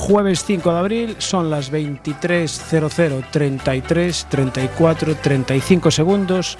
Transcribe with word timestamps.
Jueves 0.00 0.44
5 0.44 0.72
de 0.72 0.78
abril, 0.78 1.16
son 1.18 1.50
las 1.50 1.70
23.00, 1.70 3.22
33, 3.30 4.26
34, 4.30 5.14
35 5.14 5.90
segundos. 5.90 6.56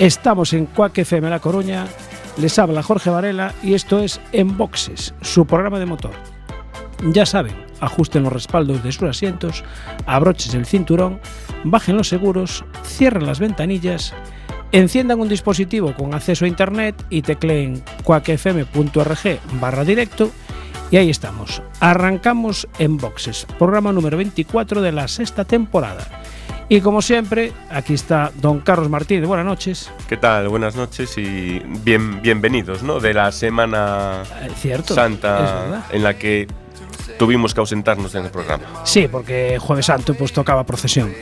Estamos 0.00 0.52
en 0.52 0.66
Cuac 0.66 0.98
FM 0.98 1.30
La 1.30 1.38
Coruña. 1.38 1.86
Les 2.36 2.58
habla 2.58 2.82
Jorge 2.82 3.08
Varela 3.08 3.54
y 3.62 3.74
esto 3.74 4.00
es 4.00 4.20
En 4.32 4.58
Boxes, 4.58 5.14
su 5.22 5.46
programa 5.46 5.78
de 5.78 5.86
motor. 5.86 6.10
Ya 7.12 7.24
saben, 7.24 7.54
ajusten 7.78 8.24
los 8.24 8.32
respaldos 8.32 8.82
de 8.82 8.90
sus 8.90 9.04
asientos, 9.04 9.62
abrochen 10.04 10.58
el 10.58 10.66
cinturón, 10.66 11.20
bajen 11.62 11.96
los 11.96 12.08
seguros, 12.08 12.64
cierren 12.84 13.24
las 13.24 13.38
ventanillas, 13.38 14.12
enciendan 14.72 15.20
un 15.20 15.28
dispositivo 15.28 15.94
con 15.94 16.12
acceso 16.12 16.44
a 16.44 16.48
internet 16.48 17.02
y 17.08 17.22
tecleen 17.22 17.84
cuacfm.org 18.02 19.86
directo 19.86 20.32
y 20.90 20.96
ahí 20.96 21.10
estamos. 21.10 21.62
Arrancamos 21.80 22.68
en 22.78 22.96
boxes, 22.96 23.46
programa 23.58 23.92
número 23.92 24.16
24 24.16 24.82
de 24.82 24.92
la 24.92 25.08
sexta 25.08 25.44
temporada. 25.44 26.06
Y 26.68 26.80
como 26.80 27.02
siempre, 27.02 27.52
aquí 27.68 27.94
está 27.94 28.30
don 28.40 28.60
Carlos 28.60 28.88
Martínez. 28.88 29.26
Buenas 29.26 29.44
noches. 29.44 29.90
¿Qué 30.08 30.16
tal? 30.16 30.48
Buenas 30.48 30.76
noches 30.76 31.18
y 31.18 31.60
bien, 31.84 32.22
bienvenidos, 32.22 32.84
¿no? 32.84 33.00
De 33.00 33.12
la 33.12 33.32
Semana 33.32 34.22
Eh, 34.40 34.50
cierto, 34.54 34.94
Santa 34.94 35.84
en 35.90 36.04
la 36.04 36.14
que 36.14 36.46
tuvimos 37.18 37.54
que 37.54 37.60
ausentarnos 37.60 38.14
en 38.14 38.26
el 38.26 38.30
programa. 38.30 38.64
Sí, 38.84 39.08
porque 39.10 39.58
Jueves 39.58 39.86
Santo 39.86 40.14
pues 40.14 40.32
tocaba 40.32 40.64
procesión. 40.64 41.12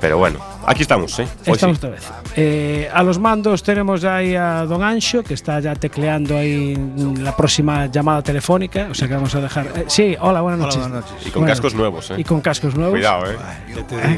Pero 0.00 0.18
bueno, 0.18 0.38
aquí 0.66 0.82
estamos, 0.82 1.18
¿eh? 1.18 1.26
Hoy 1.46 1.52
Estamos 1.54 1.78
sí. 1.78 1.86
otra 1.86 1.90
vez. 1.90 2.04
Eh, 2.36 2.88
a 2.92 3.02
los 3.02 3.18
mandos 3.18 3.62
tenemos 3.62 4.04
ahí 4.04 4.36
a 4.36 4.64
don 4.66 4.82
Ancho, 4.82 5.22
que 5.22 5.32
está 5.34 5.58
ya 5.60 5.74
tecleando 5.74 6.36
ahí 6.36 6.76
la 7.18 7.34
próxima 7.34 7.86
llamada 7.86 8.22
telefónica. 8.22 8.88
O 8.90 8.94
sea 8.94 9.08
que 9.08 9.14
vamos 9.14 9.34
a 9.34 9.40
dejar. 9.40 9.66
eh, 9.74 9.84
sí, 9.86 10.14
hola, 10.20 10.42
buenas 10.42 10.60
noches. 10.60 10.82
Y 11.24 11.30
con 11.30 11.42
Buenas 11.42 11.56
cascos 11.60 11.72
noches. 11.72 11.78
nuevos, 11.78 12.10
¿eh? 12.10 12.14
Y 12.18 12.24
con 12.24 12.40
cascos 12.42 12.74
nuevos. 12.74 12.92
Cuidado, 12.98 13.24
¿eh? 13.32 13.36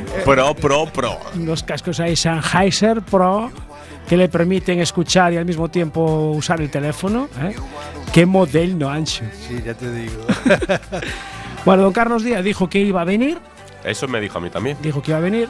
Pro, 0.24 0.54
pro, 0.54 0.86
pro. 0.86 1.18
Los 1.36 1.62
cascos 1.62 2.00
ahí 2.00 2.16
Sennheiser 2.16 3.00
Pro 3.02 3.50
que 4.08 4.16
le 4.16 4.28
permiten 4.28 4.80
escuchar 4.80 5.32
y 5.34 5.36
al 5.36 5.44
mismo 5.44 5.68
tiempo 5.68 6.32
usar 6.32 6.60
el 6.60 6.70
teléfono. 6.70 7.28
¿eh? 7.40 7.54
Qué 8.12 8.26
modelo, 8.26 8.88
Ancho. 8.90 9.22
Sí, 9.46 9.62
ya 9.64 9.74
te 9.74 9.92
digo. 9.92 10.22
Bueno, 11.64 11.82
don 11.82 11.92
Carlos 11.92 12.22
Díaz 12.22 12.42
dijo 12.44 12.70
que 12.70 12.78
iba 12.78 13.02
a 13.02 13.04
venir, 13.04 13.36
Eso 13.84 14.08
me 14.08 14.20
dijo 14.20 14.38
a 14.38 14.40
mí 14.40 14.50
también. 14.50 14.76
dijo 14.80 15.02
que 15.02 15.10
iba 15.10 15.18
a 15.18 15.22
venir. 15.22 15.48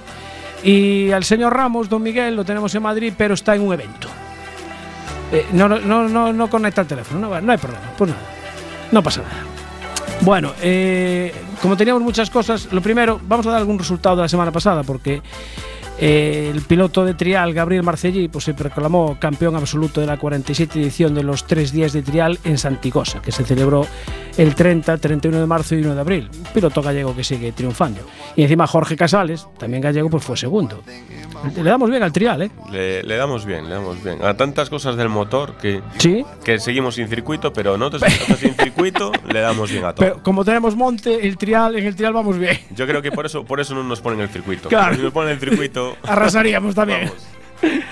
Y 0.62 1.10
al 1.12 1.24
señor 1.24 1.54
Ramos, 1.54 1.88
don 1.88 2.02
Miguel, 2.02 2.34
lo 2.34 2.44
tenemos 2.44 2.74
en 2.74 2.82
Madrid, 2.82 3.12
pero 3.16 3.34
está 3.34 3.54
en 3.54 3.62
un 3.62 3.72
evento. 3.72 4.08
Eh, 5.32 5.46
no, 5.52 5.68
no, 5.68 6.08
no, 6.08 6.32
no, 6.32 6.50
conecta 6.50 6.80
el 6.80 6.86
teléfono, 6.86 7.20
no, 7.20 7.40
no 7.40 7.52
hay 7.52 7.58
problema, 7.58 7.84
pues 7.98 8.10
nada, 8.10 8.22
no 8.90 9.02
pasa 9.02 9.20
nada. 9.20 9.42
Bueno, 10.22 10.52
eh, 10.62 11.34
como 11.60 11.76
teníamos 11.76 12.02
muchas 12.02 12.30
cosas, 12.30 12.72
lo 12.72 12.80
primero, 12.80 13.20
vamos 13.22 13.46
a 13.46 13.50
dar 13.50 13.58
algún 13.58 13.78
resultado 13.78 14.16
de 14.16 14.22
la 14.22 14.28
semana 14.28 14.50
pasada, 14.50 14.82
porque 14.84 15.22
eh, 16.00 16.50
el 16.54 16.62
piloto 16.62 17.04
de 17.04 17.14
trial, 17.14 17.52
Gabriel 17.54 17.82
Marcellí, 17.82 18.28
pues 18.28 18.44
se 18.44 18.54
proclamó 18.54 19.16
campeón 19.18 19.56
absoluto 19.56 20.00
de 20.00 20.06
la 20.06 20.16
47 20.16 20.80
edición 20.80 21.14
de 21.14 21.22
los 21.22 21.46
tres 21.46 21.72
días 21.72 21.92
de 21.92 22.02
trial 22.02 22.38
en 22.44 22.56
Santigosa, 22.58 23.20
que 23.20 23.32
se 23.32 23.44
celebró 23.44 23.86
el 24.36 24.54
30, 24.54 24.96
31 24.98 25.40
de 25.40 25.46
marzo 25.46 25.74
y 25.74 25.80
1 25.80 25.94
de 25.94 26.00
abril. 26.00 26.28
Un 26.32 26.44
piloto 26.54 26.80
gallego 26.82 27.14
que 27.16 27.24
sigue 27.24 27.50
triunfando. 27.52 28.00
Y 28.36 28.42
encima 28.42 28.66
Jorge 28.66 28.96
Casales, 28.96 29.46
también 29.58 29.82
gallego, 29.82 30.08
pues 30.10 30.24
fue 30.24 30.36
segundo. 30.36 30.82
Le 31.56 31.62
damos 31.62 31.90
bien 31.90 32.02
al 32.02 32.12
trial, 32.12 32.42
¿eh? 32.42 32.50
Le, 32.70 33.02
le 33.02 33.16
damos 33.16 33.44
bien, 33.44 33.68
le 33.68 33.74
damos 33.74 34.02
bien. 34.02 34.24
A 34.24 34.34
tantas 34.36 34.70
cosas 34.70 34.96
del 34.96 35.08
motor 35.08 35.54
que, 35.56 35.80
Sí. 35.98 36.24
que 36.44 36.58
seguimos 36.58 36.96
sin 36.96 37.08
circuito, 37.08 37.52
pero 37.52 37.76
nosotros 37.78 38.02
nosotros 38.02 38.38
sin 38.38 38.54
circuito 38.54 39.12
le 39.32 39.40
damos 39.40 39.70
bien 39.70 39.84
a 39.84 39.92
todo. 39.92 40.06
Pero 40.06 40.22
como 40.22 40.44
tenemos 40.44 40.74
monte, 40.76 41.26
el 41.26 41.36
trial, 41.36 41.76
en 41.76 41.86
el 41.86 41.94
trial 41.96 42.12
vamos 42.12 42.38
bien. 42.38 42.58
Yo 42.74 42.86
creo 42.86 43.02
que 43.02 43.10
por 43.12 43.26
eso, 43.26 43.44
por 43.44 43.60
eso 43.60 43.74
no 43.74 43.82
nos 43.84 44.00
ponen 44.00 44.20
el 44.20 44.28
circuito. 44.28 44.68
Claro. 44.68 44.96
Si 44.96 45.02
nos 45.02 45.12
ponen 45.12 45.32
el 45.34 45.40
circuito, 45.40 45.87
Arrasaríamos 46.02 46.74
también. 46.74 47.10
vamos. 47.10 47.28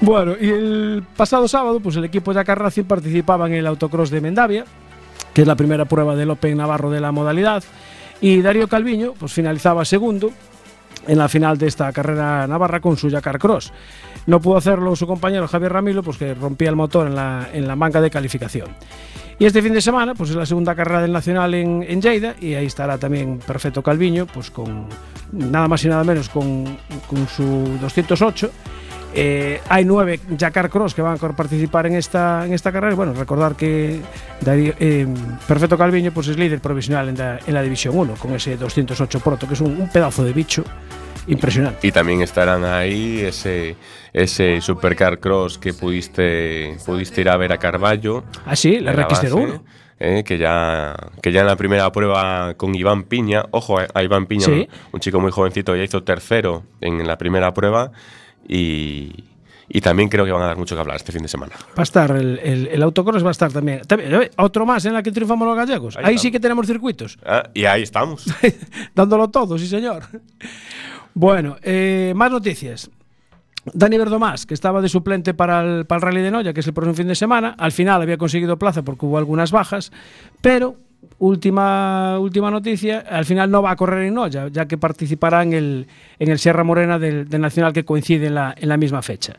Bueno, 0.00 0.34
y 0.38 0.50
el 0.50 1.02
pasado 1.16 1.48
sábado, 1.48 1.80
pues 1.80 1.96
el 1.96 2.04
equipo 2.04 2.34
de 2.34 2.44
Racing 2.44 2.84
participaba 2.84 3.46
en 3.46 3.54
el 3.54 3.66
autocross 3.66 4.10
de 4.10 4.20
Mendavia, 4.20 4.66
que 5.32 5.40
es 5.40 5.46
la 5.46 5.54
primera 5.54 5.86
prueba 5.86 6.14
del 6.14 6.30
Open 6.30 6.58
Navarro 6.58 6.90
de 6.90 7.00
la 7.00 7.12
modalidad, 7.12 7.64
y 8.20 8.42
Darío 8.42 8.68
Calviño, 8.68 9.14
pues 9.18 9.32
finalizaba 9.32 9.86
segundo 9.86 10.32
en 11.06 11.18
la 11.18 11.28
final 11.28 11.58
de 11.58 11.66
esta 11.66 11.92
carrera 11.92 12.46
navarra 12.46 12.80
con 12.80 12.96
su 12.96 13.10
Dakar 13.10 13.38
Cross. 13.38 13.72
No 14.26 14.40
pudo 14.40 14.56
hacerlo 14.56 14.96
su 14.96 15.06
compañero 15.06 15.46
Javier 15.48 15.72
Ramilo, 15.72 16.02
pues 16.02 16.18
que 16.18 16.34
rompía 16.34 16.68
el 16.68 16.76
motor 16.76 17.06
en 17.06 17.14
la, 17.14 17.48
en 17.52 17.66
la 17.66 17.76
manga 17.76 18.00
de 18.00 18.10
calificación. 18.10 18.68
Y 19.38 19.44
este 19.44 19.60
fin 19.60 19.74
de 19.74 19.82
semana, 19.82 20.14
pues 20.14 20.30
es 20.30 20.36
la 20.36 20.46
segunda 20.46 20.74
carrera 20.74 21.02
del 21.02 21.12
Nacional 21.12 21.52
en, 21.54 21.84
en 21.86 22.00
Lleida, 22.00 22.34
y 22.40 22.54
ahí 22.54 22.66
estará 22.66 22.96
también 22.96 23.38
Perfecto 23.38 23.82
Calviño, 23.82 24.26
pues 24.26 24.50
con 24.50 24.86
nada 25.32 25.68
más 25.68 25.84
y 25.84 25.88
nada 25.88 26.04
menos 26.04 26.30
con, 26.30 26.78
con 27.06 27.28
su 27.28 27.78
208. 27.80 28.50
Eh, 29.18 29.60
hay 29.68 29.84
nueve 29.86 30.20
Jakar 30.38 30.68
Cross 30.68 30.94
que 30.94 31.00
van 31.02 31.16
a 31.20 31.28
participar 31.32 31.86
en 31.86 31.94
esta, 31.94 32.44
en 32.44 32.52
esta 32.52 32.70
carrera. 32.70 32.94
Bueno, 32.94 33.14
recordar 33.14 33.56
que 33.56 34.00
Darío- 34.42 34.74
eh, 34.78 35.06
Perfecto 35.48 35.78
Calviño 35.78 36.12
pues 36.12 36.28
es 36.28 36.36
líder 36.36 36.60
provisional 36.60 37.08
en 37.08 37.16
la, 37.16 37.38
en 37.46 37.54
la 37.54 37.62
División 37.62 37.96
1 37.96 38.14
con 38.16 38.34
ese 38.34 38.56
208 38.56 39.20
Proto, 39.20 39.48
que 39.48 39.54
es 39.54 39.60
un, 39.60 39.80
un 39.80 39.88
pedazo 39.88 40.22
de 40.22 40.32
bicho 40.34 40.64
impresionante. 41.28 41.86
Y 41.86 41.92
también 41.92 42.20
estarán 42.22 42.64
ahí 42.64 43.20
ese, 43.20 43.76
ese 44.12 44.60
Supercar 44.60 45.18
Cross 45.18 45.58
que 45.58 45.72
pudiste, 45.72 46.76
pudiste 46.84 47.22
ir 47.22 47.28
a 47.30 47.36
ver 47.36 47.52
a 47.52 47.58
Carballo. 47.58 48.22
Ah, 48.44 48.54
sí, 48.54 48.78
la 48.80 48.92
base, 48.92 49.28
RX01. 49.30 49.60
eh, 49.98 50.22
que, 50.24 50.36
ya, 50.38 50.94
que 51.22 51.32
ya 51.32 51.40
en 51.40 51.46
la 51.46 51.56
primera 51.56 51.90
prueba 51.90 52.54
con 52.58 52.74
Iván 52.74 53.04
Piña, 53.04 53.44
ojo 53.50 53.78
a, 53.80 53.86
a 53.94 54.02
Iván 54.02 54.26
Piña, 54.26 54.44
Sí. 54.44 54.68
un 54.92 55.00
chico 55.00 55.18
muy 55.20 55.32
jovencito, 55.32 55.74
ya 55.74 55.82
hizo 55.82 56.02
tercero 56.04 56.62
en 56.80 57.06
la 57.06 57.16
primera 57.18 57.52
prueba 57.54 57.90
y, 58.48 59.24
y 59.68 59.80
también 59.80 60.08
creo 60.08 60.24
que 60.24 60.32
van 60.32 60.42
a 60.42 60.46
dar 60.46 60.56
mucho 60.56 60.74
que 60.74 60.80
hablar 60.80 60.96
este 60.96 61.12
fin 61.12 61.22
de 61.22 61.28
semana. 61.28 61.54
Va 61.76 61.80
a 61.80 61.82
estar 61.82 62.10
el, 62.12 62.38
el, 62.38 62.66
el 62.68 62.82
autocross, 62.82 63.24
va 63.24 63.28
a 63.28 63.32
estar 63.32 63.52
también. 63.52 63.82
También, 63.82 64.14
eh, 64.14 64.30
Otro 64.36 64.64
más 64.64 64.84
en 64.84 64.92
la 64.94 65.02
que 65.02 65.12
triunfamos 65.12 65.46
los 65.46 65.56
gallegos. 65.56 65.96
Ahí 65.96 66.04
Ahí, 66.04 66.18
sí 66.18 66.30
que 66.30 66.40
tenemos 66.40 66.66
circuitos. 66.66 67.18
Ah, 67.24 67.48
y 67.54 67.64
ahí 67.64 67.82
estamos. 67.82 68.26
Dándolo 68.94 69.28
todo, 69.28 69.58
sí 69.58 69.66
señor. 69.66 70.04
Bueno, 71.14 71.56
eh, 71.62 72.12
más 72.14 72.30
noticias. 72.30 72.90
Dani 73.72 73.98
Verdomás, 73.98 74.46
que 74.46 74.54
estaba 74.54 74.80
de 74.80 74.88
suplente 74.88 75.34
para 75.34 75.60
el, 75.60 75.86
para 75.86 75.96
el 75.98 76.02
Rally 76.02 76.20
de 76.22 76.30
Noya, 76.30 76.52
que 76.52 76.60
es 76.60 76.66
el 76.68 76.72
próximo 76.72 76.94
fin 76.94 77.08
de 77.08 77.16
semana, 77.16 77.56
al 77.58 77.72
final 77.72 78.00
había 78.00 78.16
conseguido 78.16 78.58
plaza 78.58 78.82
porque 78.82 79.06
hubo 79.06 79.18
algunas 79.18 79.50
bajas, 79.50 79.90
pero 80.40 80.76
última, 81.18 82.18
última 82.18 82.50
noticia, 82.50 83.00
al 83.08 83.24
final 83.24 83.50
no 83.50 83.62
va 83.62 83.72
a 83.72 83.76
correr 83.76 84.06
en 84.06 84.14
Noya, 84.14 84.48
ya 84.48 84.66
que 84.66 84.78
participará 84.78 85.42
en 85.42 85.52
el, 85.52 85.86
en 86.18 86.30
el 86.30 86.38
Sierra 86.38 86.64
Morena 86.64 86.98
del, 86.98 87.28
del 87.28 87.40
Nacional 87.40 87.72
que 87.72 87.84
coincide 87.84 88.26
en 88.26 88.34
la, 88.34 88.54
en 88.56 88.68
la 88.68 88.76
misma 88.76 89.02
fecha. 89.02 89.34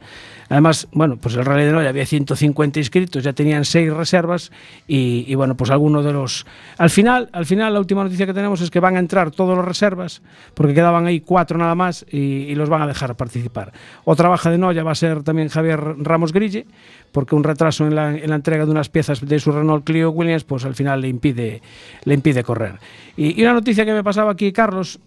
Además, 0.49 0.87
bueno, 0.91 1.17
pues 1.17 1.35
el 1.35 1.45
Rally 1.45 1.65
de 1.65 1.71
Noya 1.71 1.89
había 1.89 2.05
150 2.05 2.79
inscritos, 2.79 3.23
ya 3.23 3.33
tenían 3.33 3.65
seis 3.65 3.91
reservas 3.91 4.51
y, 4.87 5.33
bueno, 5.35 5.55
pues 5.55 5.71
algunos 5.71 6.05
de 6.05 6.13
los... 6.13 6.45
Al 6.77 6.89
final, 6.89 7.29
al 7.33 7.45
final, 7.45 7.73
la 7.73 7.79
última 7.79 8.03
noticia 8.03 8.25
que 8.25 8.33
tenemos 8.33 8.61
es 8.61 8.71
que 8.71 8.79
van 8.79 8.95
a 8.95 8.99
entrar 8.99 9.31
todos 9.31 9.57
los 9.57 9.65
reservas, 9.65 10.21
porque 10.53 10.73
quedaban 10.73 11.05
ahí 11.05 11.19
cuatro 11.19 11.57
nada 11.57 11.75
más 11.75 12.05
y, 12.09 12.17
y 12.17 12.55
los 12.55 12.69
van 12.69 12.81
a 12.81 12.87
dejar 12.87 13.15
participar. 13.15 13.73
Otra 14.05 14.29
baja 14.29 14.49
de 14.49 14.57
Noya 14.57 14.83
va 14.83 14.91
a 14.91 14.95
ser 14.95 15.23
también 15.23 15.49
Javier 15.49 15.79
Ramos 15.97 16.31
Grille, 16.31 16.65
porque 17.11 17.35
un 17.35 17.43
retraso 17.43 17.85
en 17.85 17.95
la, 17.95 18.15
en 18.15 18.29
la 18.29 18.35
entrega 18.35 18.65
de 18.65 18.71
unas 18.71 18.89
piezas 18.89 19.25
de 19.25 19.39
su 19.39 19.51
Renault 19.51 19.85
Clio 19.85 20.11
Williams, 20.11 20.45
pues 20.45 20.63
al 20.63 20.75
final 20.75 21.01
le 21.01 21.09
impide, 21.09 21.61
le 22.05 22.13
impide 22.13 22.43
correr. 22.43 22.75
Y, 23.17 23.39
y 23.39 23.43
una 23.43 23.53
noticia 23.53 23.85
que 23.85 23.93
me 23.93 24.03
pasaba 24.03 24.31
aquí, 24.31 24.53
Carlos, 24.53 24.99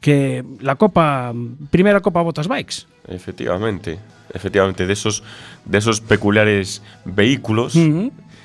que 0.00 0.44
la 0.60 0.76
Copa, 0.76 1.32
primera 1.70 2.00
Copa 2.00 2.20
Botas 2.22 2.48
Bikes, 2.48 2.86
Efectivamente, 3.08 3.98
efectivamente, 4.34 4.86
de 4.86 4.92
esos, 4.92 5.22
de 5.64 5.78
esos 5.78 6.00
peculiares 6.00 6.82
vehículos 7.04 7.76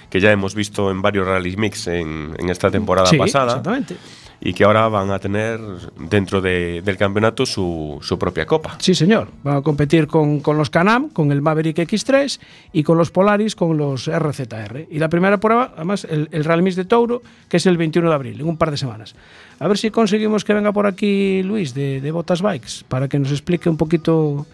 que 0.10 0.20
ya 0.22 0.32
hemos 0.32 0.56
visto 0.56 0.90
en 0.92 1.02
varios 1.02 1.28
rally 1.28 1.56
mix 1.58 1.88
en, 1.88 2.34
en 2.38 2.50
esta 2.50 2.72
temporada 2.72 3.08
Sí, 3.08 3.18
pasada. 3.18 3.48
exactamente. 3.58 3.96
y 4.40 4.54
que 4.54 4.64
ahora 4.64 4.88
van 4.88 5.10
a 5.12 5.18
tener 5.20 5.60
dentro 6.00 6.40
de- 6.42 6.82
del 6.84 6.96
campeonato 6.96 7.44
su, 7.46 7.98
su 8.02 8.18
propia 8.20 8.46
copa. 8.46 8.78
Sí, 8.80 8.94
señor. 8.96 9.30
Van 9.44 9.58
a 9.58 9.62
competir 9.64 10.06
con, 10.08 10.40
con 10.42 10.58
los 10.58 10.70
Canam, 10.70 11.10
con 11.10 11.32
el 11.32 11.42
Maverick 11.42 11.78
X3 11.80 12.40
y 12.72 12.84
con 12.84 12.98
los 13.00 13.10
Polaris, 13.12 13.56
con 13.56 13.76
los 13.78 14.08
RZR. 14.08 14.86
Y 14.92 15.00
la 15.00 15.10
primera 15.10 15.40
prueba, 15.40 15.74
además, 15.76 16.06
el, 16.10 16.30
el 16.32 16.46
Real 16.46 16.62
Mix 16.62 16.76
de 16.76 16.86
Touro, 16.86 17.22
que 17.50 17.58
es 17.58 17.66
el 17.66 17.78
21 17.78 18.08
de 18.10 18.16
abril, 18.16 18.40
en 18.40 18.48
un 18.48 18.58
par 18.58 18.70
de 18.72 18.78
semanas. 18.78 19.16
A 19.60 19.68
ver 19.68 19.78
si 19.80 19.90
conseguimos 19.90 20.46
que 20.46 20.54
venga 20.54 20.72
por 20.72 20.86
aquí 20.86 21.42
Luis 21.44 21.74
de, 21.74 22.00
de 22.00 22.12
Botas 22.12 22.42
Bikes 22.44 22.84
para 22.88 23.08
que 23.10 23.18
nos 23.20 23.32
explique 23.32 23.70
un 23.70 23.76
poquito 23.78 24.46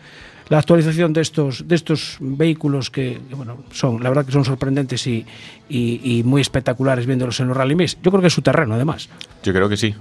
la 0.54 0.60
actualización 0.60 1.14
de 1.14 1.22
estos, 1.22 1.68
de 1.68 1.74
estos 1.74 2.18
vehículos 2.20 2.92
que, 2.92 3.20
bueno, 3.36 3.64
son, 3.72 4.04
la 4.04 4.10
verdad 4.10 4.24
que 4.24 4.32
son 4.32 4.46
sorprendentes 4.46 5.08
y, 5.08 5.26
y- 5.68 6.00
y 6.20 6.24
muy 6.24 6.42
espectaculares 6.42 7.08
viéndolos 7.08 7.40
en 7.40 7.48
los 7.48 7.58
Rally 7.58 7.74
Mix. 7.74 7.98
Yo 8.04 8.12
creo 8.12 8.22
que 8.22 8.28
es 8.28 8.34
su 8.34 8.44
terreno, 8.44 8.76
además. 8.76 9.10
Yo 9.44 9.52
creo 9.52 9.68
que 9.68 9.78
sí. 9.78 9.96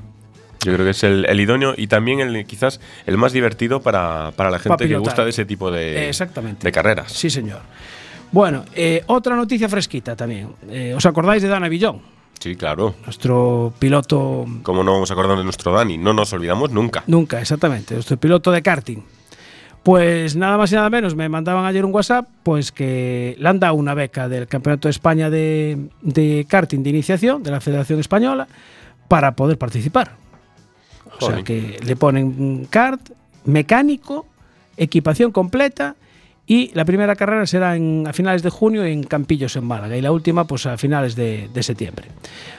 Yo 0.64 0.74
creo 0.74 0.84
que 0.84 0.90
es 0.90 1.02
el, 1.04 1.24
el 1.24 1.40
idóneo 1.40 1.72
y 1.74 1.86
también 1.86 2.20
el 2.20 2.44
quizás 2.44 2.80
el 3.06 3.16
más 3.16 3.32
divertido 3.32 3.80
para, 3.80 4.32
para 4.36 4.50
la 4.50 4.58
gente 4.58 4.86
que 4.86 4.98
gusta 4.98 5.24
de 5.24 5.30
ese 5.30 5.46
tipo 5.46 5.70
de, 5.70 6.08
Exactamente. 6.10 6.64
de 6.66 6.70
carreras. 6.70 7.10
Sí, 7.12 7.30
señor. 7.30 7.60
Bueno, 8.30 8.66
eh, 8.74 9.02
otra 9.06 9.34
noticia 9.34 9.70
fresquita 9.70 10.14
también. 10.14 10.48
Eh, 10.68 10.92
¿Os 10.94 11.06
acordáis 11.06 11.42
de 11.42 11.48
Dana 11.48 11.68
Villón? 11.70 12.00
Sí, 12.38 12.56
claro. 12.56 12.94
Nuestro 13.06 13.72
piloto. 13.78 14.44
¿Cómo 14.62 14.84
no 14.84 14.92
vamos 14.92 15.10
a 15.10 15.14
acordarnos 15.14 15.38
de 15.40 15.44
nuestro 15.44 15.72
Dani? 15.72 15.96
No 15.96 16.12
nos 16.12 16.30
olvidamos 16.34 16.70
nunca. 16.70 17.04
Nunca, 17.06 17.40
exactamente. 17.40 17.94
Nuestro 17.94 18.18
piloto 18.18 18.50
de 18.52 18.60
karting. 18.62 18.98
Pues 19.82 20.36
nada 20.36 20.56
más 20.56 20.70
y 20.70 20.76
nada 20.76 20.90
menos, 20.90 21.16
me 21.16 21.28
mandaban 21.28 21.64
ayer 21.64 21.84
un 21.84 21.92
WhatsApp, 21.92 22.28
pues 22.44 22.70
que 22.70 23.34
le 23.38 23.48
han 23.48 23.58
dado 23.58 23.74
una 23.74 23.94
beca 23.94 24.28
del 24.28 24.46
Campeonato 24.46 24.86
de 24.86 24.90
España 24.90 25.28
de, 25.28 25.88
de 26.02 26.46
karting 26.48 26.84
de 26.84 26.90
iniciación 26.90 27.42
de 27.42 27.50
la 27.50 27.60
Federación 27.60 27.98
Española 27.98 28.46
para 29.08 29.34
poder 29.34 29.58
participar. 29.58 30.12
O 31.20 31.26
sea 31.26 31.42
que 31.42 31.78
le 31.84 31.96
ponen 31.96 32.26
un 32.26 32.64
kart 32.64 33.00
mecánico, 33.44 34.26
equipación 34.76 35.32
completa 35.32 35.96
y 36.46 36.70
la 36.74 36.84
primera 36.84 37.14
carrera 37.16 37.46
será 37.46 37.76
en, 37.76 38.04
a 38.06 38.12
finales 38.12 38.42
de 38.42 38.50
junio 38.50 38.84
en 38.84 39.04
Campillos, 39.04 39.56
en 39.56 39.64
Málaga, 39.64 39.96
y 39.96 40.00
la 40.00 40.12
última 40.12 40.44
pues 40.44 40.66
a 40.66 40.76
finales 40.76 41.14
de, 41.14 41.48
de 41.52 41.62
septiembre. 41.62 42.06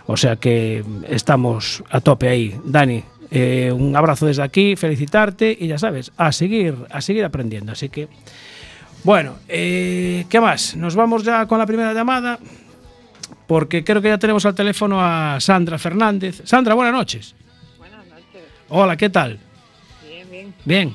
O 0.07 0.17
sea 0.17 0.35
que 0.35 0.83
estamos 1.07 1.83
a 1.89 1.99
tope 2.01 2.29
ahí. 2.29 2.55
Dani, 2.65 3.03
eh, 3.35 3.71
un 3.71 3.95
abrazo 3.95 4.27
desde 4.27 4.43
aquí, 4.43 4.75
felicitarte 4.75 5.57
y 5.59 5.65
ya 5.65 5.79
sabes, 5.79 6.11
a 6.17 6.31
seguir, 6.31 6.75
a 6.91 7.01
seguir 7.01 7.25
aprendiendo. 7.25 7.71
Así 7.71 7.89
que, 7.89 8.07
bueno, 9.03 9.37
eh, 9.47 10.25
¿qué 10.29 10.39
más? 10.39 10.75
Nos 10.75 10.95
vamos 10.95 11.23
ya 11.23 11.47
con 11.47 11.57
la 11.57 11.65
primera 11.65 11.95
llamada, 11.95 12.37
porque 13.47 13.83
creo 13.83 14.03
que 14.03 14.09
ya 14.09 14.19
tenemos 14.19 14.45
al 14.45 14.53
teléfono 14.53 15.01
a 15.01 15.39
Sandra 15.39 15.79
Fernández. 15.79 16.43
Sandra, 16.45 16.75
buenas 16.75 16.93
noches. 16.93 17.33
Buenas 17.79 18.05
noches. 18.05 18.43
Hola, 18.69 18.95
¿qué 18.97 19.09
tal? 19.09 19.39
Bien, 20.07 20.29
bien. 20.29 20.53
Bien. 20.63 20.93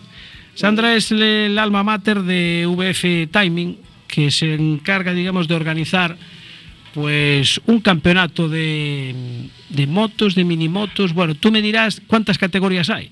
Sandra 0.55 0.95
es 0.95 1.11
el, 1.11 1.23
el 1.23 1.59
alma 1.59 1.83
mater 1.83 2.23
de 2.23 2.67
VF 2.69 3.33
Timing, 3.33 3.81
que 4.07 4.31
se 4.31 4.55
encarga, 4.55 5.13
digamos, 5.13 5.49
de 5.49 5.57
organizar 5.57 6.17
pues 7.01 7.61
un 7.67 7.81
campeonato 7.81 8.49
de, 8.49 9.15
de 9.69 9.87
motos, 9.87 10.35
de 10.35 10.45
minimotos. 10.45 11.13
Bueno, 11.15 11.35
tú 11.35 11.51
me 11.53 11.63
dirás 11.63 12.03
cuántas 12.07 12.39
categorías 12.39 12.91
hay. 12.91 13.11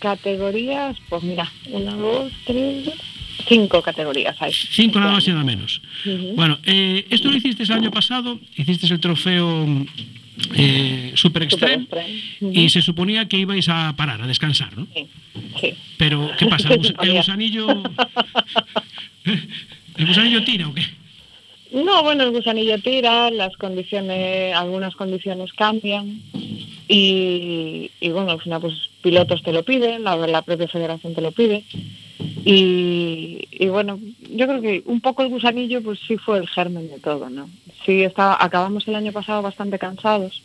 Categorías, 0.00 0.96
pues 1.08 1.22
mira, 1.22 1.50
una, 1.70 1.94
dos, 1.94 2.32
tres, 2.46 2.90
cinco 3.48 3.80
categorías 3.82 4.36
hay. 4.40 4.52
Cinco 4.52 5.00
nada 5.00 5.12
más 5.12 5.26
y 5.26 5.30
nada 5.30 5.44
menos. 5.44 5.80
Bueno, 6.36 6.58
eh, 6.64 7.06
esto 7.10 7.30
lo 7.30 7.36
hiciste 7.36 7.62
el 7.62 7.72
año 7.72 7.90
pasado, 7.90 8.38
hiciste 8.56 8.86
el 8.86 9.00
trofeo 9.00 9.66
eh, 10.54 11.12
Super 11.14 11.42
Extreme 11.44 11.84
Super 11.84 11.98
Extreme. 12.00 12.22
Ujú. 12.40 12.60
y 12.60 12.68
se 12.68 12.82
suponía 12.82 13.26
que 13.28 13.38
ibais 13.38 13.68
a 13.68 13.94
parar, 13.96 14.20
a 14.22 14.26
descansar, 14.26 14.76
¿no? 14.76 14.86
Sí, 14.94 15.06
sí. 15.60 15.74
Pero, 15.96 16.30
¿qué 16.38 16.46
pasa? 16.46 16.72
¿El, 16.74 16.80
gus- 16.80 16.94
el 17.02 17.12
gusanillo, 17.14 17.82
¿El 19.96 20.06
gusanillo 20.06 20.42
tira 20.44 20.68
o 20.68 20.74
qué? 20.74 20.82
No, 21.74 22.04
bueno, 22.04 22.22
el 22.22 22.30
gusanillo 22.30 22.78
tira, 22.78 23.30
las 23.30 23.56
condiciones, 23.56 24.54
algunas 24.54 24.94
condiciones 24.94 25.52
cambian 25.52 26.20
y, 26.86 27.90
y 28.00 28.08
bueno, 28.10 28.30
al 28.30 28.40
final 28.40 28.60
pues 28.60 28.74
pilotos 29.02 29.42
te 29.42 29.52
lo 29.52 29.64
piden, 29.64 30.04
la, 30.04 30.16
la 30.16 30.42
propia 30.42 30.68
federación 30.68 31.16
te 31.16 31.20
lo 31.20 31.32
pide 31.32 31.64
y, 32.44 33.48
y 33.50 33.66
bueno, 33.66 33.98
yo 34.30 34.46
creo 34.46 34.60
que 34.62 34.82
un 34.86 35.00
poco 35.00 35.22
el 35.24 35.30
gusanillo 35.30 35.82
pues 35.82 35.98
sí 36.06 36.16
fue 36.16 36.38
el 36.38 36.48
germen 36.48 36.88
de 36.88 37.00
todo, 37.00 37.28
¿no? 37.28 37.50
Sí, 37.84 38.04
estaba, 38.04 38.36
acabamos 38.38 38.86
el 38.86 38.94
año 38.94 39.10
pasado 39.10 39.42
bastante 39.42 39.80
cansados, 39.80 40.42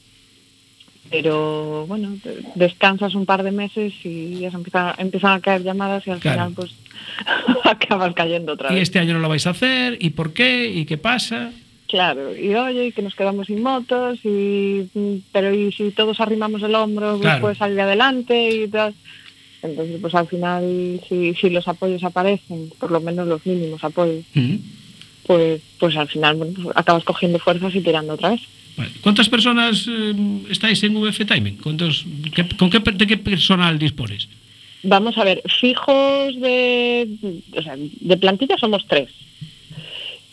pero 1.10 1.86
bueno, 1.88 2.16
descansas 2.56 3.16
un 3.16 3.26
par 3.26 3.44
de 3.44 3.52
meses 3.52 3.94
y 4.04 4.40
ya 4.40 4.52
se 4.52 4.58
empiezan, 4.58 4.94
empiezan 4.98 5.32
a 5.34 5.40
caer 5.42 5.64
llamadas 5.64 6.06
y 6.08 6.12
al 6.12 6.20
Claro. 6.20 6.50
final 6.50 6.54
pues 6.56 6.72
acabas 7.64 8.14
cayendo 8.14 8.54
otra 8.54 8.72
Y 8.72 8.76
vez. 8.76 8.84
este 8.84 9.00
año 9.00 9.14
no 9.14 9.20
lo 9.20 9.30
vais 9.30 9.46
a 9.48 9.52
hacer, 9.52 9.98
¿y 10.00 10.12
por 10.12 10.34
qué? 10.34 10.70
¿Y 10.70 10.86
qué 10.86 10.98
pasa? 10.98 11.52
Claro, 11.88 12.36
y 12.38 12.54
oye, 12.54 12.88
y 12.88 12.92
que 12.92 13.02
nos 13.02 13.16
quedamos 13.16 13.48
sin 13.48 13.64
motos, 13.64 14.20
y, 14.24 14.88
pero 15.32 15.52
y 15.54 15.72
si 15.72 15.90
todos 15.92 16.20
arrimamos 16.20 16.62
el 16.62 16.76
hombro, 16.76 17.12
pues 17.14 17.22
Claro. 17.22 17.42
puede 17.42 17.56
salir 17.56 17.82
adelante 17.82 18.50
y 18.64 18.68
tal. 18.68 18.94
Entonces, 19.64 19.98
pues 20.00 20.14
al 20.16 20.28
final, 20.28 21.02
si, 21.10 21.34
si 21.34 21.50
los 21.50 21.68
apoyos 21.68 22.04
aparecen, 22.04 22.70
por 22.80 22.92
lo 22.92 23.02
menos 23.02 23.28
los 23.28 23.44
mínimos 23.46 23.84
apoyos, 23.84 24.24
pues, 25.26 25.62
pues 25.80 25.98
al 25.98 26.08
final 26.08 26.36
bueno, 26.38 26.54
pues 26.64 26.78
acabas 26.78 27.04
cogiendo 27.04 27.40
fuerzas 27.40 27.74
y 27.76 27.82
tirando 27.82 28.14
otra 28.14 28.30
vez. 28.30 28.42
Vale. 28.78 28.92
¿Cuántas 29.02 29.28
personas 29.30 29.86
eh, 29.90 30.14
estáis 30.50 30.82
en 30.84 30.96
VF 30.96 31.26
Timing? 31.26 31.58
¿Cuántos, 31.58 32.06
qué- 32.34 32.48
¿Con 32.58 32.70
qué, 32.70 32.80
de 32.80 33.08
qué 33.08 33.18
personal 33.18 33.78
dispones? 33.78 34.28
Vamos 34.84 35.18
a 35.18 35.26
ver, 35.26 35.42
fijos 35.60 36.40
de, 36.40 37.08
o 37.58 37.62
sea, 37.62 37.76
de 37.78 38.18
plantilla 38.18 38.58
somos 38.58 38.86
tres. 38.88 39.10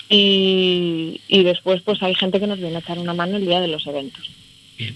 Y, 0.08 1.20
y 1.26 1.42
después 1.42 1.82
pues 1.82 2.00
hay 2.02 2.14
gente 2.14 2.38
que 2.38 2.46
nos 2.46 2.60
viene 2.60 2.76
a 2.76 2.78
echar 2.78 2.98
una 2.98 3.12
mano 3.14 3.36
el 3.36 3.46
día 3.46 3.60
de 3.60 3.66
los 3.68 3.84
eventos. 3.88 4.24
Bien. 4.78 4.94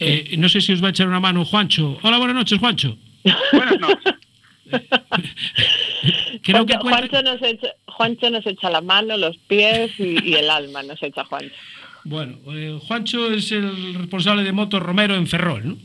Eh, 0.00 0.34
no 0.38 0.48
sé 0.48 0.60
si 0.62 0.72
os 0.72 0.82
va 0.82 0.86
a 0.86 0.90
echar 0.90 1.06
una 1.06 1.20
mano 1.20 1.44
Juancho. 1.44 1.98
Hola, 2.02 2.16
buenas 2.18 2.36
noches, 2.36 2.58
Juancho. 2.58 2.96
Buenas 3.52 3.78
noches. 3.78 4.14
Creo 6.42 6.64
que 6.66 6.74
Juancho, 6.76 6.80
cuenta- 6.80 7.08
Juancho 7.10 7.22
nos 7.22 7.42
echa, 7.42 7.68
Juancho 7.86 8.30
nos 8.30 8.46
echa 8.46 8.70
la 8.70 8.80
mano, 8.80 9.16
los 9.18 9.36
pies 9.36 9.92
y, 9.98 10.30
y 10.30 10.34
el 10.34 10.48
alma 10.50 10.82
nos 10.82 11.02
echa 11.02 11.24
Juancho. 11.24 11.54
Bueno, 12.04 12.38
eh, 12.52 12.78
Juancho 12.86 13.32
es 13.32 13.52
el 13.52 13.94
responsable 13.94 14.42
de 14.42 14.52
Motos 14.52 14.82
Romero 14.82 15.14
en 15.14 15.26
Ferrol, 15.26 15.68
¿no? 15.68 15.76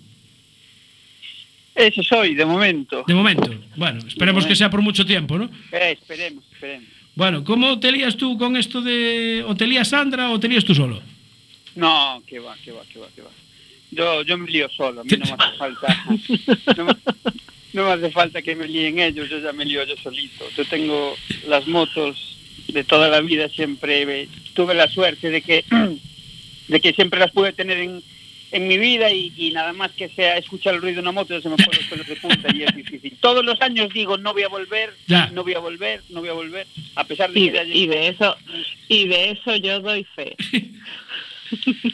Ese 1.76 2.02
soy, 2.02 2.34
de 2.34 2.46
momento. 2.46 3.04
De 3.08 3.14
momento. 3.14 3.54
Bueno, 3.76 4.00
esperemos 4.08 4.46
que 4.48 4.56
sea 4.56 4.70
por 4.70 4.82
mucho 4.82 5.06
tiempo, 5.06 5.38
¿no? 5.38 5.46
Eh, 5.72 5.98
esperemos, 6.00 6.44
esperemos. 6.52 6.90
Bueno, 7.14 7.44
¿cómo 7.44 7.80
te 7.80 7.92
lías 7.92 8.18
tú 8.18 8.38
con 8.38 8.58
esto 8.58 8.82
de... 8.82 9.44
o 9.48 9.56
te 9.56 9.68
lías 9.68 9.88
Sandra 9.88 10.32
o 10.32 10.40
te 10.40 10.48
lías 10.48 10.66
tú 10.66 10.74
solo? 10.74 11.02
No, 11.76 12.22
que 12.26 12.40
va, 12.40 12.56
que 12.64 12.72
va, 12.72 12.82
que 12.92 13.00
va, 13.00 13.08
que 13.16 13.22
va. 13.22 13.30
Yo, 13.92 14.24
yo 14.24 14.38
me 14.38 14.50
lío 14.50 14.68
solo, 14.70 15.02
a 15.02 15.04
mí 15.04 15.12
no 15.18 15.26
me 15.26 15.44
hace 15.44 15.58
falta. 15.58 16.06
No 16.76 16.86
me, 16.86 16.94
no 17.74 17.86
me 17.86 17.92
hace 17.92 18.12
falta 18.12 18.42
que 18.42 18.56
me 18.56 18.68
líen 18.68 19.00
ellos, 19.00 19.30
yo 19.30 19.40
ya 19.40 19.54
me 19.54 19.66
lío 19.66 19.84
yo 19.86 19.96
solito. 19.98 20.46
Yo 20.56 20.66
tengo 20.66 21.16
las 21.48 21.68
motos 21.68 22.38
de 22.68 22.84
toda 22.84 23.08
la 23.08 23.22
vida, 23.22 23.50
siempre 23.50 24.28
tuve 24.54 24.74
la 24.74 24.88
suerte 24.88 25.30
de 25.30 25.42
que, 25.42 25.64
de 26.68 26.80
que 26.82 26.94
siempre 26.94 27.20
las 27.20 27.32
pude 27.32 27.54
tener 27.54 27.78
en, 27.80 28.02
en 28.52 28.68
mi 28.68 28.78
vida 28.78 29.12
y, 29.12 29.32
y 29.38 29.52
nada 29.52 29.74
más 29.74 29.92
que 29.92 30.10
sea 30.10 30.38
escuchar 30.38 30.76
el 30.76 30.82
ruido 30.82 30.96
de 30.96 31.02
una 31.02 31.12
moto 31.12 31.34
ya 31.36 31.42
se 31.42 31.50
me 31.50 31.56
ponen 31.58 31.80
los 31.80 31.88
pelos 31.90 32.08
de 32.08 32.16
punta 32.16 32.48
y 32.56 32.64
es 32.64 32.76
difícil. 32.76 33.18
Todos 33.20 33.44
los 33.46 33.60
años 33.62 33.94
digo 33.94 34.18
no 34.18 34.34
voy 34.34 34.44
a 34.44 34.48
volver, 34.50 34.94
Ya. 35.08 35.28
no 35.32 35.44
voy 35.44 35.54
a 35.54 35.60
volver, 35.60 36.02
no 36.10 36.20
voy 36.22 36.30
a 36.30 36.34
volver, 36.34 36.68
a 36.96 37.04
pesar 37.04 37.32
de 37.32 37.40
Y 37.40 37.50
que 37.52 37.66
y 37.66 37.88
de 37.88 38.08
eso 38.10 38.36
y 38.88 39.08
de 39.08 39.32
eso 39.32 39.56
yo 39.58 39.80
doy 39.82 40.04
fe. 40.16 40.36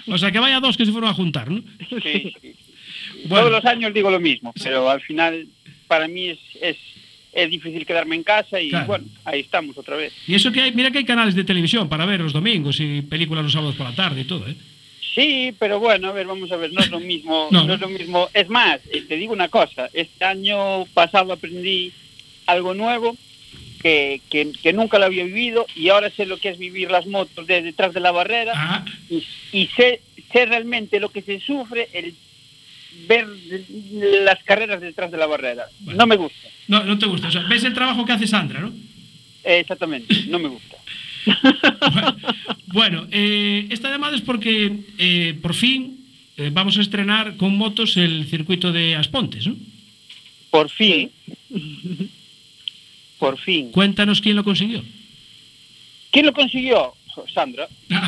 O 0.07 0.17
sea, 0.17 0.31
que 0.31 0.39
vaya 0.39 0.59
dos 0.59 0.75
que 0.77 0.85
se 0.85 0.91
fueron 0.91 1.11
a 1.11 1.13
juntar, 1.13 1.51
¿no? 1.51 1.61
Sí, 2.01 2.33
sí. 2.41 2.55
Bueno. 3.25 3.45
Todos 3.47 3.51
los 3.51 3.65
años 3.65 3.93
digo 3.93 4.09
lo 4.09 4.19
mismo, 4.19 4.51
pero 4.63 4.89
al 4.89 4.99
final 5.01 5.47
para 5.87 6.07
mí 6.07 6.29
es, 6.29 6.39
es, 6.59 6.77
es 7.33 7.49
difícil 7.49 7.85
quedarme 7.85 8.15
en 8.15 8.23
casa 8.23 8.61
y 8.61 8.69
Claro. 8.69 8.87
bueno, 8.87 9.05
ahí 9.25 9.39
estamos 9.41 9.77
otra 9.77 9.95
vez. 9.95 10.13
Y 10.27 10.35
eso 10.35 10.51
que 10.51 10.61
hay, 10.61 10.71
mira 10.71 10.91
que 10.91 10.99
hay 10.99 11.05
canales 11.05 11.35
de 11.35 11.43
televisión 11.43 11.89
para 11.89 12.05
ver 12.05 12.21
los 12.21 12.33
domingos 12.33 12.79
y 12.79 13.01
películas 13.01 13.43
los 13.43 13.53
sábados 13.53 13.75
por 13.75 13.89
la 13.89 13.95
tarde 13.95 14.21
y 14.21 14.25
todo, 14.25 14.47
¿eh? 14.47 14.55
Sí, 15.15 15.53
pero 15.59 15.79
bueno, 15.79 16.09
a 16.09 16.11
ver, 16.11 16.25
vamos 16.25 16.51
a 16.51 16.55
ver, 16.57 16.73
no 16.73 16.81
es 16.81 16.89
lo 16.89 16.99
mismo, 16.99 17.47
No. 17.51 17.65
no, 17.65 17.73
es 17.75 17.79
lo 17.81 17.89
mismo. 17.89 18.29
Es 18.33 18.49
más, 18.49 18.79
eh, 18.91 19.03
te 19.07 19.15
digo 19.17 19.33
una 19.33 19.47
cosa, 19.49 19.89
este 19.93 20.25
año 20.25 20.85
pasado 20.93 21.33
aprendí 21.33 21.91
algo 22.47 22.73
nuevo 22.73 23.15
que, 23.81 24.21
que, 24.29 24.51
que 24.61 24.73
nunca 24.73 24.97
lo 24.97 25.05
había 25.05 25.23
vivido 25.25 25.65
y 25.75 25.89
ahora 25.89 26.09
sé 26.09 26.25
lo 26.25 26.37
que 26.37 26.49
es 26.49 26.57
vivir 26.57 26.89
las 26.89 27.05
motos 27.05 27.45
de 27.47 27.61
detrás 27.61 27.93
de 27.93 27.99
la 27.99 28.11
barrera 28.11 28.53
Ah, 28.55 28.85
y, 29.09 29.23
y 29.51 29.67
sé, 29.75 30.01
sé 30.31 30.45
realmente 30.45 30.99
lo 30.99 31.09
que 31.09 31.21
se 31.21 31.39
sufre 31.41 31.89
el 31.93 32.13
ver 33.07 33.27
las 34.25 34.43
carreras 34.43 34.81
detrás 34.81 35.11
de 35.11 35.17
la 35.17 35.25
barrera. 35.27 35.65
Bueno. 35.79 35.99
No 35.99 36.07
me 36.07 36.15
gusta. 36.15 36.47
no, 36.67 36.83
no 36.83 36.97
te 36.97 37.05
gusta. 37.05 37.27
O 37.27 37.31
sea, 37.31 37.43
ves 37.43 37.63
el 37.63 37.73
trabajo 37.73 38.05
que 38.05 38.13
hace 38.13 38.27
Sandra, 38.27 38.61
¿no? 38.61 38.69
Eh, 39.43 39.59
Exactamente, 39.59 40.23
no 40.27 40.39
me 40.39 40.49
gusta. 40.49 40.77
Bueno, 42.73 43.07
eh, 43.11 43.67
esta 43.69 43.91
llamada 43.91 44.15
es 44.15 44.23
porque 44.23 44.79
eh, 44.97 45.37
por 45.43 45.53
fin 45.53 46.03
eh, 46.37 46.49
vamos 46.51 46.75
a 46.79 46.81
estrenar 46.81 47.37
con 47.37 47.55
motos 47.55 47.97
el 47.97 48.25
circuito 48.25 48.71
de 48.71 48.95
Aspontes, 48.95 49.45
¿no? 49.45 49.55
Por 50.49 50.71
fin. 50.71 51.11
Por 53.19 53.37
fin. 53.37 53.71
Cuéntanos 53.71 54.21
quién 54.21 54.35
lo 54.35 54.43
consiguió. 54.43 54.83
¿Quién 56.09 56.25
lo 56.25 56.33
consiguió? 56.33 56.95
Sandra. 57.31 57.67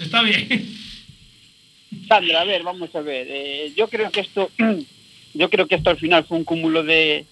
Está 0.00 0.22
bien. 0.22 0.76
Sandra, 2.08 2.40
a 2.40 2.44
ver, 2.44 2.62
vamos 2.62 2.94
a 2.94 3.00
ver. 3.00 3.26
Eh, 3.30 3.72
yo 3.76 3.88
creo 3.88 4.10
que 4.10 4.20
esto, 4.20 4.50
yo 5.34 5.50
creo 5.50 5.66
que 5.66 5.76
esto 5.76 5.90
al 5.90 5.98
final 5.98 6.24
fue 6.24 6.38
un 6.38 6.44
cúmulo 6.44 6.82
de, 6.82 7.24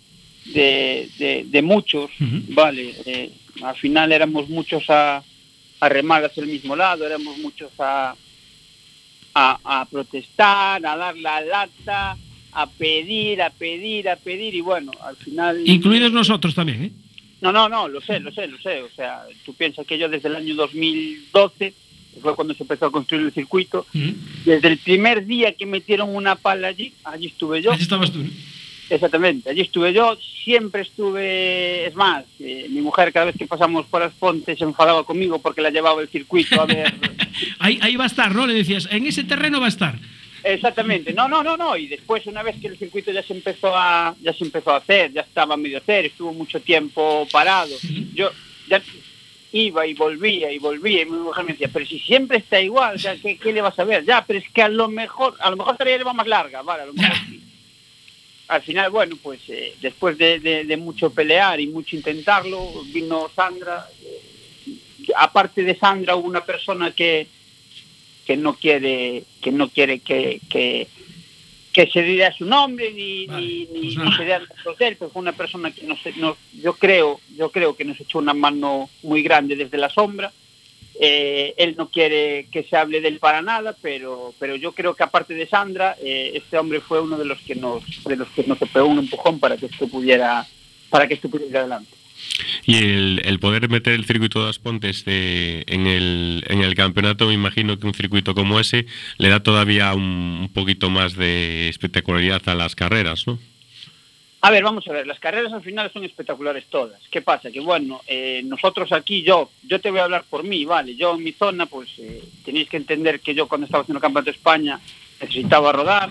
de, 0.46 1.08
de, 1.18 1.44
de 1.46 1.62
muchos, 1.62 2.10
vale. 2.48 2.94
Eh, 3.06 3.30
al 3.62 3.76
final 3.76 4.12
éramos 4.12 4.48
muchos 4.48 4.88
a, 4.88 5.22
a 5.80 5.88
remar 5.88 6.24
hacia 6.24 6.42
el 6.42 6.48
mismo 6.48 6.76
lado, 6.76 7.06
éramos 7.06 7.36
muchos 7.38 7.70
a, 7.78 8.14
a, 9.34 9.58
a 9.64 9.84
protestar, 9.86 10.84
a 10.84 10.96
dar 10.96 11.16
la 11.16 11.40
lata, 11.42 12.16
a 12.52 12.66
pedir, 12.66 13.42
a 13.42 13.50
pedir, 13.50 14.08
a 14.08 14.16
pedir 14.16 14.54
y 14.54 14.60
bueno, 14.60 14.92
al 15.02 15.16
final. 15.16 15.62
Incluidos 15.66 16.12
nosotros 16.12 16.54
también, 16.54 16.84
¿eh? 16.84 16.90
No, 17.40 17.52
no, 17.52 17.68
no, 17.68 17.88
lo 17.88 18.00
sé, 18.02 18.20
lo 18.20 18.30
sé, 18.32 18.46
lo 18.46 18.58
sé. 18.58 18.82
O 18.82 18.90
sea, 18.90 19.24
tú 19.46 19.54
piensas 19.54 19.86
que 19.86 19.96
yo 19.98 20.08
desde 20.08 20.28
el 20.28 20.36
año 20.36 20.54
2012, 20.54 21.58
que 21.58 21.74
fue 22.20 22.34
cuando 22.34 22.54
se 22.54 22.62
empezó 22.64 22.86
a 22.86 22.92
construir 22.92 23.26
el 23.26 23.32
circuito, 23.32 23.86
Ujú. 23.94 24.14
desde 24.44 24.68
el 24.68 24.78
primer 24.78 25.26
día 25.26 25.52
que 25.52 25.66
metieron 25.66 26.14
una 26.14 26.34
pala 26.36 26.68
allí, 26.68 26.92
allí 27.04 27.26
estuve 27.26 27.62
yo. 27.62 27.72
Allí 27.72 27.82
estabas 27.82 28.10
tú. 28.10 28.20
¿no? 28.20 28.30
Exactamente, 28.90 29.48
allí 29.50 29.60
estuve 29.60 29.92
yo, 29.92 30.18
siempre 30.44 30.82
estuve, 30.82 31.86
es 31.86 31.94
más, 31.94 32.24
eh, 32.40 32.66
mi 32.70 32.80
mujer 32.80 33.12
cada 33.12 33.26
vez 33.26 33.36
que 33.36 33.46
pasamos 33.46 33.86
por 33.86 34.00
las 34.00 34.12
Pontes 34.14 34.58
se 34.58 34.64
enfadaba 34.64 35.04
conmigo 35.04 35.38
porque 35.38 35.62
la 35.62 35.70
llevaba 35.70 36.02
el 36.02 36.08
circuito 36.08 36.60
a 36.60 36.66
ver. 36.66 36.92
Ahí, 37.60 37.78
ahí 37.80 37.96
va 37.96 38.04
a 38.04 38.08
estar, 38.08 38.34
¿no? 38.34 38.46
Le 38.46 38.52
decías, 38.52 38.88
en 38.90 39.06
ese 39.06 39.24
terreno 39.24 39.60
va 39.60 39.66
a 39.66 39.70
estar. 39.70 39.98
Exactamente, 40.42 41.12
no, 41.12 41.28
no, 41.28 41.42
no, 41.42 41.56
no, 41.56 41.76
y 41.76 41.86
después 41.86 42.26
una 42.26 42.42
vez 42.42 42.56
que 42.60 42.66
el 42.66 42.76
circuito 42.76 43.12
ya 43.12 43.22
se 43.22 43.32
empezó 43.32 43.74
a, 43.76 44.14
ya 44.20 44.32
se 44.32 44.44
empezó 44.44 44.72
a 44.72 44.78
hacer, 44.78 45.12
ya 45.12 45.20
estaba 45.20 45.56
medio 45.56 45.78
hacer, 45.78 46.06
estuvo 46.06 46.32
mucho 46.32 46.60
tiempo 46.60 47.28
parado, 47.30 47.74
yo 48.14 48.30
ya 48.68 48.82
iba 49.52 49.86
y 49.86 49.94
volvía 49.94 50.52
y 50.52 50.58
volvía 50.58 51.02
y 51.02 51.06
mi 51.06 51.18
mujer 51.18 51.44
me 51.44 51.52
decía, 51.52 51.70
pero 51.72 51.86
si 51.86 51.98
siempre 51.98 52.38
está 52.38 52.60
igual, 52.60 52.98
sea, 53.00 53.16
¿qué, 53.16 53.36
qué 53.36 53.52
le 53.52 53.60
vas 53.60 53.78
a 53.78 53.84
ver? 53.84 54.04
Ya, 54.04 54.24
pero 54.24 54.38
es 54.38 54.48
que 54.50 54.62
a 54.62 54.68
lo 54.68 54.88
mejor, 54.88 55.34
a 55.40 55.50
lo 55.50 55.56
mejor 55.56 55.76
le 55.84 56.04
va 56.04 56.12
más 56.12 56.26
larga, 56.26 56.62
vale, 56.62 56.82
a 56.82 56.86
lo 56.86 56.92
mejor 56.92 57.16
sí. 57.28 57.40
Al 58.48 58.62
final, 58.62 58.90
bueno, 58.90 59.16
pues 59.22 59.40
eh, 59.48 59.76
después 59.80 60.18
de, 60.18 60.76
mucho 60.76 61.10
pelear 61.10 61.60
y 61.60 61.68
mucho 61.68 61.94
intentarlo, 61.94 62.82
vino 62.86 63.30
Sandra. 63.34 63.88
eh, 64.04 64.30
aparte 65.16 65.62
de 65.62 65.76
Sandra, 65.76 66.16
una 66.16 66.44
persona 66.44 66.90
que, 66.90 67.28
que 68.26 68.36
no 68.36 68.54
quiere 68.54 69.24
que 69.40 69.52
no 69.52 69.68
quiere 69.68 70.00
que, 70.00 70.40
que 71.72 71.86
se 71.88 72.02
diga 72.02 72.32
su 72.32 72.44
nombre 72.44 72.92
ni, 72.92 73.26
Vale, 73.26 73.46
ni, 73.46 73.66
pues 73.66 73.96
ni, 73.96 74.12
se 74.16 74.24
de 74.24 74.34
él, 74.88 74.96
pero 74.98 75.10
fue 75.10 75.22
una 75.22 75.32
persona 75.32 75.70
que 75.70 75.82
nos, 75.86 75.98
nos- 76.16 76.36
yo 76.52 76.72
creo 76.74 77.20
yo 77.36 77.50
creo 77.50 77.76
que 77.76 77.84
nos 77.84 78.00
echó 78.00 78.18
una 78.18 78.34
mano 78.34 78.90
muy 79.02 79.22
grande 79.22 79.54
desde 79.56 79.78
la 79.78 79.88
sombra. 79.88 80.32
Eh, 81.02 81.54
él 81.56 81.76
no 81.78 81.88
quiere 81.88 82.48
que 82.52 82.64
se 82.64 82.76
hable 82.76 83.00
de 83.00 83.08
él 83.08 83.20
para 83.20 83.40
nada 83.40 83.74
pero 83.80 84.34
pero 84.38 84.54
yo 84.56 84.72
creo 84.72 84.94
que 84.94 85.02
aparte 85.02 85.32
de 85.32 85.46
Sandra 85.46 85.96
eh, 86.02 86.32
este 86.34 86.58
hombre 86.58 86.80
fue 86.80 87.00
uno 87.00 87.16
de 87.16 87.24
los 87.24 87.38
que 87.40 87.54
nos 87.54 87.82
de 88.04 88.16
los 88.16 88.28
que 88.30 88.42
nos 88.42 88.58
pegó 88.58 88.84
un 88.86 88.98
empujón 88.98 89.40
para 89.40 89.56
que 89.56 89.66
esto 89.66 89.88
pudiera 89.88 90.46
para 90.90 91.08
que 91.08 91.14
esto 91.14 91.30
pudiera 91.30 91.50
ir 91.50 91.56
adelante 91.56 91.90
Y 92.66 92.76
el, 92.76 93.38
poder 93.40 93.68
meter 93.68 93.94
el 93.94 94.04
circuito 94.04 94.40
de 94.40 94.46
las 94.46 94.58
Pontes 94.58 95.04
de- 95.04 95.64
en, 95.66 95.86
el, 95.86 96.44
en 96.48 96.62
el 96.62 96.74
campeonato, 96.74 97.26
me 97.26 97.34
imagino 97.34 97.78
que 97.78 97.86
un 97.86 97.94
circuito 97.94 98.34
como 98.34 98.60
ese 98.60 98.86
le 99.18 99.28
da 99.28 99.40
todavía 99.42 99.92
un, 99.94 100.38
un 100.42 100.48
poquito 100.52 100.90
más 100.90 101.16
de 101.16 101.68
espectacularidad 101.68 102.42
a 102.48 102.54
las 102.54 102.74
carreras, 102.74 103.26
¿no? 103.26 103.38
A 104.42 104.50
ver, 104.50 104.64
vamos 104.64 104.88
a 104.88 104.92
ver, 104.92 105.06
las 105.06 105.20
carreras 105.20 105.52
al 105.52 105.62
final 105.62 105.92
son 105.92 106.02
espectaculares 106.02 106.64
todas. 106.70 106.98
¿Qué 107.10 107.20
pasa? 107.20 107.50
Que 107.50 107.60
bueno, 107.60 108.00
eh, 108.06 108.40
nosotros 108.46 108.90
aquí, 108.92 109.22
yo, 109.22 109.50
yo 109.64 109.80
te 109.80 109.90
voy 109.90 110.00
a 110.00 110.04
hablar 110.04 110.24
por 110.30 110.44
mí, 110.44 110.64
¿vale? 110.64 110.96
Yo 110.96 111.14
en 111.14 111.22
mi 111.24 111.32
zona, 111.32 111.66
pues 111.66 111.90
eh, 111.98 112.22
tenéis 112.42 112.68
que 112.70 112.78
entender 112.78 113.20
que 113.20 113.34
yo 113.34 113.46
cuando 113.48 113.66
estaba 113.66 113.82
haciendo 113.82 113.98
el 113.98 114.02
Campeonato 114.02 114.30
de 114.30 114.36
España 114.38 114.80
necesitaba 115.20 115.72
rodar. 115.72 116.10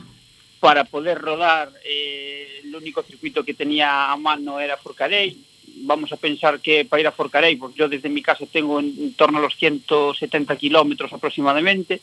Para 0.60 0.84
poder 0.84 1.18
rodar, 1.18 1.72
eh, 1.86 2.60
el 2.66 2.76
único 2.76 3.02
circuito 3.02 3.44
que 3.46 3.54
tenía 3.54 4.12
a 4.12 4.18
mano 4.18 4.60
era 4.60 4.76
Forcarey. 4.78 5.36
Vamos 5.82 6.12
a 6.12 6.18
pensar 6.18 6.60
que 6.60 6.86
para 6.86 7.02
ir 7.02 7.08
a 7.08 7.12
Forcarey, 7.12 7.56
pues 7.56 7.76
yo 7.76 7.88
desde 7.90 8.10
mi 8.10 8.22
casa 8.22 8.46
tengo 8.52 8.80
en, 8.80 8.94
en 9.00 9.14
torno 9.14 9.40
a 9.40 9.42
los 9.42 9.56
170 9.56 10.56
kilómetros 10.58 11.12
aproximadamente, 11.14 12.02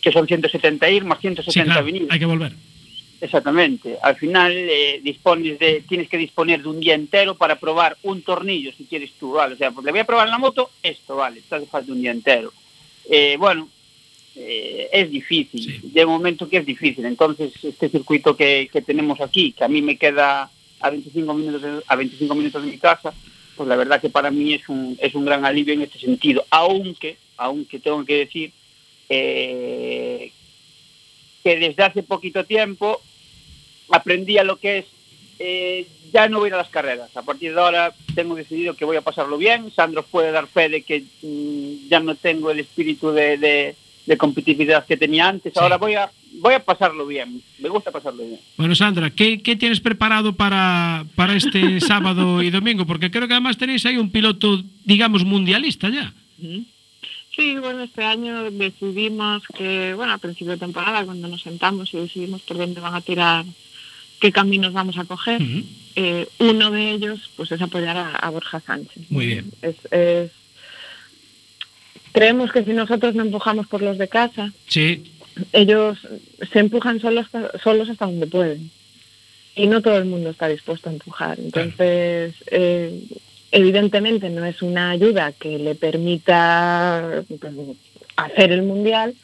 que 0.00 0.12
son 0.12 0.26
170 0.26 0.90
ir 0.90 1.04
más 1.04 1.20
170 1.20 1.52
Sí, 1.52 1.64
claro, 1.66 1.84
venir. 1.86 2.06
hay 2.10 2.18
que 2.18 2.26
volver. 2.26 2.52
Exactamente. 3.20 3.96
Al 4.02 4.16
final 4.16 4.52
eh, 4.52 5.00
dispones 5.02 5.58
de, 5.58 5.82
tienes 5.88 6.08
que 6.08 6.18
disponer 6.18 6.62
de 6.62 6.68
un 6.68 6.80
día 6.80 6.94
entero 6.94 7.34
para 7.36 7.56
probar 7.58 7.96
un 8.02 8.20
tornillo, 8.22 8.70
si 8.76 8.84
quieres 8.84 9.12
tú, 9.18 9.32
¿vale? 9.32 9.54
O 9.54 9.56
sea, 9.56 9.70
pues 9.70 9.84
le 9.86 9.92
voy 9.92 10.00
a 10.00 10.04
probar 10.04 10.26
en 10.26 10.32
la 10.32 10.38
moto 10.38 10.70
esto, 10.82 11.16
¿vale? 11.16 11.40
Te 11.48 11.54
hace 11.54 11.66
falta 11.66 11.92
un 11.92 12.02
día 12.02 12.10
entero. 12.10 12.52
Eh, 13.08 13.36
bueno, 13.38 13.68
eh, 14.36 14.88
es 14.92 15.10
difícil. 15.10 15.62
Sí. 15.80 15.88
De 15.90 16.04
momento 16.04 16.48
que 16.48 16.58
es 16.58 16.66
difícil. 16.66 17.06
Entonces, 17.06 17.52
este 17.64 17.88
circuito 17.88 18.36
que, 18.36 18.68
que 18.70 18.82
tenemos 18.82 19.20
aquí, 19.22 19.52
que 19.52 19.64
a 19.64 19.68
mí 19.68 19.80
me 19.80 19.96
queda 19.96 20.50
a 20.84 20.90
25 20.90 21.32
minutos 21.32 21.62
de, 21.62 21.82
a 21.86 21.96
25 21.96 22.34
minutos 22.34 22.62
de 22.62 22.70
mi 22.70 22.76
casa, 22.78 23.14
pues 23.56 23.66
la 23.68 23.76
verdad 23.76 24.00
que 24.02 24.10
para 24.10 24.30
mí 24.30 24.52
es 24.52 24.68
un, 24.68 24.98
es 25.00 25.14
un 25.14 25.24
gran 25.24 25.44
alivio 25.46 25.72
en 25.72 25.80
este 25.82 25.98
sentido. 25.98 26.44
Aunque, 26.50 27.16
aunque 27.38 27.78
tengo 27.78 28.04
que 28.04 28.18
decir 28.18 28.52
eh, 29.08 30.30
que 31.42 31.56
desde 31.58 31.82
hace 31.82 32.02
poquito 32.02 32.44
tiempo 32.44 33.00
aprendí 33.90 34.36
a 34.36 34.44
lo 34.44 34.56
que 34.58 34.78
es 34.78 34.84
eh, 35.38 35.86
ya 36.12 36.28
no 36.28 36.38
voy 36.40 36.46
a 36.46 36.48
ir 36.48 36.54
a 36.54 36.58
las 36.58 36.68
carreras. 36.68 37.16
A 37.16 37.22
partir 37.22 37.54
de 37.54 37.60
ahora 37.60 37.94
tengo 38.14 38.34
decidido 38.34 38.74
que 38.74 38.84
voy 38.84 38.96
a 38.98 39.00
pasarlo 39.02 39.38
bien. 39.38 39.72
Sandro 39.74 40.02
puede 40.02 40.32
dar 40.32 40.46
fe 40.46 40.68
de 40.68 40.82
que 40.82 41.02
mm, 41.22 41.88
ya 41.88 42.00
no 42.00 42.14
tengo 42.14 42.50
el 42.50 42.60
espíritu 42.60 43.10
de, 43.10 43.38
de- 43.38 43.74
de 44.06 44.16
competitividad 44.16 44.84
que 44.86 44.96
tenía 44.96 45.28
antes. 45.28 45.52
Sí. 45.52 45.58
Ahora 45.58 45.76
voy 45.78 45.94
a 45.94 46.10
voy 46.40 46.54
a 46.54 46.60
pasarlo 46.64 47.06
bien. 47.06 47.40
Me 47.60 47.68
gusta 47.68 47.90
pasarlo 47.90 48.24
bien. 48.26 48.40
Bueno, 48.56 48.74
Sandra, 48.74 49.10
¿qué, 49.10 49.40
qué 49.40 49.54
tienes 49.56 49.80
preparado 49.80 50.34
para, 50.34 51.04
para 51.14 51.36
este 51.36 51.80
sábado 51.92 52.42
y 52.42 52.50
domingo? 52.50 52.84
Porque 52.86 53.10
creo 53.10 53.26
que 53.28 53.34
además 53.34 53.56
tenéis 53.56 53.86
ahí 53.86 53.96
un 53.96 54.10
piloto, 54.10 54.62
digamos, 54.84 55.24
mundialista 55.24 55.88
ya. 55.90 56.12
Sí, 57.34 57.56
bueno, 57.58 57.82
este 57.82 58.04
año 58.04 58.50
decidimos 58.50 59.42
que, 59.56 59.94
bueno, 59.94 60.12
a 60.12 60.18
principio 60.18 60.52
de 60.52 60.58
temporada, 60.58 61.04
cuando 61.04 61.26
nos 61.28 61.42
sentamos 61.42 61.92
y 61.92 61.98
decidimos 61.98 62.42
por 62.42 62.56
dónde 62.58 62.80
van 62.80 62.94
a 62.94 63.00
tirar, 63.00 63.44
qué 64.20 64.30
caminos 64.30 64.72
vamos 64.72 64.96
a 64.98 65.04
coger, 65.04 65.42
eh, 65.96 66.28
uno 66.38 66.70
de 66.70 66.90
ellos 66.92 67.30
pues 67.36 67.50
es 67.52 67.60
apoyar 67.60 67.96
a, 67.96 68.10
a 68.16 68.30
Borja 68.30 68.60
Sánchez. 68.60 69.10
Muy 69.10 69.26
bien. 69.26 69.50
Es, 69.62 69.76
es- 69.90 70.30
Creemos 72.14 72.52
que 72.52 72.64
si 72.64 72.72
nosotros 72.72 73.16
no 73.16 73.24
empujamos 73.24 73.66
por 73.66 73.82
los 73.82 73.98
de 73.98 74.06
casa, 74.06 74.52
Sí, 74.68 75.02
ellos 75.52 75.98
se 76.52 76.60
empujan 76.60 77.00
solos 77.00 77.26
hasta, 77.26 77.58
solos 77.58 77.88
hasta 77.88 78.06
donde 78.06 78.28
pueden. 78.28 78.70
Y 79.56 79.66
no 79.66 79.82
todo 79.82 79.98
el 79.98 80.04
mundo 80.04 80.30
está 80.30 80.46
dispuesto 80.46 80.88
a 80.88 80.92
empujar. 80.92 81.40
Entonces, 81.40 82.34
eh, 82.52 83.02
evidentemente 83.50 84.30
no 84.30 84.44
es 84.44 84.62
una 84.62 84.90
ayuda 84.90 85.32
que 85.32 85.58
le 85.58 85.74
permita 85.74 87.24
pues, 87.28 87.52
hacer 88.14 88.52
el 88.52 88.62
mundial, 88.62 89.14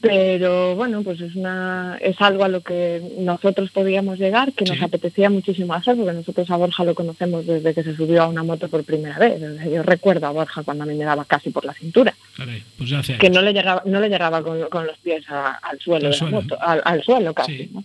pero 0.00 0.76
bueno, 0.76 1.02
pues 1.02 1.20
es 1.20 1.34
una 1.34 1.98
es 2.00 2.20
algo 2.20 2.44
a 2.44 2.48
lo 2.48 2.60
que 2.60 3.02
nosotros 3.18 3.70
podíamos 3.70 4.18
llegar, 4.18 4.52
que 4.52 4.64
nos 4.64 4.80
apetecía 4.82 5.30
muchísimo 5.30 5.72
hacer, 5.74 5.96
porque 5.96 6.12
nosotros 6.12 6.50
a 6.50 6.56
Borja 6.56 6.84
lo 6.84 6.94
conocemos 6.94 7.46
desde 7.46 7.72
que 7.74 7.82
se 7.82 7.96
subió 7.96 8.22
a 8.22 8.28
una 8.28 8.42
moto 8.42 8.68
por 8.68 8.84
primera 8.84 9.18
vez. 9.18 9.40
Yo 9.72 9.82
recuerdo 9.82 10.26
a 10.26 10.30
Borja 10.32 10.62
cuando 10.62 10.84
a 10.84 10.86
mí 10.86 10.94
me 10.94 11.04
daba 11.04 11.24
casi 11.24 11.50
por 11.50 11.64
la 11.64 11.72
cintura 11.72 12.14
caray, 12.36 12.62
pues 12.76 12.90
ya 12.90 13.02
que 13.18 13.30
no 13.30 13.40
le 13.42 13.52
llegaba, 13.52 13.82
no 13.86 14.00
le 14.00 14.08
llegaba 14.08 14.42
con, 14.42 14.60
con 14.68 14.86
los 14.86 14.98
pies 14.98 15.24
a- 15.28 15.52
al 15.62 15.78
suelo 15.80 16.06
Al 16.08 16.12
de 16.12 16.18
la 16.18 16.30
moto, 16.30 16.58
al, 16.60 16.82
al 16.84 17.02
suelo 17.02 17.32
casi. 17.34 17.56
Sí. 17.56 17.70
¿no? 17.72 17.84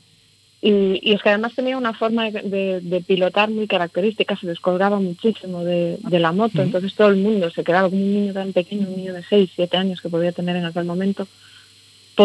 Y, 0.63 0.99
y 1.01 1.13
es 1.13 1.23
que 1.23 1.29
además 1.29 1.55
tenía 1.55 1.75
una 1.75 1.93
forma 1.93 2.29
de, 2.29 2.41
de- 2.43 2.81
de 2.81 3.01
pilotar 3.01 3.49
muy 3.49 3.65
característica, 3.67 4.35
se 4.37 4.45
descolgaba 4.45 4.99
muchísimo 4.99 5.63
de, 5.63 5.97
de 6.07 6.19
la 6.19 6.33
moto, 6.33 6.61
entonces 6.61 6.93
todo 6.93 7.07
el 7.07 7.15
mundo 7.15 7.49
se 7.49 7.63
quedaba 7.63 7.89
como 7.89 8.03
un 8.03 8.13
niño 8.13 8.33
tan 8.33 8.53
pequeño, 8.53 8.87
un 8.87 8.95
niño 8.97 9.13
de 9.13 9.23
6, 9.23 9.49
7 9.55 9.77
años 9.77 10.01
que 10.01 10.09
podía 10.09 10.31
tener 10.33 10.55
en 10.57 10.65
aquel 10.65 10.83
momento, 10.85 11.27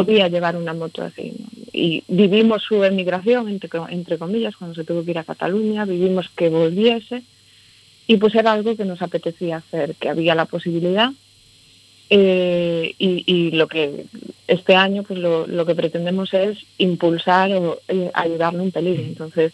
podía 0.04 0.28
llevar 0.28 0.56
una 0.56 0.74
moto 0.74 1.02
así. 1.02 1.32
¿no? 1.38 1.46
Y 1.72 2.02
vivimos 2.08 2.62
su 2.62 2.82
emigración, 2.84 3.48
entre, 3.48 3.70
entre 3.90 4.18
comillas, 4.18 4.56
cuando 4.56 4.74
se 4.74 4.84
tuvo 4.84 5.04
que 5.04 5.12
ir 5.12 5.18
a 5.18 5.24
Cataluña, 5.24 5.84
vivimos 5.84 6.28
que 6.30 6.48
volviese 6.48 7.22
y 8.06 8.16
pues 8.18 8.34
era 8.34 8.52
algo 8.52 8.76
que 8.76 8.84
nos 8.84 9.02
apetecía 9.02 9.56
hacer, 9.56 9.94
que 9.96 10.08
había 10.08 10.34
la 10.34 10.44
posibilidad 10.44 11.10
eh, 12.08 12.94
y, 12.98 13.24
y 13.26 13.50
lo 13.50 13.66
que 13.66 14.06
este 14.46 14.76
año 14.76 15.02
pues 15.02 15.18
lo, 15.18 15.46
lo 15.46 15.66
que 15.66 15.74
pretendemos 15.74 16.32
es 16.34 16.58
impulsar 16.78 17.52
o 17.52 17.78
eh, 17.88 18.10
ayudarle 18.14 18.60
un 18.60 18.70
pelín. 18.70 19.00
Entonces, 19.00 19.52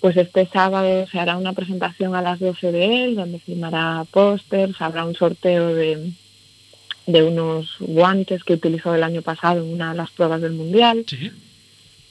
pues 0.00 0.16
este 0.16 0.46
sábado 0.46 1.06
se 1.08 1.18
hará 1.18 1.36
una 1.36 1.54
presentación 1.54 2.14
a 2.14 2.22
las 2.22 2.38
12 2.38 2.70
de 2.72 3.04
él, 3.04 3.16
donde 3.16 3.40
filmará 3.40 4.04
pósters, 4.10 4.80
habrá 4.80 5.04
un 5.04 5.16
sorteo 5.16 5.74
de, 5.74 6.12
de 7.08 7.22
unos 7.22 7.76
guantes 7.80 8.44
que 8.44 8.52
utilizó 8.52 8.94
el 8.94 9.02
año 9.02 9.22
pasado 9.22 9.64
en 9.64 9.72
una 9.72 9.92
de 9.92 9.96
las 9.96 10.10
pruebas 10.10 10.42
del 10.42 10.52
Mundial. 10.52 11.06
Sí. 11.08 11.32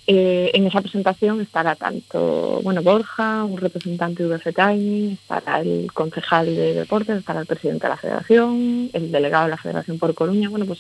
Eh, 0.08 0.50
en 0.56 0.66
esa 0.66 0.82
presentación 0.82 1.40
estará 1.40 1.76
tanto 1.76 2.62
bueno 2.64 2.82
Borja, 2.82 3.44
un 3.44 3.58
representante 3.58 4.24
de 4.24 4.30
VF 4.30 4.56
Timing, 4.56 5.12
estará 5.12 5.60
el 5.60 5.92
concejal 5.94 6.48
de 6.48 6.74
deportes, 6.74 7.18
estará 7.18 7.42
el 7.42 7.46
presidente 7.46 7.84
de 7.84 7.90
la 7.90 7.98
federación, 7.98 8.90
el 8.92 9.12
delegado 9.12 9.44
de 9.44 9.52
la 9.52 9.58
federación 9.58 10.00
por 10.00 10.16
Coruña. 10.16 10.50
Bueno, 10.50 10.66
pues 10.66 10.80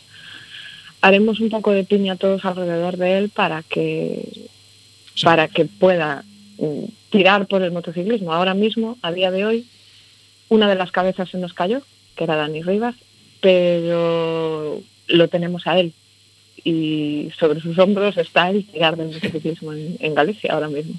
haremos 1.01 1.39
un 1.39 1.49
poco 1.49 1.71
de 1.71 1.83
piña 1.83 2.15
todos 2.15 2.43
alrededor 2.43 2.97
de 2.97 3.19
él 3.19 3.29
para 3.29 3.61
que 3.61 4.49
para 5.21 5.47
que 5.47 5.65
pueda 5.65 6.23
mm, 6.57 6.85
tirar 7.11 7.45
por 7.45 7.61
el 7.61 7.71
motociclismo. 7.71 8.33
Ahora 8.33 8.55
mismo, 8.55 8.97
a 9.03 9.11
día 9.11 9.29
de 9.29 9.45
hoy, 9.45 9.67
una 10.49 10.67
de 10.67 10.75
las 10.75 10.91
cabezas 10.91 11.29
se 11.29 11.37
nos 11.37 11.53
cayó, 11.53 11.83
que 12.15 12.23
era 12.23 12.35
Dani 12.35 12.63
Rivas, 12.63 12.95
pero 13.41 14.81
lo 15.07 15.27
tenemos 15.27 15.65
a 15.67 15.79
él. 15.79 15.93
Y 16.63 17.29
sobre 17.39 17.61
sus 17.61 17.77
hombros 17.77 18.17
está 18.17 18.49
el 18.49 18.65
tirar 18.65 18.97
del 18.97 19.07
motociclismo 19.07 19.73
en, 19.73 19.95
en 19.99 20.15
Galicia 20.15 20.53
ahora 20.53 20.67
mismo. 20.67 20.95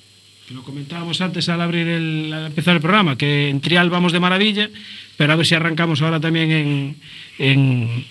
lo 0.55 0.63
comentábamos 0.63 1.21
antes 1.21 1.49
al 1.49 1.61
abrir 1.61 1.87
el, 1.89 2.33
al 2.33 2.47
empezar 2.47 2.77
el 2.77 2.81
programa, 2.81 3.19
que 3.19 3.51
en 3.51 3.61
Trial 3.61 3.91
vamos 3.91 4.13
de 4.13 4.21
maravilla, 4.21 4.71
pero 5.19 5.33
a 5.33 5.37
ver 5.37 5.45
si 5.47 5.55
arrancamos 5.55 6.01
ahora 6.01 6.21
también 6.21 6.51
en, 6.51 6.97
en, 7.39 8.05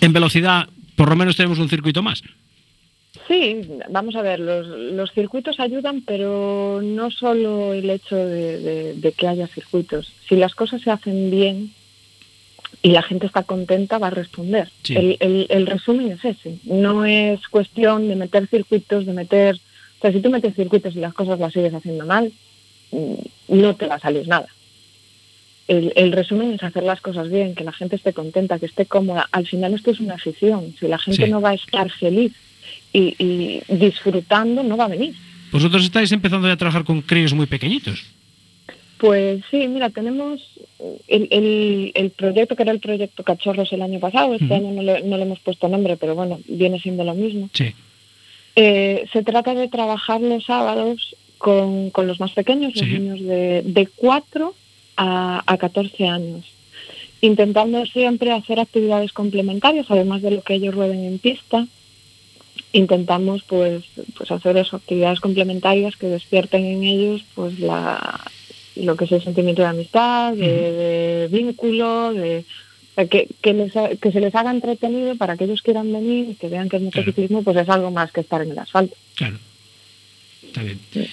en 0.00 0.12
velocidad, 0.12 0.68
por 0.96 1.08
lo 1.10 1.16
menos 1.16 1.36
tenemos 1.36 1.58
un 1.60 1.68
circuito 1.68 2.02
más. 2.02 2.22
Sí, 3.28 3.60
vamos 3.90 4.16
a 4.16 4.22
ver, 4.22 4.40
los, 4.40 4.66
los 4.66 5.12
circuitos 5.12 5.60
ayudan, 5.60 6.00
pero 6.00 6.80
no 6.82 7.10
solo 7.12 7.72
el 7.72 7.88
hecho 7.88 8.16
de, 8.16 8.58
de- 8.58 8.94
de 8.94 9.12
que 9.12 9.28
haya 9.28 9.46
circuitos. 9.46 10.12
Si 10.28 10.34
las 10.34 10.54
cosas 10.56 10.82
se 10.82 10.90
hacen 10.90 11.30
bien 11.30 11.70
y 12.82 12.90
la 12.90 13.02
gente 13.02 13.26
está 13.26 13.42
contenta, 13.42 13.98
va 13.98 14.06
a 14.08 14.10
responder. 14.10 14.68
Sí. 14.82 14.96
El, 14.96 15.16
el- 15.20 15.46
el 15.50 15.66
resumen 15.66 16.12
es 16.12 16.24
ese. 16.24 16.56
No 16.64 17.04
es 17.04 17.46
cuestión 17.48 18.08
de 18.08 18.16
meter 18.16 18.46
circuitos, 18.46 19.04
de 19.06 19.12
meter... 19.12 19.56
O 19.56 20.00
sea, 20.00 20.12
si 20.12 20.20
tú 20.20 20.30
metes 20.30 20.54
circuitos 20.54 20.96
y 20.96 21.00
las 21.00 21.12
cosas 21.12 21.38
las 21.38 21.52
sigues 21.52 21.74
haciendo 21.74 22.06
mal, 22.06 22.32
mm, 22.92 23.14
no 23.48 23.74
te 23.76 23.86
va 23.86 23.96
a 23.96 24.00
salir 24.00 24.26
nada. 24.26 24.46
El, 25.68 25.92
el 25.94 26.10
resumen 26.12 26.52
es 26.54 26.62
hacer 26.62 26.82
las 26.82 27.00
cosas 27.00 27.30
bien, 27.30 27.54
que 27.54 27.64
la 27.64 27.72
gente 27.72 27.96
esté 27.96 28.12
contenta, 28.12 28.58
que 28.58 28.66
esté 28.66 28.86
cómoda. 28.86 29.28
Al 29.30 29.46
final 29.46 29.74
esto 29.74 29.90
es 29.90 30.00
una 30.00 30.14
afición. 30.14 30.74
Si 30.80 30.88
la 30.88 30.98
gente 30.98 31.26
Sí. 31.26 31.30
no 31.30 31.40
va 31.40 31.50
a 31.50 31.54
estar 31.54 31.88
feliz 31.90 32.32
y, 32.92 33.14
y 33.18 33.62
disfrutando, 33.68 34.62
no 34.62 34.76
va 34.76 34.86
a 34.86 34.88
venir. 34.88 35.14
Vosotros 35.52 35.84
estáis 35.84 36.10
empezando 36.12 36.46
ya 36.48 36.54
a 36.54 36.56
trabajar 36.56 36.84
con 36.84 37.02
críos 37.02 37.34
muy 37.34 37.46
pequeñitos. 37.46 38.04
Pues 39.00 39.42
sí, 39.50 39.66
mira, 39.66 39.88
tenemos 39.88 40.42
el, 41.08 41.26
el, 41.30 41.92
el 41.94 42.10
proyecto 42.10 42.54
que 42.54 42.64
era 42.64 42.72
el 42.72 42.80
proyecto 42.80 43.24
Cachorros 43.24 43.72
el 43.72 43.80
año 43.80 43.98
pasado, 43.98 44.34
este 44.34 44.54
año 44.54 44.72
no 44.72 44.82
le, 44.82 45.02
no 45.02 45.16
le 45.16 45.22
hemos 45.22 45.40
puesto 45.40 45.68
nombre, 45.68 45.96
pero 45.96 46.14
bueno, 46.14 46.38
viene 46.46 46.78
siendo 46.78 47.02
lo 47.02 47.14
mismo. 47.14 47.48
Sí. 47.54 47.74
Eh, 48.56 49.06
se 49.10 49.22
trata 49.22 49.54
de 49.54 49.68
trabajar 49.68 50.20
los 50.20 50.44
sábados 50.44 51.16
con, 51.38 51.88
con 51.88 52.06
los 52.06 52.20
más 52.20 52.32
pequeños, 52.32 52.76
los 52.76 52.86
niños 52.86 53.20
de, 53.22 53.62
de 53.64 53.86
4 53.86 54.54
a, 54.98 55.44
a 55.46 55.56
14 55.56 56.06
años, 56.06 56.44
intentando 57.22 57.86
siempre 57.86 58.32
hacer 58.32 58.60
actividades 58.60 59.14
complementarias, 59.14 59.86
además 59.88 60.20
de 60.20 60.32
lo 60.32 60.42
que 60.42 60.54
ellos 60.54 60.74
rueden 60.74 61.04
en 61.04 61.18
pista. 61.18 61.66
Intentamos 62.72 63.44
pues, 63.44 63.84
pues 64.14 64.30
hacer 64.30 64.58
eso, 64.58 64.76
actividades 64.76 65.20
complementarias 65.20 65.96
que 65.96 66.06
despierten 66.06 66.66
en 66.66 66.84
ellos 66.84 67.24
pues 67.34 67.58
la, 67.58 68.20
lo 68.84 68.96
que 68.96 69.04
es 69.04 69.12
el 69.12 69.22
sentimiento 69.22 69.62
de 69.62 69.68
amistad, 69.68 70.32
de, 70.34 70.72
de 70.72 71.28
vínculo, 71.30 72.12
de 72.12 72.44
que, 73.08 73.28
que, 73.40 73.54
les 73.54 73.72
que 74.00 74.12
se 74.12 74.20
les 74.20 74.34
haga 74.34 74.50
entretenido 74.50 75.16
para 75.16 75.36
que 75.36 75.44
ellos 75.44 75.62
quieran 75.62 75.92
venir 75.92 76.30
y 76.30 76.34
que 76.34 76.48
vean 76.48 76.68
que 76.68 76.76
el 76.76 76.82
motociclismo 76.84 77.42
pues 77.42 77.56
es 77.56 77.68
algo 77.68 77.90
más 77.90 78.12
que 78.12 78.20
estar 78.20 78.42
en 78.42 78.50
el 78.50 78.58
asfalto. 78.58 78.94
Claro. 79.16 79.36
Está 80.42 80.62
bien. 80.62 80.78
Sí. 80.92 81.06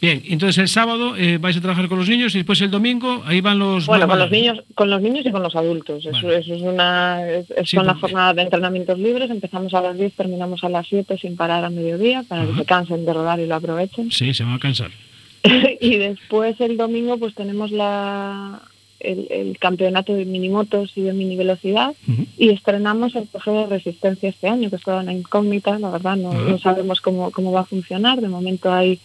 Bien, 0.00 0.22
entonces 0.26 0.58
el 0.58 0.68
sábado 0.68 1.16
eh, 1.16 1.38
vais 1.38 1.56
a 1.56 1.62
trabajar 1.62 1.88
con 1.88 1.98
los 1.98 2.08
niños 2.10 2.34
y 2.34 2.38
después 2.38 2.60
el 2.60 2.70
domingo 2.70 3.22
ahí 3.24 3.40
van 3.40 3.58
los 3.58 3.86
Bueno, 3.86 4.06
con 4.06 4.18
los 4.18 4.30
niños, 4.30 4.62
con 4.74 4.90
los 4.90 5.00
niños 5.00 5.24
y 5.24 5.30
con 5.30 5.42
los 5.42 5.56
adultos. 5.56 6.04
Eso, 6.04 6.30
es 6.30 6.46
una, 6.48 7.26
es, 7.26 7.46
Sí, 7.64 7.76
porque- 7.76 7.94
jornadas 8.00 8.36
de 8.36 8.42
entrenamientos 8.42 8.98
libres. 8.98 9.30
Empezamos 9.30 9.72
a 9.72 9.80
las 9.80 9.96
10, 9.96 10.12
terminamos 10.12 10.62
a 10.62 10.68
las 10.68 10.86
7 10.88 11.16
sin 11.16 11.36
parar 11.36 11.64
a 11.64 11.70
mediodía 11.70 12.22
para 12.28 12.42
Ajá. 12.42 12.50
que 12.52 12.58
se 12.58 12.64
cansen 12.66 13.06
de 13.06 13.14
rodar 13.14 13.40
y 13.40 13.46
lo 13.46 13.54
aprovechen. 13.54 14.10
Sí, 14.12 14.34
se 14.34 14.44
van 14.44 14.52
a 14.54 14.58
cansar. 14.58 14.90
y 15.80 15.96
después 15.98 16.60
el 16.60 16.76
domingo 16.76 17.18
pues 17.18 17.34
tenemos 17.34 17.70
la 17.70 18.62
el, 19.00 19.26
el 19.30 19.58
campeonato 19.58 20.14
de 20.14 20.24
minimotos 20.24 20.92
y 20.96 21.02
de 21.02 21.12
mini 21.12 21.36
velocidad 21.36 21.94
y 22.38 22.48
estrenamos 22.48 23.14
el 23.14 23.28
trofeo 23.28 23.60
de 23.60 23.66
resistencia 23.66 24.30
este 24.30 24.48
año, 24.48 24.70
que 24.70 24.76
es 24.76 24.82
toda 24.82 25.00
una 25.02 25.12
incógnita, 25.12 25.78
la 25.78 25.90
verdad 25.90 26.16
no, 26.16 26.32
no 26.32 26.58
sabemos 26.58 27.02
cómo, 27.02 27.30
cómo 27.30 27.52
va 27.52 27.60
a 27.60 27.64
funcionar. 27.66 28.22
De 28.22 28.28
momento 28.28 28.72
hay 28.72 28.98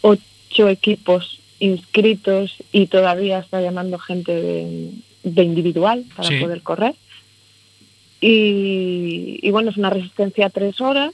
ocho 0.00 0.68
equipos 0.68 1.38
inscritos 1.60 2.56
y 2.72 2.86
todavía 2.86 3.38
está 3.38 3.60
llamando 3.60 3.98
gente 4.00 4.32
de, 4.34 4.90
de 5.22 5.42
individual 5.44 6.04
para 6.16 6.28
Sí. 6.30 6.40
poder 6.40 6.62
correr. 6.62 6.94
Y, 8.20 9.38
y 9.42 9.50
bueno, 9.50 9.70
es 9.70 9.76
una 9.76 9.90
resistencia 9.90 10.46
a 10.46 10.50
tres 10.50 10.80
horas 10.80 11.12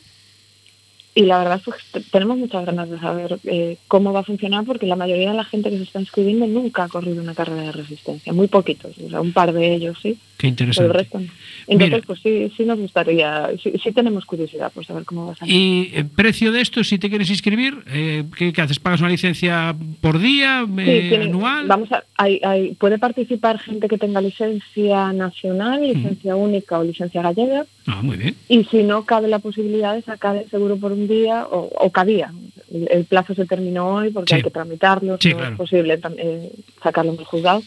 y 1.20 1.26
la 1.26 1.38
verdad 1.38 1.60
es 1.66 1.74
que 1.92 2.00
tenemos 2.10 2.38
muchas 2.38 2.64
ganas 2.64 2.88
de 2.88 2.98
saber 2.98 3.38
eh, 3.44 3.76
cómo 3.88 4.12
va 4.12 4.20
a 4.20 4.24
funcionar 4.24 4.64
porque 4.64 4.86
la 4.86 4.96
mayoría 4.96 5.30
de 5.30 5.36
la 5.36 5.44
gente 5.44 5.68
que 5.70 5.76
se 5.76 5.82
está 5.84 6.00
inscribiendo 6.00 6.46
nunca 6.46 6.84
ha 6.84 6.88
corrido 6.88 7.22
una 7.22 7.34
carrera 7.34 7.62
de 7.62 7.72
resistencia, 7.72 8.32
muy 8.32 8.46
poquitos, 8.48 8.96
o 8.98 9.08
sea, 9.10 9.20
un 9.20 9.32
par 9.32 9.52
de 9.52 9.74
ellos 9.74 9.98
sí, 10.02 10.16
Qué 10.38 10.48
pero 10.48 10.48
el 10.48 10.50
interesante. 10.52 10.92
resto 10.94 11.18
no. 11.20 11.26
Entonces, 11.66 11.94
Mira. 11.98 12.06
pues 12.06 12.20
sí, 12.22 12.50
sí 12.56 12.64
nos 12.64 12.78
gustaría, 12.78 13.50
sí, 13.62 13.72
sí 13.82 13.92
tenemos 13.92 14.24
curiosidad 14.24 14.72
por 14.72 14.84
saber 14.86 15.04
cómo 15.04 15.26
va 15.26 15.32
a 15.32 15.36
salir. 15.36 15.54
Y 15.54 15.90
el 15.94 16.06
precio 16.06 16.50
de 16.50 16.62
esto, 16.62 16.82
si 16.82 16.98
te 16.98 17.08
quieres 17.10 17.28
inscribir, 17.30 17.74
eh, 17.88 18.24
¿qué, 18.36 18.52
qué 18.52 18.62
haces? 18.62 18.78
¿Pagas 18.80 19.00
una 19.00 19.10
licencia 19.10 19.74
por 20.00 20.18
día, 20.18 20.64
Sí, 20.66 20.72
eh, 20.80 21.06
tiene- 21.10 21.24
anual? 21.26 21.66
Vamos 21.66 21.92
a, 21.92 22.02
hay, 22.16 22.40
hay- 22.42 22.74
puede 22.74 22.98
participar 22.98 23.58
gente 23.58 23.86
que 23.88 23.98
tenga 23.98 24.20
licencia 24.22 25.12
nacional, 25.12 25.82
licencia 25.86 26.34
única 26.36 26.78
o 26.78 26.84
licencia 26.84 27.20
gallega, 27.22 27.66
Ah, 27.86 28.00
muy 28.02 28.16
bien. 28.16 28.34
y 28.48 28.64
si 28.64 28.82
no, 28.82 29.04
cabe 29.04 29.28
la 29.28 29.38
posibilidad 29.40 29.94
de 29.94 30.02
sacar 30.02 30.36
el 30.36 30.48
seguro 30.50 30.76
por 30.78 30.92
un 30.92 31.06
día, 31.10 31.46
o, 31.50 31.68
o 31.74 31.90
cabía. 31.92 32.32
El, 32.72 32.88
el 32.90 33.04
plazo 33.04 33.34
se 33.34 33.44
terminó 33.46 33.96
hoy 33.96 34.10
porque 34.10 34.30
Sí. 34.30 34.34
hay 34.36 34.42
que 34.42 34.50
tramitarlo, 34.50 35.18
Sí, 35.20 35.30
no 35.30 35.36
claro. 35.38 35.52
es 35.52 35.58
posible 35.58 36.00
eh, 36.16 36.52
sacarlo 36.82 37.12
en 37.12 37.18
el 37.18 37.24
juzgado. 37.26 37.62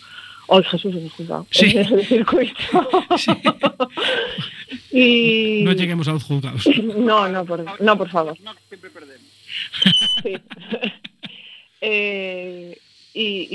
Hoy 0.47 0.63
Jesús 0.63 0.93
en 0.95 1.03
el 1.03 1.09
juzgado, 1.11 1.45
Sí. 1.51 1.77
en 1.77 1.93
el 1.99 2.05
circuito. 2.13 2.55
Sí. 3.17 3.31
y... 4.91 5.63
No 5.63 5.71
lleguemos 5.73 6.07
a 6.07 6.13
los 6.13 6.23
juzgados. 6.23 6.65
No, 6.97 7.27
no, 7.29 7.45
por, 7.45 7.63
no, 7.81 7.97
por 7.97 8.09
favor. 8.09 8.35
No, 8.41 8.53
siempre 8.69 8.89
perdemos. 8.89 9.27
Sí. 10.23 10.33
Eh, 11.81 12.77
y, 13.13 13.47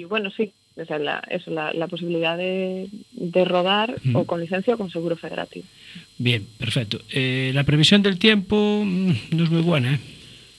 y, 0.00 0.04
bueno, 0.04 0.30
sí, 0.30 0.52
o 0.76 0.84
sea, 0.84 0.98
la, 0.98 1.22
eso, 1.30 1.50
la, 1.50 1.72
la 1.72 1.86
posibilidad 1.88 2.36
de, 2.36 2.88
de 3.12 3.44
rodar 3.44 3.94
Mm. 4.02 4.16
o 4.16 4.24
con 4.24 4.40
licencia 4.40 4.74
o 4.74 4.78
con 4.78 4.90
seguro 4.90 5.16
federativo. 5.16 5.64
Bien, 6.18 6.44
perfecto. 6.58 7.00
Eh, 7.12 7.52
la 7.54 7.64
previsión 7.64 8.02
del 8.02 8.18
tiempo 8.18 8.82
mm, 8.84 9.12
no 9.30 9.44
es 9.44 9.50
muy 9.50 9.62
buena, 9.62 9.94
¿eh? 9.94 9.98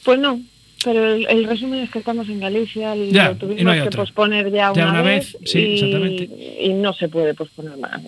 Pues 0.03 0.19
no, 0.19 0.39
pero 0.83 1.13
el, 1.15 1.25
el 1.27 1.45
resumen 1.45 1.79
es 1.79 1.89
que 1.89 1.99
estamos 1.99 2.29
en 2.29 2.39
Galicia, 2.39 2.95
Ya, 2.95 3.29
lo 3.29 3.35
tuvimos 3.37 3.63
no 3.63 3.73
que 3.73 3.81
otra. 3.81 4.01
posponer 4.03 4.51
ya, 4.51 4.71
Ya 4.73 4.83
una, 4.83 4.89
una 4.91 5.01
vez, 5.01 5.33
vez, 5.39 5.51
sí, 5.51 5.59
y, 5.59 5.73
exactamente. 5.73 6.57
y 6.61 6.69
no 6.73 6.93
se 6.93 7.09
puede 7.09 7.33
posponer 7.33 7.77
más. 7.77 8.01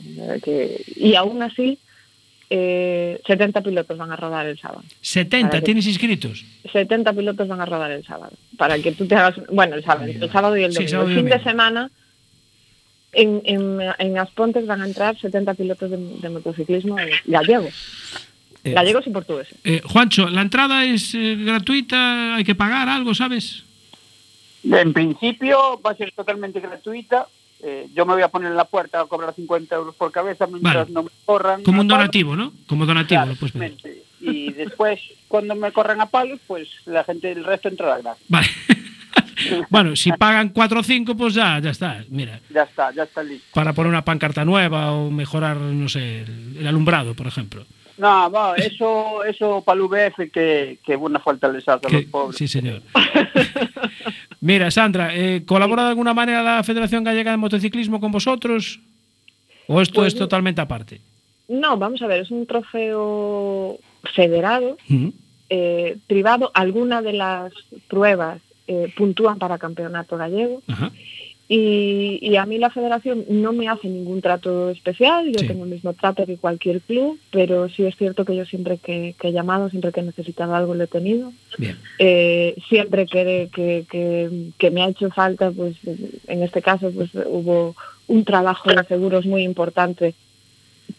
Que- 0.44 0.82
y 0.96 1.16
aún 1.16 1.42
así, 1.42 1.78
eh, 2.50 3.20
70 3.28 3.62
pilotos 3.62 3.98
van 3.98 4.12
a 4.12 4.16
rodar 4.16 4.46
el 4.46 4.58
sábado. 4.58 4.84
70, 5.02 5.50
Para 5.50 5.60
que- 5.60 5.66
¿tienes 5.66 5.86
inscritos? 5.88 6.46
70 6.72 7.12
pilotos 7.14 7.48
van 7.48 7.62
a 7.62 7.66
rodar 7.66 7.92
el 7.92 8.06
sábado. 8.06 8.34
Para 8.58 8.80
que 8.80 8.92
tú 8.94 9.06
te 9.06 9.16
hagas, 9.16 9.36
bueno, 9.52 9.76
el 9.76 9.84
sábado, 9.84 10.06
el 10.08 10.32
sábado 10.32 10.58
y 10.58 10.64
el 10.64 10.72
Sí, 10.72 10.76
domingo. 10.86 10.92
sábado 10.92 11.10
y 11.10 11.14
el 11.14 11.20
fin 11.20 11.30
de 11.30 11.44
semana, 11.44 11.92
en, 13.14 13.42
en, 13.46 13.80
en 14.00 14.18
Aspontes 14.18 14.66
van 14.66 14.82
a 14.82 14.86
entrar 14.86 15.18
70 15.20 15.54
pilotos 15.56 15.90
de, 15.90 15.98
de 15.98 16.30
motociclismo 16.30 16.96
gallegos. 17.26 17.74
Eh, 18.64 18.74
Gallegos 18.74 19.08
y 19.08 19.10
portugueses. 19.12 19.58
eh, 19.64 19.82
Juancho, 19.86 20.28
¿la 20.30 20.42
entrada 20.42 20.84
es 20.84 21.14
eh, 21.16 21.36
gratuita? 21.40 22.36
¿Hay 22.36 22.44
que 22.44 22.56
pagar 22.56 22.90
algo, 22.90 23.14
sabes? 23.16 23.64
En 24.64 24.92
principio 24.94 25.80
va 25.86 25.92
a 25.92 25.96
ser 25.96 26.12
totalmente 26.12 26.60
gratuita. 26.60 27.28
Eh, 27.64 27.88
yo 27.94 28.06
me 28.06 28.14
voy 28.14 28.22
a 28.22 28.28
poner 28.28 28.52
en 28.52 28.58
la 28.58 28.66
puerta 28.66 29.02
a 29.02 29.06
cobrar 29.06 29.34
50 29.34 29.76
euros 29.76 29.96
por 29.96 30.12
cabeza 30.12 30.46
mientras 30.48 30.76
Vale. 30.76 30.92
no 30.92 31.04
me 31.04 31.10
corran. 31.26 31.64
Como 31.64 31.82
un 31.82 31.88
palos. 31.88 32.00
donativo, 32.02 32.36
¿no? 32.36 32.54
Como 32.68 32.86
donativo, 32.86 33.22
Claro, 33.24 33.34
pedir. 33.40 33.44
exactamente. 33.48 34.04
Y 34.22 34.52
después, 34.54 35.00
cuando 35.28 35.56
me 35.56 35.72
corran 35.72 36.00
a 36.02 36.06
palos, 36.08 36.40
pues 36.48 36.68
la 36.86 37.04
gente 37.04 37.28
del 37.34 37.44
resto 37.44 37.68
entrará 37.70 37.98
gratis. 38.00 38.24
Vale. 38.28 38.48
bueno, 39.70 39.96
si 39.96 40.12
pagan 40.12 40.50
4 40.50 40.80
o 40.80 40.84
5, 40.84 41.16
pues 41.16 41.34
ya, 41.34 41.60
ya 41.60 41.72
está. 41.72 42.04
Mira, 42.10 42.40
Ya 42.50 42.64
está, 42.64 42.92
ya 42.94 43.04
está 43.04 43.24
listo. 43.24 43.48
para 43.54 43.74
poner 43.74 43.90
una 43.90 44.06
pancarta 44.06 44.44
nueva 44.46 44.92
o 44.92 45.10
mejorar, 45.12 45.58
no 45.58 45.90
sé, 45.90 46.22
el, 46.22 46.58
el 46.60 46.68
alumbrado, 46.68 47.14
por 47.16 47.28
ejemplo. 47.28 47.66
No, 47.98 48.30
va, 48.30 48.54
eso, 48.58 49.24
eso 49.24 49.64
para 49.66 49.80
el 49.82 49.88
VF 49.88 50.32
que, 50.32 50.78
que 50.86 50.96
buena 50.96 51.20
falta 51.20 51.48
les 51.48 51.68
hace 51.68 51.88
a 51.88 51.90
los 51.90 52.04
pobres. 52.06 52.38
sí, 52.38 52.48
señor. 52.48 52.84
Mira, 54.48 54.72
Sandra, 54.72 55.14
eh, 55.14 55.44
¿colabora 55.46 55.84
de 55.84 55.90
alguna 55.90 56.14
manera 56.14 56.42
la 56.42 56.64
Federación 56.64 57.04
Gallega 57.04 57.32
de 57.32 57.36
Motociclismo 57.36 58.00
con 58.00 58.14
vosotros? 58.14 58.80
¿O 59.68 59.82
esto 59.82 59.96
Pues 59.96 60.14
es 60.14 60.18
totalmente 60.18 60.62
aparte? 60.62 61.02
No, 61.50 61.76
vamos 61.76 62.02
a 62.02 62.08
ver, 62.08 62.22
es 62.22 62.32
un 62.32 62.46
trofeo 62.46 63.78
federado, 64.16 64.78
eh, 65.50 65.98
privado. 66.08 66.50
Algunas 66.54 67.04
de 67.04 67.12
las 67.12 67.52
pruebas 67.90 68.40
eh, 68.68 68.90
puntúan 68.96 69.38
para 69.38 69.58
campeonato 69.58 70.16
gallego. 70.16 70.62
Y, 71.50 72.20
y 72.22 72.36
a 72.36 72.46
mí 72.46 72.58
la 72.58 72.70
federación 72.70 73.24
no 73.30 73.54
me 73.54 73.70
hace 73.70 73.88
ningún 73.88 74.22
trato 74.22 74.70
especial, 74.70 75.32
yo 75.32 75.40
Sí. 75.40 75.48
tengo 75.48 75.64
el 75.64 75.70
mismo 75.70 75.94
trato 75.94 76.26
que 76.26 76.36
cualquier 76.38 76.82
club, 76.82 77.18
pero 77.32 77.70
sí 77.70 77.84
es 77.86 77.96
cierto 77.96 78.26
que 78.26 78.36
yo 78.36 78.46
siempre 78.46 78.78
que, 78.78 79.16
que 79.20 79.30
he 79.30 79.32
llamado, 79.32 79.70
siempre 79.70 79.92
que 79.94 80.02
he 80.02 80.04
necesitado 80.04 80.56
algo 80.56 80.76
lo 80.76 80.84
he 80.84 80.88
tenido. 80.88 81.32
Bien. 81.58 81.78
Eh, 82.00 82.56
siempre 82.68 83.06
que, 83.06 83.50
que, 83.54 83.86
que- 83.90 84.50
que 84.58 84.72
me 84.72 84.82
ha 84.84 84.90
hecho 84.90 85.10
falta, 85.10 85.50
pues 85.52 85.76
en 86.28 86.44
este 86.44 86.62
caso 86.62 86.92
pues 86.92 87.12
hubo 87.16 87.76
un 88.08 88.26
trabajo 88.26 88.70
de 88.70 88.84
seguros 88.84 89.26
muy 89.26 89.44
importante 89.44 90.14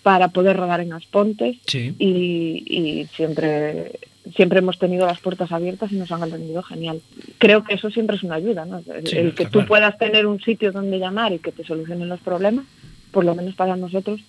para 0.03 0.29
poder 0.29 0.57
rodar 0.57 0.81
en 0.81 0.93
Aspontes 0.93 1.57
Sí. 1.67 1.95
y, 1.99 2.65
y 2.67 3.07
siempre 3.15 3.93
siempre 4.37 4.59
hemos 4.61 4.79
tenido 4.79 5.07
las 5.07 5.21
puertas 5.21 5.51
abiertas 5.53 5.91
y 5.93 5.97
nos 5.97 6.11
han 6.13 6.23
atendido 6.23 6.63
genial. 6.63 7.01
Creo 7.39 7.65
que 7.65 7.75
eso 7.75 7.91
siempre 7.91 8.17
es 8.17 8.23
una 8.23 8.37
ayuda, 8.37 8.65
¿no? 8.65 8.79
El, 8.93 9.07
Sí, 9.07 9.17
el 9.17 9.35
que 9.35 9.45
tú 9.47 9.51
claro. 9.53 9.69
puedas 9.69 9.99
tener 9.99 10.27
un 10.27 10.41
sitio 10.41 10.73
donde 10.73 10.99
llamar 10.99 11.33
y 11.33 11.39
que 11.39 11.53
te 11.53 11.65
solucionen 11.65 12.09
los 12.09 12.21
problemas, 12.21 12.65
por 13.11 13.25
lo 13.25 13.35
menos 13.35 13.55
para 13.55 13.77
nosotros, 13.77 14.21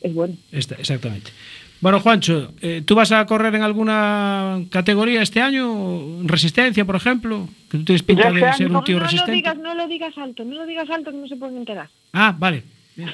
es 0.00 0.14
bueno. 0.14 0.34
Esta- 0.52 0.76
exactamente. 0.76 1.30
Bueno, 1.82 1.98
Juancho, 2.00 2.52
eh, 2.60 2.82
¿tú 2.84 2.94
vas 2.94 3.10
a 3.10 3.24
correr 3.24 3.54
en 3.54 3.62
alguna 3.62 4.60
categoría 4.70 5.22
este 5.22 5.40
año? 5.40 6.22
¿Resistencia, 6.24 6.84
por 6.84 6.96
ejemplo? 6.96 7.48
Que 7.70 7.78
tú 7.78 7.84
tienes 7.84 8.02
pinta 8.02 8.30
de 8.30 8.40
este 8.40 8.52
ser 8.58 8.70
un 8.70 8.84
tío 8.84 8.96
no 8.96 9.00
lo 9.00 9.04
resistente. 9.06 9.32
digas, 9.32 9.56
no 9.56 9.74
lo 9.74 9.86
digas 9.88 10.16
alto, 10.18 10.44
no 10.44 10.56
lo 10.56 10.66
digas 10.66 10.90
alto 10.90 11.10
que 11.10 11.16
no 11.16 11.26
se 11.26 11.36
pueden 11.36 11.56
enterar. 11.56 11.88
Ah, 12.12 12.34
vale. 12.38 12.64
Bien. 12.96 13.10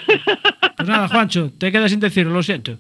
Pues 0.77 0.89
nada, 0.89 1.07
Juancho, 1.07 1.53
te 1.59 1.71
quedas 1.71 1.91
sin 1.93 2.01
decirlo, 2.01 2.33
lo 2.33 2.43
siento. 2.43 2.77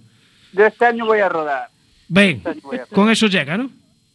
Yo 0.52 0.66
este 0.66 0.86
año 0.86 1.06
voy 1.06 1.20
a 1.20 1.28
rodar. 1.28 1.68
Ven, 2.08 2.42
Este 2.44 2.94
con 2.94 3.10
eso 3.10 3.26
llega, 3.26 3.56
¿no? 3.56 3.70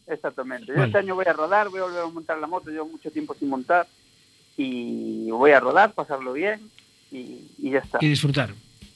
Exactamente. 0.06 0.66
Yo 0.68 0.74
Vale. 0.74 0.86
este 0.86 0.98
año 0.98 1.14
voy 1.14 1.26
a 1.26 1.32
rodar, 1.32 1.68
voy 1.68 1.80
a 1.80 1.84
volver 1.84 2.02
a 2.02 2.06
montar 2.06 2.38
la 2.38 2.46
moto, 2.46 2.70
llevo 2.70 2.88
mucho 2.88 3.10
tiempo 3.10 3.34
sin 3.38 3.48
montar 3.48 3.86
y 4.56 5.30
voy 5.30 5.52
a 5.52 5.60
rodar, 5.60 5.92
pasarlo 5.92 6.32
bien 6.32 6.60
y, 7.10 7.40
y 7.58 7.70
ya 7.70 7.78
está. 7.78 7.98
Y 8.00 8.08
disfrutar. 8.08 8.50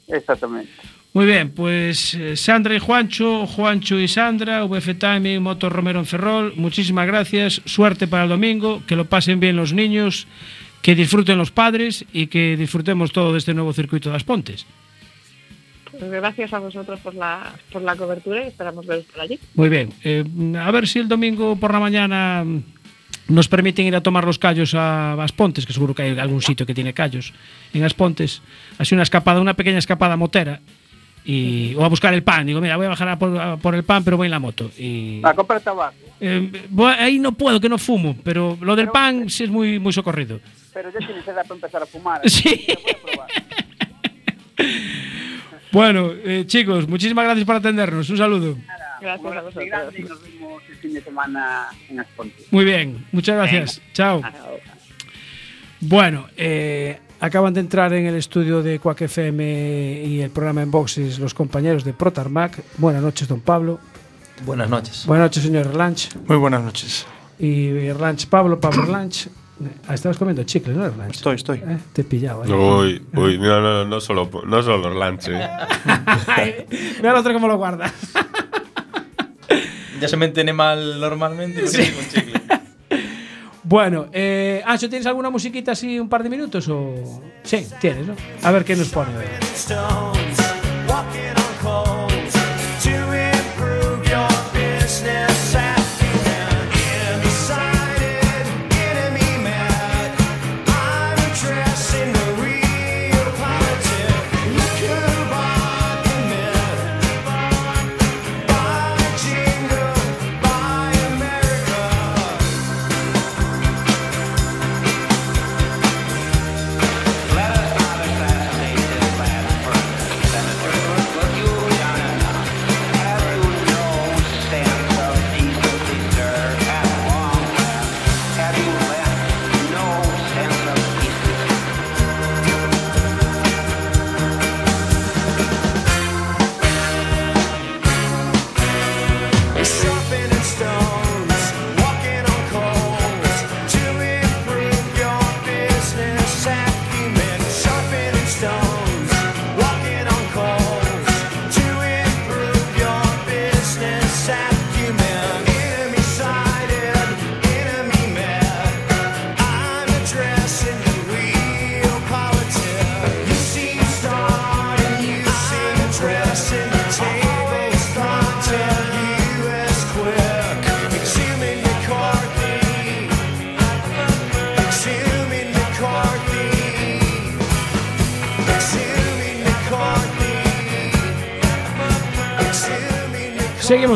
Exactamente. 0.09 0.70
Muy 1.16 1.24
bien, 1.24 1.50
pues 1.50 2.12
eh, 2.14 2.37
Sandra 2.37 2.74
y 2.74 2.78
Juancho, 2.78 3.46
Juancho 3.46 3.98
y 3.98 4.06
Sandra, 4.06 4.64
VF 4.64 4.98
Timing, 4.98 5.42
Moto 5.42 5.70
Romero 5.70 5.98
en 5.98 6.04
Ferrol, 6.04 6.52
muchísimas 6.56 7.06
gracias, 7.06 7.62
suerte 7.64 8.06
para 8.06 8.24
el 8.24 8.28
domingo, 8.28 8.82
que 8.87 8.96
lo 8.96 9.06
pasen 9.06 9.40
bien 9.40 9.56
los 9.56 9.72
niños, 9.72 10.26
que 10.82 10.94
disfruten 10.94 11.38
los 11.38 11.50
padres 11.50 12.04
y 12.12 12.26
que 12.26 12.54
disfrutemos 12.59 13.12
todo 13.12 13.32
de 13.32 13.38
este 13.38 13.54
nuevo 13.54 13.72
circuito 13.72 14.11
de 14.11 14.12
las 14.12 14.24
Pontes. 14.24 14.66
Pues 15.98 16.11
gracias 16.11 16.52
a 16.52 16.59
vosotros 16.59 17.00
por 17.00 17.14
la, 17.14 17.52
por 17.72 17.82
la 17.82 17.96
cobertura 17.96 18.44
y 18.44 18.48
esperamos 18.48 18.87
veros 18.87 19.04
por 19.06 19.20
allí. 19.20 19.38
Muy 19.54 19.68
bien, 19.68 19.92
eh, 20.04 20.24
a 20.61 20.70
ver 20.70 20.87
si 20.88 20.98
el 20.98 21.09
domingo 21.09 21.56
por 21.56 21.72
la 21.72 21.80
mañana 21.80 22.44
mm, 22.44 22.62
nos 23.28 23.48
permiten 23.48 23.87
ir 23.87 23.96
a 23.96 24.02
tomar 24.02 24.24
los 24.24 24.38
callos 24.38 24.74
a 24.74 25.14
Aspontes, 25.22 25.64
que 25.66 25.72
seguro 25.72 25.94
que 25.94 26.02
hay 26.02 26.18
algún 26.18 26.42
sitio 26.42 26.66
que 26.66 26.74
tiene 26.74 26.92
callos 26.92 27.32
en 27.72 27.82
Aspontes, 27.85 28.42
así 28.78 28.94
una 28.94 29.02
escapada, 29.04 29.40
una 29.40 29.54
pequeña 29.54 29.78
escapada 29.78 30.16
motera. 30.16 30.61
Y, 31.28 31.74
o 31.74 31.85
a 31.85 31.88
buscar 31.88 32.14
el 32.14 32.22
pan. 32.22 32.46
Digo, 32.46 32.61
mira, 32.61 32.76
voy 32.76 32.87
a 32.87 32.90
bajar 32.90 33.09
a 33.09 33.18
por, 33.18 33.37
a 33.37 33.56
por 33.56 33.74
el 33.74 33.82
pan, 33.82 34.04
pero 34.04 34.16
voy 34.16 34.26
en 34.26 34.30
la 34.30 34.38
moto. 34.38 34.70
Y, 34.78 35.20
A 35.24 35.35
comprar 35.35 35.61
tabaco, 35.61 35.96
Eh, 36.20 36.52
voy- 36.70 36.94
ahí 36.96 37.18
no 37.18 37.32
puedo, 37.32 37.59
que 37.61 37.68
no 37.68 37.78
fumo, 37.78 38.16
pero 38.22 38.56
lo 38.61 38.76
del 38.76 38.90
pan 38.90 39.28
sí 39.28 39.42
es 39.42 39.50
muy, 39.50 39.80
muy 39.80 39.92
socorrido. 39.92 40.38
pero 40.72 40.88
ya 40.92 41.00
tienes 41.04 41.26
edad 41.26 41.42
para 41.42 41.54
empezar 41.56 41.82
a 41.82 41.87
fumar. 41.87 42.20
Sí. 42.30 42.64
Voy 42.68 42.76
a 42.94 43.02
probar. 43.02 43.28
Bueno, 45.76 46.10
eh, 46.24 46.44
chicos, 46.46 46.88
muchísimas 46.88 47.26
gracias 47.26 47.44
por 47.44 47.56
atendernos. 47.56 48.08
Un 48.08 48.16
saludo. 48.16 48.56
Gracias 48.98 49.36
a 49.36 49.42
vosotros. 49.42 49.94
y 49.94 50.02
nos 50.04 50.22
vemos 50.22 50.62
el 50.70 50.76
fin 50.76 50.94
de 50.94 51.02
semana 51.02 51.66
en 51.90 52.00
Asponte. 52.00 52.46
Muy 52.50 52.64
bien, 52.64 53.04
muchas 53.12 53.36
gracias. 53.36 53.82
Chao. 53.92 54.22
Bueno, 55.80 56.28
eh, 56.34 56.98
acaban 57.20 57.52
de 57.52 57.60
entrar 57.60 57.92
en 57.92 58.06
el 58.06 58.14
estudio 58.14 58.62
de 58.62 58.78
Quack 58.78 59.02
FM 59.02 60.02
y 60.02 60.22
el 60.22 60.30
programa 60.30 60.62
en 60.62 60.70
boxes 60.70 61.18
los 61.18 61.34
compañeros 61.34 61.84
de 61.84 61.92
Protarmac. 61.92 62.58
Buenas 62.78 63.02
noches, 63.02 63.28
don 63.28 63.42
Pablo. 63.42 63.78
Buenas 64.46 64.70
noches. 64.70 65.04
Buenas 65.06 65.26
noches, 65.26 65.42
señor 65.42 65.66
Erlanch. 65.66 66.08
Muy 66.26 66.38
buenas 66.38 66.62
noches. 66.62 67.06
Y 67.38 67.68
Erlanch 67.68 68.28
Pablo, 68.28 68.58
Pablo 68.58 68.84
Erlanch. 68.84 69.28
Ah, 69.88 69.95
estabas 69.95 70.19
comiendo 70.19 70.42
chicle, 70.45 70.75
¿no? 70.75 70.87
Estoy, 71.05 71.37
estoy. 71.37 71.59
Eh, 71.59 71.79
te 71.92 72.03
he 72.03 72.05
pillado. 72.05 72.42
ahí. 72.42 72.53
Uy, 72.53 73.07
uy, 73.14 73.38
no, 73.38 73.61
no, 73.61 73.85
no 73.87 74.01
solo, 74.01 74.29
no 74.47 74.62
solo 74.62 74.92
eh. 75.03 76.66
Mira 76.99 77.11
el 77.12 77.16
otro 77.16 77.33
cómo 77.33 77.49
lo 77.49 77.57
guarda. 77.57 77.90
Ya 80.01 80.09
se 80.09 80.16
me 80.16 80.27
entiende 80.27 80.53
mal 80.53 81.01
normalmente. 81.01 81.62
tengo 81.62 81.99
un 81.99 82.09
chicle. 82.09 82.40
Bueno, 83.69 84.07
eh, 84.12 84.62
Ancho, 84.64 84.88
¿tienes 84.88 85.07
alguna 85.07 85.29
musiquita 85.29 85.73
así 85.73 85.99
un 85.99 86.09
par 86.09 86.23
de 86.23 86.31
minutos? 86.31 86.69
o 86.69 87.21
Sí, 87.42 87.66
tienes, 87.81 88.07
¿no? 88.07 88.14
A 88.45 88.53
ver 88.53 88.64
qué 88.64 88.77
nos 88.77 88.90
pone 88.90 89.11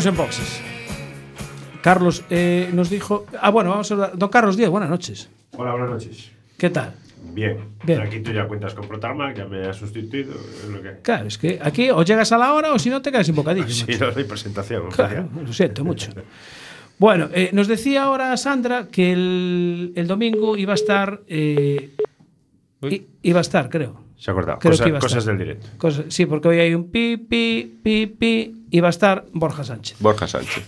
En 0.06 0.16
boxes. 0.16 0.60
Carlos 1.82 2.24
eh, 2.30 2.70
nos 2.72 2.90
dijo. 2.90 3.26
Ah, 3.40 3.50
bueno, 3.50 3.70
vamos 3.70 3.90
a 3.90 3.94
hablar. 3.94 4.12
Don 4.18 4.28
Carlos 4.28 4.56
Díaz, 4.56 4.70
buenas 4.70 4.88
noches. 4.90 5.28
Hola, 5.56 5.72
buenas 5.72 5.90
noches. 5.90 6.30
¿Qué 6.58 6.70
tal? 6.70 6.94
Bien. 7.32 7.58
Bien. 7.84 8.00
Aquí 8.00 8.20
tú 8.20 8.32
ya 8.32 8.46
cuentas 8.46 8.74
con 8.74 8.86
Protarmac, 8.88 9.36
ya 9.36 9.46
me 9.46 9.66
has 9.66 9.76
sustituido. 9.76 10.32
Es 10.34 10.68
lo 10.70 10.82
que... 10.82 10.96
Claro, 11.02 11.28
es 11.28 11.38
que 11.38 11.58
aquí 11.62 11.90
o 11.90 12.02
llegas 12.02 12.32
a 12.32 12.38
la 12.38 12.52
hora 12.54 12.72
o 12.72 12.78
si 12.78 12.90
no 12.90 13.00
te 13.02 13.10
quedas 13.12 13.26
sin 13.26 13.34
bocadillo. 13.34 13.66
Sí, 13.68 13.84
macho. 13.88 14.06
no 14.06 14.12
doy 14.12 14.24
presentación. 14.24 14.90
Claro, 14.90 15.28
lo 15.44 15.52
siento 15.52 15.84
mucho. 15.84 16.10
Bueno, 16.98 17.28
eh, 17.32 17.50
nos 17.52 17.66
decía 17.68 18.04
ahora 18.04 18.36
Sandra 18.36 18.88
que 18.90 19.12
el, 19.12 19.92
el 19.96 20.06
domingo 20.06 20.56
iba 20.56 20.72
a 20.72 20.74
estar. 20.74 21.20
eh, 21.28 21.90
i- 22.82 23.06
iba 23.22 23.38
a 23.38 23.42
estar, 23.42 23.68
creo. 23.70 24.02
Se 24.16 24.30
ha 24.30 24.32
acordado. 24.32 24.58
Creo 24.58 24.72
Cosa- 24.72 24.84
que 24.84 24.88
iba 24.90 24.98
a 24.98 25.00
cosas 25.00 25.18
estar. 25.18 25.36
del 25.36 25.46
directo. 25.46 26.10
Sí, 26.10 26.26
porque 26.26 26.48
hoy 26.48 26.58
hay 26.58 26.74
un 26.74 26.90
pi, 26.90 27.16
pi, 27.16 27.78
pi, 27.82 28.06
pi. 28.06 28.56
Iba 28.70 28.88
a 28.88 28.90
estar 28.90 29.26
Borja 29.32 29.64
Sánchez. 29.64 29.98
Borja 30.00 30.26
Sánchez, 30.28 30.64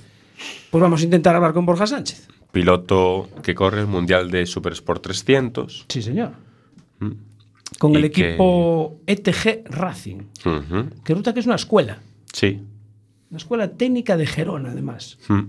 Pues 0.70 0.82
vamos 0.82 1.00
a 1.00 1.04
intentar 1.04 1.34
hablar 1.36 1.52
con 1.52 1.64
Borja 1.66 1.86
Sánchez. 1.86 2.28
piloto 2.50 3.28
que 3.42 3.54
corre 3.54 3.80
el 3.80 3.86
Mundial 3.86 4.30
de 4.30 4.44
Super 4.46 4.72
Sport 4.74 5.02
300. 5.02 5.86
Sí, 5.88 6.02
señor. 6.02 6.32
con 7.78 7.92
Y 7.92 7.96
el 7.96 8.10
que- 8.12 8.28
equipo 8.30 8.98
ETG 9.06 9.64
Racing, 9.70 10.18
Ujú. 10.44 10.90
que 11.04 11.14
que 11.32 11.40
es 11.40 11.46
una 11.46 11.54
escuela, 11.56 11.98
Sí. 12.32 12.60
una 13.30 13.38
escuela 13.38 13.68
técnica 13.72 14.16
de 14.18 14.26
Gerona, 14.26 14.70
además. 14.72 15.18
Mm. 15.28 15.40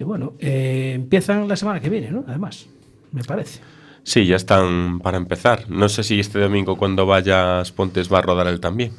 Y 0.00 0.04
bueno, 0.04 0.34
eh, 0.40 0.92
empiezan 0.96 1.46
la 1.46 1.56
semana 1.56 1.80
que 1.80 1.88
viene, 1.88 2.10
¿no? 2.10 2.24
Además, 2.26 2.66
me 3.12 3.22
parece. 3.22 3.60
Sí, 4.02 4.26
ya 4.26 4.36
están 4.36 4.98
para 4.98 5.16
empezar. 5.16 5.70
No 5.70 5.88
sé 5.88 6.02
si 6.02 6.18
este 6.18 6.40
domingo 6.40 6.76
cuando 6.76 7.06
vayas 7.06 7.70
Pontes 7.72 8.12
va 8.12 8.18
a 8.18 8.22
rodar 8.22 8.48
él 8.48 8.58
también. 8.60 8.92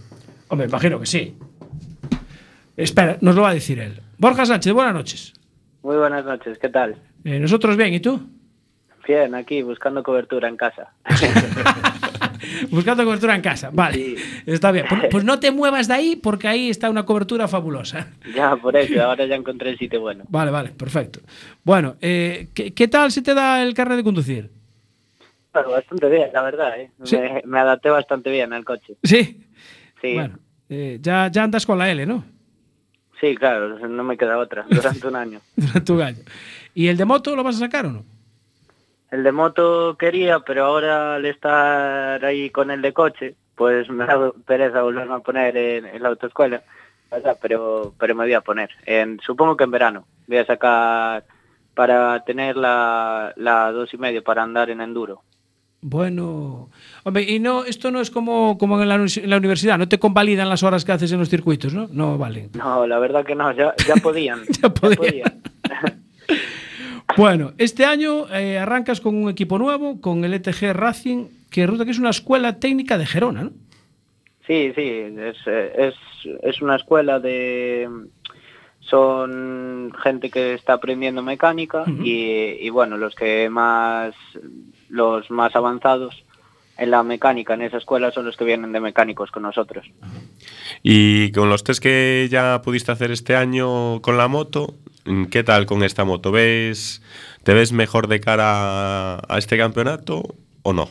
Hombre, 0.47 0.67
imagino 0.67 0.99
que 0.99 1.05
sí. 1.07 1.35
Espera, 2.81 3.17
nos 3.21 3.35
lo 3.35 3.43
va 3.43 3.49
a 3.49 3.53
decir 3.53 3.79
él. 3.79 3.99
Borja 4.17 4.45
Sánchez, 4.45 4.73
buenas 4.73 4.93
noches. 4.93 5.33
Muy 5.83 5.97
buenas 5.97 6.25
noches, 6.25 6.57
¿qué 6.59 6.69
tal? 6.69 6.95
Eh, 7.23 7.39
nosotros 7.39 7.77
bien, 7.77 7.93
¿y 7.93 7.99
tú? 7.99 8.19
Bien, 9.07 9.33
aquí 9.35 9.61
buscando 9.61 10.03
cobertura 10.03 10.47
en 10.47 10.57
casa. 10.57 10.93
Buscando 12.71 13.03
cobertura 13.03 13.35
en 13.35 13.41
casa. 13.41 13.69
Vale, 13.71 14.15
está 14.45 14.71
bien. 14.71 14.85
Pues, 14.89 15.01
pues 15.11 15.23
no 15.23 15.39
te 15.39 15.51
muevas 15.51 15.87
de 15.87 15.93
ahí 15.93 16.15
porque 16.15 16.47
ahí 16.47 16.69
está 16.69 16.89
una 16.89 17.05
cobertura 17.05 17.47
fabulosa. 17.47 18.07
Ya, 18.35 18.55
por 18.55 18.75
eso, 18.75 19.01
ahora 19.03 19.25
ya 19.25 19.35
encontré 19.35 19.69
el 19.71 19.77
sitio 19.77 20.01
bueno. 20.01 20.23
Vale, 20.27 20.49
vale, 20.49 20.69
perfecto. 20.69 21.19
Bueno, 21.63 21.97
eh, 22.01 22.47
¿qué, 22.53 22.73
qué 22.73 22.87
tal 22.87 23.11
se 23.11 23.21
te 23.21 23.33
da 23.35 23.61
el 23.61 23.73
carnet 23.75 23.97
de 23.97 24.03
conducir? 24.03 24.49
Bueno, 25.53 25.69
bastante 25.71 26.09
bien, 26.09 26.29
la 26.33 26.41
verdad, 26.41 26.79
¿eh? 26.79 26.91
Sí. 27.03 27.17
Me, 27.17 27.41
me 27.45 27.59
adapté 27.59 27.89
bastante 27.89 28.31
bien 28.31 28.53
al 28.53 28.65
coche. 28.65 28.95
Sí. 29.03 29.45
Sí, 30.01 30.13
Bueno, 30.15 30.39
eh, 30.69 30.97
ya, 31.01 31.29
ya 31.31 31.43
andas 31.43 31.65
con 31.65 31.77
la 31.77 31.91
L, 31.91 32.05
¿no? 32.07 32.23
Sí, 33.21 33.35
claro, 33.37 33.79
no 33.87 34.03
me 34.03 34.17
queda 34.17 34.37
otra, 34.37 34.65
durante 34.69 35.07
un 35.07 35.15
año. 35.15 35.39
Durante 35.55 35.91
un 35.93 36.01
año. 36.01 36.23
¿Y 36.73 36.87
el 36.87 36.97
de 36.97 37.05
moto 37.05 37.35
lo 37.35 37.43
vas 37.43 37.55
a 37.55 37.59
sacar 37.59 37.85
o 37.85 37.91
no? 37.91 38.05
El 39.11 39.23
de 39.23 39.31
moto 39.31 39.95
quería, 39.97 40.39
pero 40.39 40.65
ahora 40.65 41.15
al 41.15 41.25
estar 41.25 42.23
ahí 42.25 42.49
con 42.49 42.71
el 42.71 42.81
de 42.81 42.93
coche, 42.93 43.35
pues 43.55 43.89
me 43.89 44.05
da 44.05 44.31
pereza 44.45 44.81
volverme 44.81 45.15
a 45.15 45.19
poner 45.19 45.55
en, 45.55 45.85
en 45.85 46.01
la 46.01 46.09
autoescuela. 46.09 46.63
Pero, 47.41 47.93
pero 47.99 48.15
me 48.15 48.23
voy 48.23 48.33
a 48.33 48.41
poner. 48.41 48.69
En, 48.85 49.19
supongo 49.19 49.57
que 49.57 49.65
en 49.65 49.71
verano. 49.71 50.07
Voy 50.27 50.37
a 50.37 50.45
sacar 50.45 51.25
para 51.73 52.23
tener 52.23 52.55
la, 52.55 53.33
la 53.35 53.71
dos 53.71 53.93
y 53.93 53.97
medio 53.97 54.23
para 54.23 54.43
andar 54.43 54.69
en 54.69 54.79
enduro. 54.79 55.21
Bueno, 55.81 56.69
hombre, 57.03 57.23
y 57.23 57.39
no, 57.39 57.63
esto 57.65 57.91
no 57.91 58.01
es 58.01 58.09
como, 58.11 58.57
como 58.57 58.81
en, 58.81 58.89
la, 58.89 58.95
uni- 58.97 59.23
en 59.23 59.29
la 59.29 59.37
universidad, 59.37 59.77
no 59.77 59.87
te 59.87 59.99
convalidan 59.99 60.49
las 60.49 60.63
horas 60.63 60.85
que 60.85 60.91
haces 60.91 61.11
en 61.11 61.19
los 61.19 61.29
circuitos, 61.29 61.73
¿no? 61.73 61.87
No 61.91 62.17
valen. 62.17 62.49
No, 62.53 62.85
la 62.87 62.99
verdad 62.99 63.25
que 63.25 63.35
no, 63.35 63.51
ya, 63.51 63.73
ya 63.87 63.95
podían. 63.95 64.41
Ya 64.61 64.69
podían. 64.73 65.41
Bueno, 67.17 67.51
este 67.57 67.83
año 67.85 68.33
eh, 68.33 68.57
arrancas 68.57 69.01
con 69.01 69.15
un 69.15 69.29
equipo 69.29 69.57
nuevo, 69.59 69.99
con 69.99 70.23
el 70.23 70.33
ETG 70.33 70.71
Racing, 70.73 71.25
que 71.49 71.65
resulta 71.65 71.83
que 71.83 71.91
es 71.91 71.99
una 71.99 72.09
escuela 72.11 72.57
técnica 72.57 72.97
de 72.97 73.05
Gerona, 73.05 73.43
¿no? 73.43 73.51
Sí, 74.47 74.71
sí, 74.75 74.81
es, 74.81 75.35
eh, 75.45 75.73
es, 75.77 75.95
es 76.41 76.61
una 76.61 76.77
escuela 76.77 77.19
de... 77.19 77.89
Son 78.79 79.91
gente 80.01 80.29
que 80.29 80.53
está 80.53 80.73
aprendiendo 80.73 81.21
mecánica 81.21 81.83
y, 82.03 82.57
y, 82.59 82.69
bueno, 82.69 82.97
los 82.97 83.13
que 83.13 83.49
más, 83.49 84.15
los 84.89 85.29
más 85.29 85.55
avanzados 85.55 86.23
en 86.81 86.89
la 86.89 87.03
mecánica 87.03 87.53
en 87.53 87.61
esa 87.61 87.77
escuela 87.77 88.11
son 88.11 88.25
los 88.25 88.35
que 88.35 88.43
vienen 88.43 88.71
de 88.71 88.79
mecánicos 88.79 89.29
con 89.29 89.43
nosotros. 89.43 89.85
Y 90.81 91.31
con 91.31 91.47
los 91.47 91.63
test 91.63 91.81
que 91.81 92.27
ya 92.29 92.59
pudiste 92.63 92.91
hacer 92.91 93.11
este 93.11 93.35
año 93.35 94.01
con 94.01 94.17
la 94.17 94.27
moto, 94.27 94.73
¿qué 95.29 95.43
tal 95.43 95.67
con 95.67 95.83
esta 95.83 96.05
moto? 96.05 96.31
¿Ves, 96.31 97.03
¿Te 97.43 97.53
ves 97.53 97.71
mejor 97.71 98.07
de 98.07 98.19
cara 98.19 99.17
a 99.17 99.37
este 99.37 99.59
campeonato 99.59 100.23
o 100.63 100.73
no? 100.73 100.89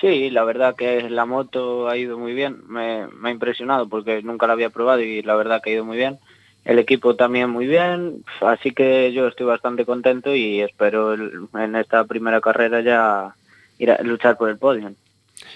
Sí, 0.00 0.28
la 0.30 0.42
verdad 0.42 0.74
que 0.74 1.08
la 1.08 1.24
moto 1.24 1.88
ha 1.88 1.96
ido 1.96 2.18
muy 2.18 2.34
bien, 2.34 2.64
me, 2.66 3.06
me 3.06 3.28
ha 3.28 3.32
impresionado 3.32 3.88
porque 3.88 4.22
nunca 4.22 4.48
la 4.48 4.54
había 4.54 4.70
probado 4.70 5.02
y 5.02 5.22
la 5.22 5.36
verdad 5.36 5.62
que 5.62 5.70
ha 5.70 5.74
ido 5.74 5.84
muy 5.84 5.98
bien. 5.98 6.18
El 6.64 6.80
equipo 6.80 7.14
también 7.14 7.48
muy 7.48 7.68
bien, 7.68 8.24
así 8.40 8.72
que 8.72 9.12
yo 9.12 9.28
estoy 9.28 9.46
bastante 9.46 9.84
contento 9.84 10.34
y 10.34 10.62
espero 10.62 11.14
en 11.14 11.76
esta 11.76 12.04
primera 12.04 12.40
carrera 12.40 12.80
ya 12.80 13.36
ir 13.84 13.90
a 13.92 14.02
luchar 14.02 14.36
por 14.36 14.50
el 14.50 14.58
podio. 14.58 14.92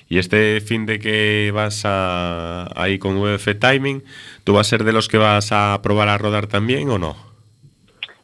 Y 0.09 0.19
este 0.19 0.61
fin 0.61 0.87
de 0.87 0.99
que 0.99 1.51
vas 1.55 1.83
a, 1.85 2.69
ahí 2.81 2.99
con 2.99 3.21
VF 3.21 3.59
Timing, 3.59 4.03
¿tú 4.45 4.55
vas 4.55 4.67
a 4.67 4.71
ser 4.71 4.85
de 4.85 4.93
los 4.93 5.09
que 5.09 5.19
vas 5.19 5.53
a 5.53 5.79
probar 5.83 6.09
a 6.09 6.19
rodar 6.19 6.47
también 6.47 6.89
o 6.89 6.99
no? 6.99 7.17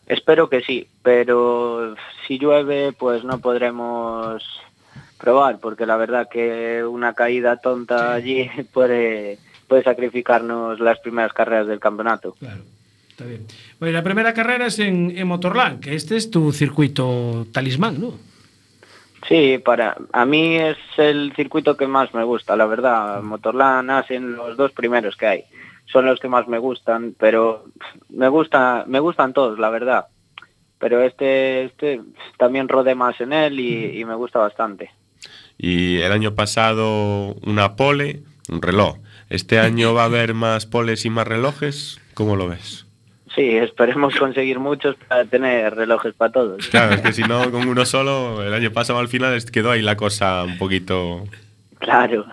Espero 0.07 0.49
que 0.49 0.63
sí, 0.63 0.89
pero 1.03 1.95
si 2.27 2.39
llueve 2.39 2.93
pues 2.93 3.25
no 3.25 3.39
podremos 3.39 4.43
probar 5.19 5.59
porque 5.59 5.87
la 5.87 5.97
verdad 5.97 6.29
que 6.31 6.85
una 6.85 7.15
caída 7.15 7.57
tonta 7.57 8.13
allí 8.15 8.49
puede, 8.73 9.39
puede 9.69 9.83
sacrificarnos 9.83 10.81
las 10.81 10.99
primeras 11.01 11.33
carreras 11.33 11.67
del 11.67 11.81
campeonato. 11.81 12.35
Claro, 12.39 12.63
está 13.09 13.25
bien. 13.25 13.47
Bueno, 13.79 13.91
y 13.91 13.95
la 13.95 14.03
primera 14.03 14.33
carrera 14.35 14.67
es 14.67 14.79
en, 14.79 15.13
en 15.17 15.27
Motorland, 15.27 15.81
que 15.81 15.95
este 15.95 16.17
es 16.17 16.31
tu 16.31 16.53
circuito 16.53 17.47
talismán, 17.53 18.01
¿no? 18.01 18.34
Sí, 19.29 19.59
para 19.59 19.97
a 20.13 20.27
mí 20.27 20.57
es 20.57 20.77
el 20.99 21.33
circuito 21.35 21.77
que 21.77 21.87
más 21.87 22.13
me 22.13 22.25
gusta, 22.25 22.57
la 22.57 22.67
verdad. 22.67 23.23
Motorland, 23.23 23.91
Asen, 23.91 24.37
los 24.37 24.57
dos 24.57 24.73
primeros 24.73 25.17
que 25.17 25.27
hay, 25.27 25.45
son 25.87 26.07
los 26.07 26.21
que 26.21 26.29
más 26.29 26.47
me 26.47 26.59
gustan, 26.59 27.15
pero 27.19 27.65
me 28.11 28.29
gusta, 28.29 28.85
me 28.87 29.01
gustan 29.01 29.33
todos, 29.33 29.59
la 29.59 29.71
verdad. 29.71 30.07
Pero 30.79 31.03
este, 31.03 31.65
este 31.65 32.03
también 32.37 32.69
rodé 32.69 32.95
más 32.95 33.19
en 33.21 33.33
él 33.33 33.59
y, 33.59 33.99
y 33.99 34.05
me 34.05 34.15
gusta 34.15 34.39
bastante. 34.41 34.91
Y 35.57 36.01
el 36.01 36.13
año 36.13 36.35
pasado 36.35 37.35
una 37.47 37.77
pole, 37.77 38.23
un 38.51 38.61
reloj. 38.61 38.99
¿Este 39.31 39.59
año 39.59 39.95
va 39.95 40.03
a 40.03 40.07
haber 40.07 40.35
más 40.35 40.67
poles 40.67 41.07
y 41.07 41.11
más 41.11 41.27
relojes? 41.27 41.99
¿Cómo 42.13 42.37
lo 42.37 42.49
ves? 42.49 42.84
Sí, 43.35 43.57
esperemos 43.57 44.15
conseguir 44.17 44.59
muchos 44.61 44.95
para 45.09 45.25
tener 45.25 45.75
relojes 45.75 46.15
para 46.15 46.31
todos. 46.33 46.67
Claro, 46.69 46.95
es 46.95 47.01
que 47.01 47.13
si 47.13 47.23
no, 47.23 47.51
con 47.51 47.67
uno 47.69 47.85
solo, 47.85 48.43
el 48.43 48.55
año 48.55 48.71
pasado 48.71 48.99
al 49.01 49.09
final 49.09 49.35
es- 49.35 49.51
quedó 49.51 49.71
ahí 49.73 49.83
la 49.83 49.97
cosa 49.97 50.45
un 50.45 50.57
poquito... 50.59 51.25
Claro. 51.81 52.25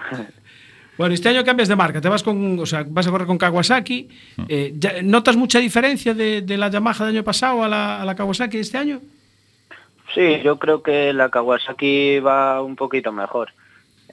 Bueno, 0.98 1.16
este 1.16 1.30
año 1.30 1.44
cambias 1.44 1.68
de 1.68 1.76
marca, 1.76 2.00
te 2.00 2.08
vas 2.10 2.22
con, 2.22 2.60
o 2.60 2.66
sea, 2.66 2.86
vas 2.88 3.08
a 3.08 3.12
correr 3.12 3.26
con 3.26 3.38
Kawasaki. 3.38 4.08
Eh, 4.48 4.74
ya- 4.78 5.02
¿Notas 5.02 5.36
mucha 5.36 5.58
diferencia 5.60 6.14
de, 6.14 6.42
de 6.44 6.58
la 6.58 6.70
Yamaha 6.70 7.06
del 7.06 7.16
año 7.16 7.24
pasado 7.24 7.64
a 7.64 7.68
la, 7.68 8.02
a 8.02 8.06
la 8.06 8.16
Kawasaki 8.16 8.58
de 8.58 8.62
este 8.62 8.78
año? 8.78 9.02
Sí, 10.14 10.42
yo 10.44 10.60
creo 10.60 10.84
que 10.84 11.14
la 11.14 11.30
Kawasaki 11.30 12.20
va 12.20 12.62
un 12.62 12.76
poquito 12.76 13.12
mejor. 13.12 13.50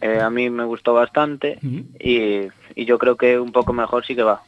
Eh, 0.01 0.21
a 0.21 0.31
mí 0.31 0.49
me 0.49 0.65
gustó 0.65 0.95
bastante 0.95 1.59
y, 1.99 2.43
y 2.77 2.85
yo 2.87 2.99
creo 2.99 3.17
que 3.17 3.39
un 3.39 3.51
poco 3.53 3.73
mejor 3.73 4.07
sí 4.07 4.15
que 4.15 4.23
va. 4.23 4.43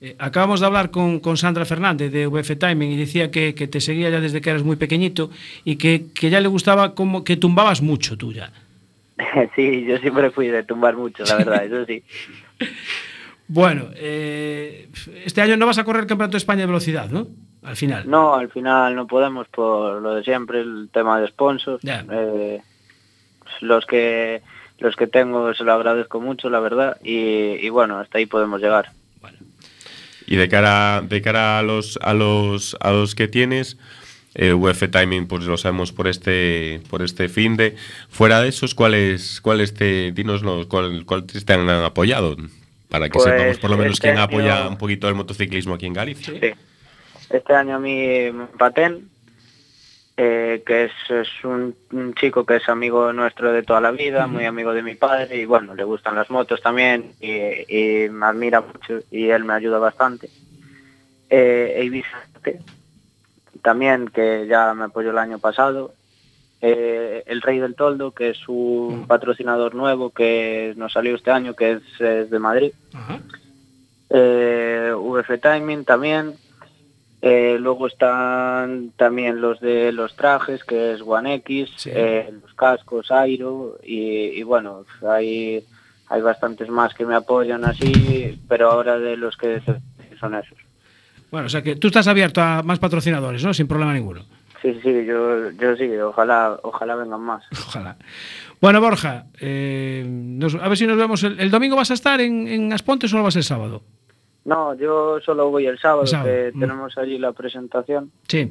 Eh, 0.00 0.14
acabamos 0.18 0.60
de 0.60 0.66
hablar 0.66 0.90
con, 0.90 1.18
con 1.18 1.36
Sandra 1.36 1.64
Fernández 1.64 2.12
de 2.12 2.28
VF 2.28 2.56
Timing 2.56 2.92
y 2.92 2.96
decía 2.96 3.30
que, 3.30 3.54
que 3.54 3.66
te 3.66 3.80
seguía 3.80 4.10
ya 4.10 4.20
desde 4.20 4.40
que 4.40 4.50
eras 4.50 4.62
muy 4.62 4.76
pequeñito 4.76 5.30
y 5.64 5.76
que, 5.76 6.06
que 6.14 6.30
ya 6.30 6.40
le 6.40 6.48
gustaba 6.48 6.94
como 6.94 7.24
que 7.24 7.36
tumbabas 7.36 7.82
mucho 7.82 8.16
tú 8.16 8.32
ya. 8.32 8.52
sí, 9.56 9.84
yo 9.84 9.98
siempre 9.98 10.30
fui 10.30 10.48
de 10.48 10.62
tumbar 10.62 10.96
mucho, 10.96 11.24
la 11.24 11.36
verdad, 11.36 11.64
eso 11.64 11.84
sí. 11.84 12.02
Bueno, 13.50 13.86
eh, 13.94 14.90
este 15.24 15.40
año 15.40 15.56
no 15.56 15.64
vas 15.64 15.78
a 15.78 15.84
correr 15.84 16.02
el 16.02 16.06
Campeonato 16.06 16.32
de 16.32 16.38
España 16.38 16.60
de 16.60 16.66
Velocidad, 16.66 17.08
¿no? 17.08 17.28
Al 17.62 17.76
final. 17.76 18.04
No, 18.06 18.34
al 18.34 18.50
final 18.50 18.94
no 18.94 19.06
podemos 19.06 19.48
por 19.48 20.02
lo 20.02 20.16
de 20.16 20.22
siempre, 20.22 20.60
el 20.60 20.90
tema 20.92 21.18
de 21.18 21.28
sponsors. 21.28 21.82
Eh, 21.82 22.60
los 23.62 23.86
que 23.86 24.42
los 24.80 24.96
que 24.96 25.06
tengo 25.06 25.54
se 25.54 25.64
lo 25.64 25.72
agradezco 25.72 26.20
mucho, 26.20 26.50
la 26.50 26.60
verdad, 26.60 26.98
y, 27.02 27.54
y 27.54 27.68
bueno, 27.70 27.98
hasta 27.98 28.18
ahí 28.18 28.26
podemos 28.26 28.60
llegar. 28.60 28.90
Y 30.30 30.36
de 30.36 30.48
cara, 30.48 31.00
de 31.00 31.22
cara 31.22 31.58
a 31.58 31.62
los 31.62 31.98
a 32.02 32.12
los 32.12 32.76
a 32.80 32.92
los 32.92 33.14
que 33.14 33.28
tienes, 33.28 33.78
eh, 34.34 34.52
UF 34.52 34.82
Timing, 34.90 35.26
pues 35.26 35.44
lo 35.44 35.56
sabemos 35.56 35.90
por 35.90 36.06
este 36.06 36.82
por 36.90 37.02
este 37.02 37.30
fin 37.30 37.56
de. 37.56 37.76
Fuera 38.10 38.42
de 38.42 38.48
esos, 38.50 38.74
¿cuáles 38.74 39.40
cuáles 39.40 39.72
te 39.72 40.12
dinoslos 40.12 40.66
cuál, 40.66 41.06
cuáles 41.06 41.44
te 41.44 41.52
han 41.54 41.68
apoyado? 41.70 42.36
Para 42.90 43.06
que 43.08 43.14
Pues, 43.14 43.24
sepamos 43.24 43.58
por 43.58 43.70
lo 43.70 43.78
menos 43.78 43.94
este 43.94 44.08
quién 44.08 44.18
apoya 44.18 44.68
un 44.68 44.76
poquito 44.76 45.08
el 45.08 45.14
motociclismo 45.14 45.74
aquí 45.74 45.86
en 45.86 45.94
Galicia. 45.94 46.34
Sí. 46.38 46.50
Este 47.30 47.54
año 47.54 47.76
a 47.76 47.78
mí 47.78 47.96
me 47.96 48.44
empaten, 48.44 49.08
eh, 50.20 50.64
que 50.66 50.86
es, 50.86 50.92
es 51.08 51.28
un, 51.44 51.76
un 51.92 52.12
chico 52.14 52.44
que 52.44 52.56
es 52.56 52.68
amigo 52.68 53.12
nuestro 53.12 53.52
de 53.52 53.62
toda 53.62 53.80
la 53.80 53.92
vida, 53.92 54.26
muy 54.26 54.44
amigo 54.44 54.74
de 54.74 54.82
mi 54.82 54.96
padre, 54.96 55.36
y 55.36 55.44
bueno, 55.44 55.76
le 55.76 55.84
gustan 55.84 56.16
las 56.16 56.28
motos 56.28 56.60
también, 56.60 57.12
y, 57.20 57.30
y 58.04 58.08
me 58.10 58.26
admira 58.26 58.60
mucho, 58.60 58.98
y 59.12 59.28
él 59.28 59.44
me 59.44 59.54
ayuda 59.54 59.78
bastante. 59.78 60.28
Eh, 61.30 61.88
Vicente, 61.88 62.60
también, 63.62 64.08
que 64.08 64.46
ya 64.48 64.74
me 64.74 64.86
apoyó 64.86 65.10
el 65.10 65.18
año 65.18 65.38
pasado. 65.38 65.92
Eh, 66.60 67.22
el 67.26 67.40
Rey 67.40 67.60
del 67.60 67.76
Toldo, 67.76 68.10
que 68.10 68.30
es 68.30 68.48
un 68.48 69.06
patrocinador 69.06 69.76
nuevo 69.76 70.10
que 70.10 70.74
nos 70.76 70.94
salió 70.94 71.14
este 71.14 71.30
año, 71.30 71.54
que 71.54 71.74
es, 71.74 72.00
es 72.00 72.28
de 72.28 72.38
Madrid. 72.40 72.72
Eh, 74.10 74.92
VF 74.96 75.40
Timing 75.40 75.84
también. 75.84 76.34
Eh, 77.20 77.56
luego 77.58 77.88
están 77.88 78.92
también 78.96 79.40
los 79.40 79.58
de 79.60 79.90
los 79.92 80.14
trajes, 80.14 80.62
que 80.64 80.92
es 80.94 81.00
One 81.04 81.34
X, 81.36 81.68
Sí. 81.76 81.90
eh, 81.92 82.30
los 82.42 82.54
cascos, 82.54 83.10
Airo, 83.10 83.78
y, 83.82 83.98
y 84.38 84.42
bueno, 84.44 84.84
hay, 85.08 85.64
hay 86.08 86.20
bastantes 86.22 86.68
más 86.68 86.94
que 86.94 87.04
me 87.04 87.16
apoyan 87.16 87.64
así, 87.64 88.38
pero 88.48 88.70
ahora 88.70 88.98
de 88.98 89.16
los 89.16 89.36
que 89.36 89.60
son 90.20 90.34
esos. 90.36 90.58
Bueno, 91.32 91.46
o 91.46 91.50
sea 91.50 91.62
que 91.62 91.74
tú 91.76 91.88
estás 91.88 92.06
abierto 92.06 92.40
a 92.40 92.62
más 92.62 92.78
patrocinadores, 92.78 93.42
¿no? 93.44 93.52
Sin 93.52 93.66
problema 93.66 93.92
ninguno. 93.92 94.22
Sí, 94.62 94.72
sí, 94.82 95.04
yo, 95.04 95.50
yo 95.52 95.76
sí, 95.76 95.88
ojalá, 95.98 96.58
ojalá 96.62 96.94
vengan 96.96 97.20
más. 97.20 97.44
Ojalá. 97.66 97.96
Bueno, 98.60 98.80
Borja, 98.80 99.26
eh, 99.40 100.04
nos- 100.08 100.56
a 100.56 100.66
ver 100.68 100.76
si 100.76 100.84
nos 100.86 100.96
vemos. 100.96 101.22
El, 101.22 101.38
el 101.38 101.50
domingo 101.50 101.76
vas 101.76 101.90
a 101.92 101.94
estar 101.94 102.20
en, 102.20 102.48
en 102.48 102.72
Aspontes 102.72 103.12
o 103.14 103.18
lo 103.18 103.22
vas 103.22 103.36
el 103.36 103.44
sábado? 103.44 103.82
No, 104.48 104.74
yo 104.74 105.20
solo 105.20 105.50
voy 105.50 105.66
el 105.66 105.78
sábado, 105.78 106.02
El 106.02 106.08
sábado, 106.08 106.30
que 106.30 106.52
mm. 106.54 106.60
tenemos 106.60 106.96
allí 106.96 107.18
la 107.18 107.32
presentación. 107.32 108.10
Sí. 108.26 108.50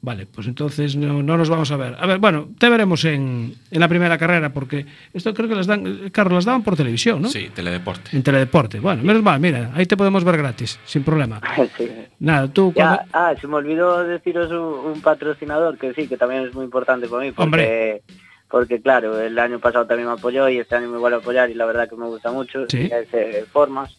Vale, 0.00 0.26
pues 0.26 0.46
entonces 0.46 0.94
no, 0.94 1.24
no 1.24 1.36
nos 1.36 1.50
vamos 1.50 1.72
a 1.72 1.76
ver. 1.76 1.96
A 1.98 2.06
ver, 2.06 2.18
bueno, 2.18 2.50
te 2.56 2.68
veremos 2.68 3.04
en, 3.04 3.52
en 3.68 3.80
la 3.80 3.88
primera 3.88 4.16
carrera, 4.16 4.52
porque 4.52 4.86
esto 5.12 5.34
creo 5.34 5.48
que 5.48 5.56
las 5.56 5.66
dan, 5.66 5.84
eh, 5.84 6.10
Carlos, 6.12 6.34
las 6.34 6.44
daban 6.44 6.62
por 6.62 6.76
televisión, 6.76 7.20
¿no? 7.20 7.28
Sí, 7.28 7.50
teledeporte. 7.52 8.16
En 8.16 8.22
Teledeporte. 8.22 8.78
Bueno, 8.78 9.02
menos 9.02 9.20
mal, 9.24 9.40
mira, 9.40 9.72
ahí 9.74 9.86
te 9.86 9.96
podemos 9.96 10.22
ver 10.22 10.36
gratis, 10.36 10.78
sin 10.84 11.02
problema. 11.02 11.40
Sí. 11.76 11.90
Nada, 12.20 12.46
tú 12.46 12.72
cuando... 12.72 13.02
Ya, 13.02 13.06
ah, 13.12 13.34
se 13.40 13.46
me 13.48 13.56
olvidó 13.56 14.04
deciros 14.04 14.50
un, 14.52 14.92
un 14.92 15.00
patrocinador 15.02 15.78
que 15.78 15.94
sí, 15.94 16.06
que 16.06 16.16
también 16.16 16.44
es 16.44 16.54
muy 16.54 16.64
importante 16.64 17.08
para 17.08 17.24
mí, 17.24 17.32
porque, 17.32 17.42
Hombre. 17.42 18.02
porque 18.48 18.80
claro, 18.80 19.20
el 19.20 19.36
año 19.38 19.58
pasado 19.58 19.86
también 19.86 20.08
me 20.08 20.14
apoyó 20.14 20.48
y 20.48 20.58
este 20.58 20.76
año 20.76 20.88
me 20.88 20.98
vuelve 20.98 21.16
a 21.16 21.20
apoyar 21.20 21.50
y 21.50 21.54
la 21.54 21.66
verdad 21.66 21.88
que 21.88 21.96
me 21.96 22.06
gusta 22.06 22.30
mucho. 22.30 22.66
Sí. 22.68 22.82
y 22.82 22.94
Es 22.94 23.12
eh, 23.12 23.44
Formas, 23.52 23.96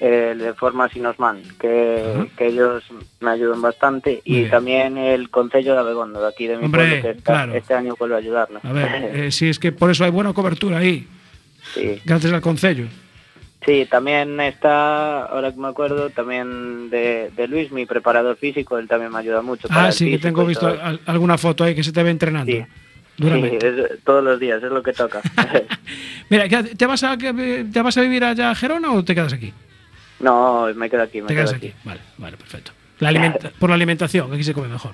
el 0.00 0.38
de 0.38 0.54
Formas 0.54 0.94
y 0.94 1.00
Nosman, 1.00 1.42
que, 1.58 2.28
que 2.36 2.46
ellos 2.46 2.84
me 3.20 3.30
ayudan 3.30 3.60
bastante 3.62 4.22
Muy 4.24 4.36
y 4.36 4.38
bien. 4.40 4.50
también 4.50 4.98
el 4.98 5.28
Concello 5.30 5.74
de 5.74 5.80
Abegondo, 5.80 6.20
de 6.22 6.28
aquí 6.28 6.46
de 6.46 6.56
mi 6.56 6.66
Hombre, 6.66 7.00
pueblo, 7.00 7.16
que 7.16 7.22
claro. 7.22 7.54
este 7.54 7.74
año 7.74 7.94
vuelve 7.98 8.14
a 8.14 8.18
ayudarnos. 8.18 8.64
A 8.64 8.72
ver, 8.72 8.88
eh, 9.14 9.30
si 9.32 9.48
es 9.48 9.58
que 9.58 9.72
por 9.72 9.90
eso 9.90 10.04
hay 10.04 10.10
buena 10.10 10.32
cobertura 10.32 10.78
ahí, 10.78 11.06
sí. 11.74 12.00
gracias 12.04 12.32
al 12.32 12.40
Concello. 12.40 12.86
Sí, 13.66 13.86
también 13.90 14.38
está, 14.40 15.24
ahora 15.24 15.50
que 15.52 15.58
me 15.58 15.66
acuerdo, 15.68 16.10
también 16.10 16.90
de, 16.90 17.30
de 17.36 17.48
Luis, 17.48 17.72
mi 17.72 17.86
preparador 17.86 18.36
físico, 18.36 18.78
él 18.78 18.86
también 18.86 19.10
me 19.12 19.18
ayuda 19.18 19.42
mucho. 19.42 19.66
para 19.66 19.86
Ah, 19.86 19.92
sí, 19.92 20.10
que 20.12 20.18
tengo 20.18 20.46
visto 20.46 20.68
al- 20.68 21.00
alguna 21.06 21.36
foto 21.36 21.64
ahí 21.64 21.74
que 21.74 21.82
se 21.82 21.90
te 21.92 22.02
ve 22.04 22.10
entrenando. 22.10 22.52
Sí. 22.52 22.62
Duramente. 23.16 23.58
Sí, 23.60 23.66
es- 23.66 24.04
todos 24.04 24.22
los 24.22 24.38
días, 24.38 24.62
es 24.62 24.70
lo 24.70 24.80
que 24.80 24.92
toca. 24.92 25.20
Mira, 26.30 26.48
¿qué- 26.48 26.62
¿te 26.76 26.86
vas, 26.86 27.02
a, 27.02 27.16
que- 27.16 27.66
¿te 27.72 27.82
vas 27.82 27.98
a 27.98 28.02
vivir 28.02 28.22
allá 28.24 28.50
a 28.50 28.54
Gerona 28.54 28.92
o 28.92 29.04
te 29.04 29.14
quedas 29.14 29.32
aquí? 29.32 29.52
No, 30.20 30.66
me 30.74 30.88
quedo 30.90 31.02
aquí, 31.02 31.20
me 31.22 31.28
Te 31.28 31.34
quedo 31.34 31.50
aquí. 31.50 31.68
aquí. 31.68 31.74
Vale, 31.84 32.00
vale, 32.18 32.36
perfecto. 32.36 32.72
La 33.00 33.08
alimenta- 33.10 33.50
por 33.58 33.68
la 33.70 33.76
alimentación, 33.76 34.32
aquí 34.32 34.42
se 34.44 34.52
come 34.54 34.68
mejor. 34.68 34.92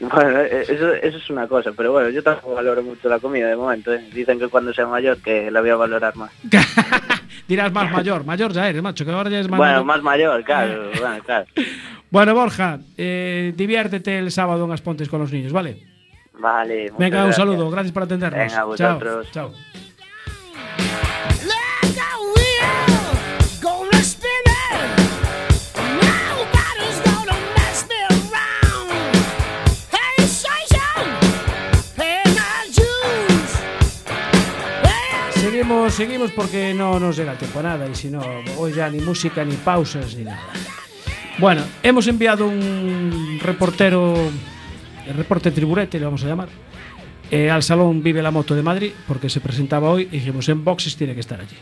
Bueno, 0.00 0.40
eh, 0.40 0.62
eso, 0.68 0.92
eso 0.92 1.16
es 1.16 1.30
una 1.30 1.46
cosa, 1.48 1.72
pero 1.76 1.92
bueno, 1.92 2.10
yo 2.10 2.22
tampoco 2.22 2.54
valoro 2.54 2.82
mucho 2.82 3.08
la 3.08 3.18
comida 3.18 3.48
de 3.48 3.56
momento. 3.56 3.92
¿eh? 3.92 4.06
Dicen 4.12 4.38
que 4.38 4.48
cuando 4.48 4.72
sea 4.74 4.86
mayor 4.86 5.16
que 5.22 5.50
la 5.50 5.60
voy 5.60 5.70
a 5.70 5.76
valorar 5.76 6.14
más. 6.16 6.30
Dirás 7.48 7.72
más 7.72 7.90
mayor, 7.90 8.24
mayor 8.24 8.52
ya 8.52 8.68
eres, 8.68 8.82
macho, 8.82 9.04
que 9.04 9.10
ahora 9.10 9.30
ya 9.30 9.40
es 9.40 9.48
más 9.48 9.56
bueno, 9.56 9.72
mayor. 9.72 9.84
más 9.86 10.02
mayor, 10.02 10.44
claro, 10.44 10.90
bueno, 11.00 11.22
claro. 11.24 11.46
Bueno, 12.10 12.34
Borja, 12.34 12.78
eh, 12.96 13.52
diviértete 13.56 14.18
el 14.18 14.30
sábado 14.30 14.64
en 14.64 14.72
Aspontes 14.72 15.08
con 15.08 15.20
los 15.20 15.30
niños, 15.32 15.52
¿vale? 15.52 15.82
Vale. 16.38 16.90
Venga, 16.98 17.18
un 17.18 17.24
gracias. 17.24 17.36
saludo, 17.36 17.70
gracias 17.70 17.92
por 17.92 18.02
atendernos. 18.04 18.38
Venga, 18.40 18.54
Chao, 18.54 18.66
vosotros. 18.68 19.30
chao. 19.32 19.52
Seguimos, 35.58 35.94
seguimos 35.94 36.30
porque 36.30 36.72
no 36.72 37.00
nos 37.00 37.16
llega 37.16 37.32
el 37.32 37.38
tiempo 37.38 37.58
a 37.58 37.62
nada 37.64 37.88
y 37.88 37.92
si 37.92 38.08
no, 38.08 38.22
hoy 38.58 38.72
ya 38.72 38.88
ni 38.88 39.00
música, 39.00 39.44
ni 39.44 39.56
pausas, 39.56 40.14
ni 40.14 40.22
nada. 40.22 40.38
Bueno, 41.38 41.64
hemos 41.82 42.06
enviado 42.06 42.46
un 42.46 43.40
reportero, 43.42 44.14
el 45.04 45.14
reporte 45.14 45.50
Triburete, 45.50 45.98
le 45.98 46.04
vamos 46.04 46.22
a 46.22 46.28
llamar, 46.28 46.48
eh, 47.28 47.50
al 47.50 47.64
Salón 47.64 48.04
Vive 48.04 48.22
la 48.22 48.30
Moto 48.30 48.54
de 48.54 48.62
Madrid, 48.62 48.92
porque 49.08 49.28
se 49.28 49.40
presentaba 49.40 49.90
hoy 49.90 50.02
y 50.02 50.18
dijimos 50.18 50.48
en 50.48 50.62
boxes 50.62 50.96
tiene 50.96 51.12
que 51.14 51.20
estar 51.20 51.40
allí. 51.40 51.56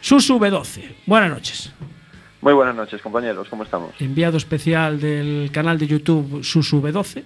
Susu 0.00 0.38
V12, 0.38 0.94
buenas 1.04 1.28
noches. 1.28 1.74
Muy 2.40 2.54
buenas 2.54 2.74
noches, 2.74 3.02
compañeros, 3.02 3.48
¿cómo 3.50 3.64
estamos? 3.64 3.90
Enviado 3.98 4.38
especial 4.38 4.98
del 4.98 5.50
canal 5.52 5.76
de 5.76 5.88
YouTube 5.88 6.42
Susu 6.42 6.80
V12, 6.80 7.22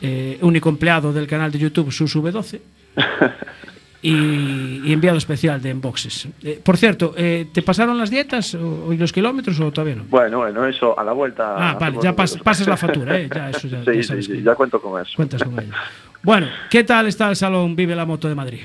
eh, 0.00 0.38
único 0.40 0.68
empleado 0.68 1.12
del 1.12 1.28
canal 1.28 1.52
de 1.52 1.60
YouTube 1.60 1.92
Susu 1.92 2.20
V12. 2.20 2.60
y, 4.02 4.80
y 4.84 4.92
enviado 4.92 5.16
especial 5.16 5.62
de 5.62 5.70
Enboxes. 5.70 6.28
Eh, 6.42 6.60
por 6.62 6.76
cierto, 6.76 7.14
eh, 7.16 7.46
¿te 7.52 7.62
pasaron 7.62 7.96
las 7.96 8.10
dietas 8.10 8.54
o, 8.56 8.92
y 8.92 8.96
los 8.96 9.12
kilómetros 9.12 9.58
o 9.60 9.70
todavía 9.70 9.94
no? 9.96 10.04
Bueno, 10.10 10.38
bueno, 10.38 10.66
eso 10.66 10.98
a 10.98 11.04
la 11.04 11.12
vuelta. 11.12 11.54
Ah, 11.70 11.78
vale, 11.80 11.98
ya 12.02 12.14
pas- 12.14 12.42
pasas 12.42 12.66
la 12.66 12.76
factura, 12.76 13.16
¿eh? 13.18 13.28
Ya, 13.32 13.50
eso 13.50 13.68
ya- 13.68 13.78
sí, 13.84 13.86
ya 13.86 13.92
sí, 13.94 14.02
sabes 14.02 14.26
sí, 14.26 14.32
que- 14.32 14.42
ya 14.42 14.54
cuento 14.56 14.80
con 14.82 15.00
eso. 15.00 15.12
Cuentas 15.16 15.42
con 15.42 15.58
ello. 15.58 15.72
Bueno, 16.24 16.46
¿qué 16.70 16.84
tal 16.84 17.08
está 17.08 17.28
el 17.30 17.34
salón 17.34 17.74
Vive 17.74 17.96
la 17.96 18.04
Moto 18.06 18.28
de 18.28 18.36
Madrid? 18.36 18.60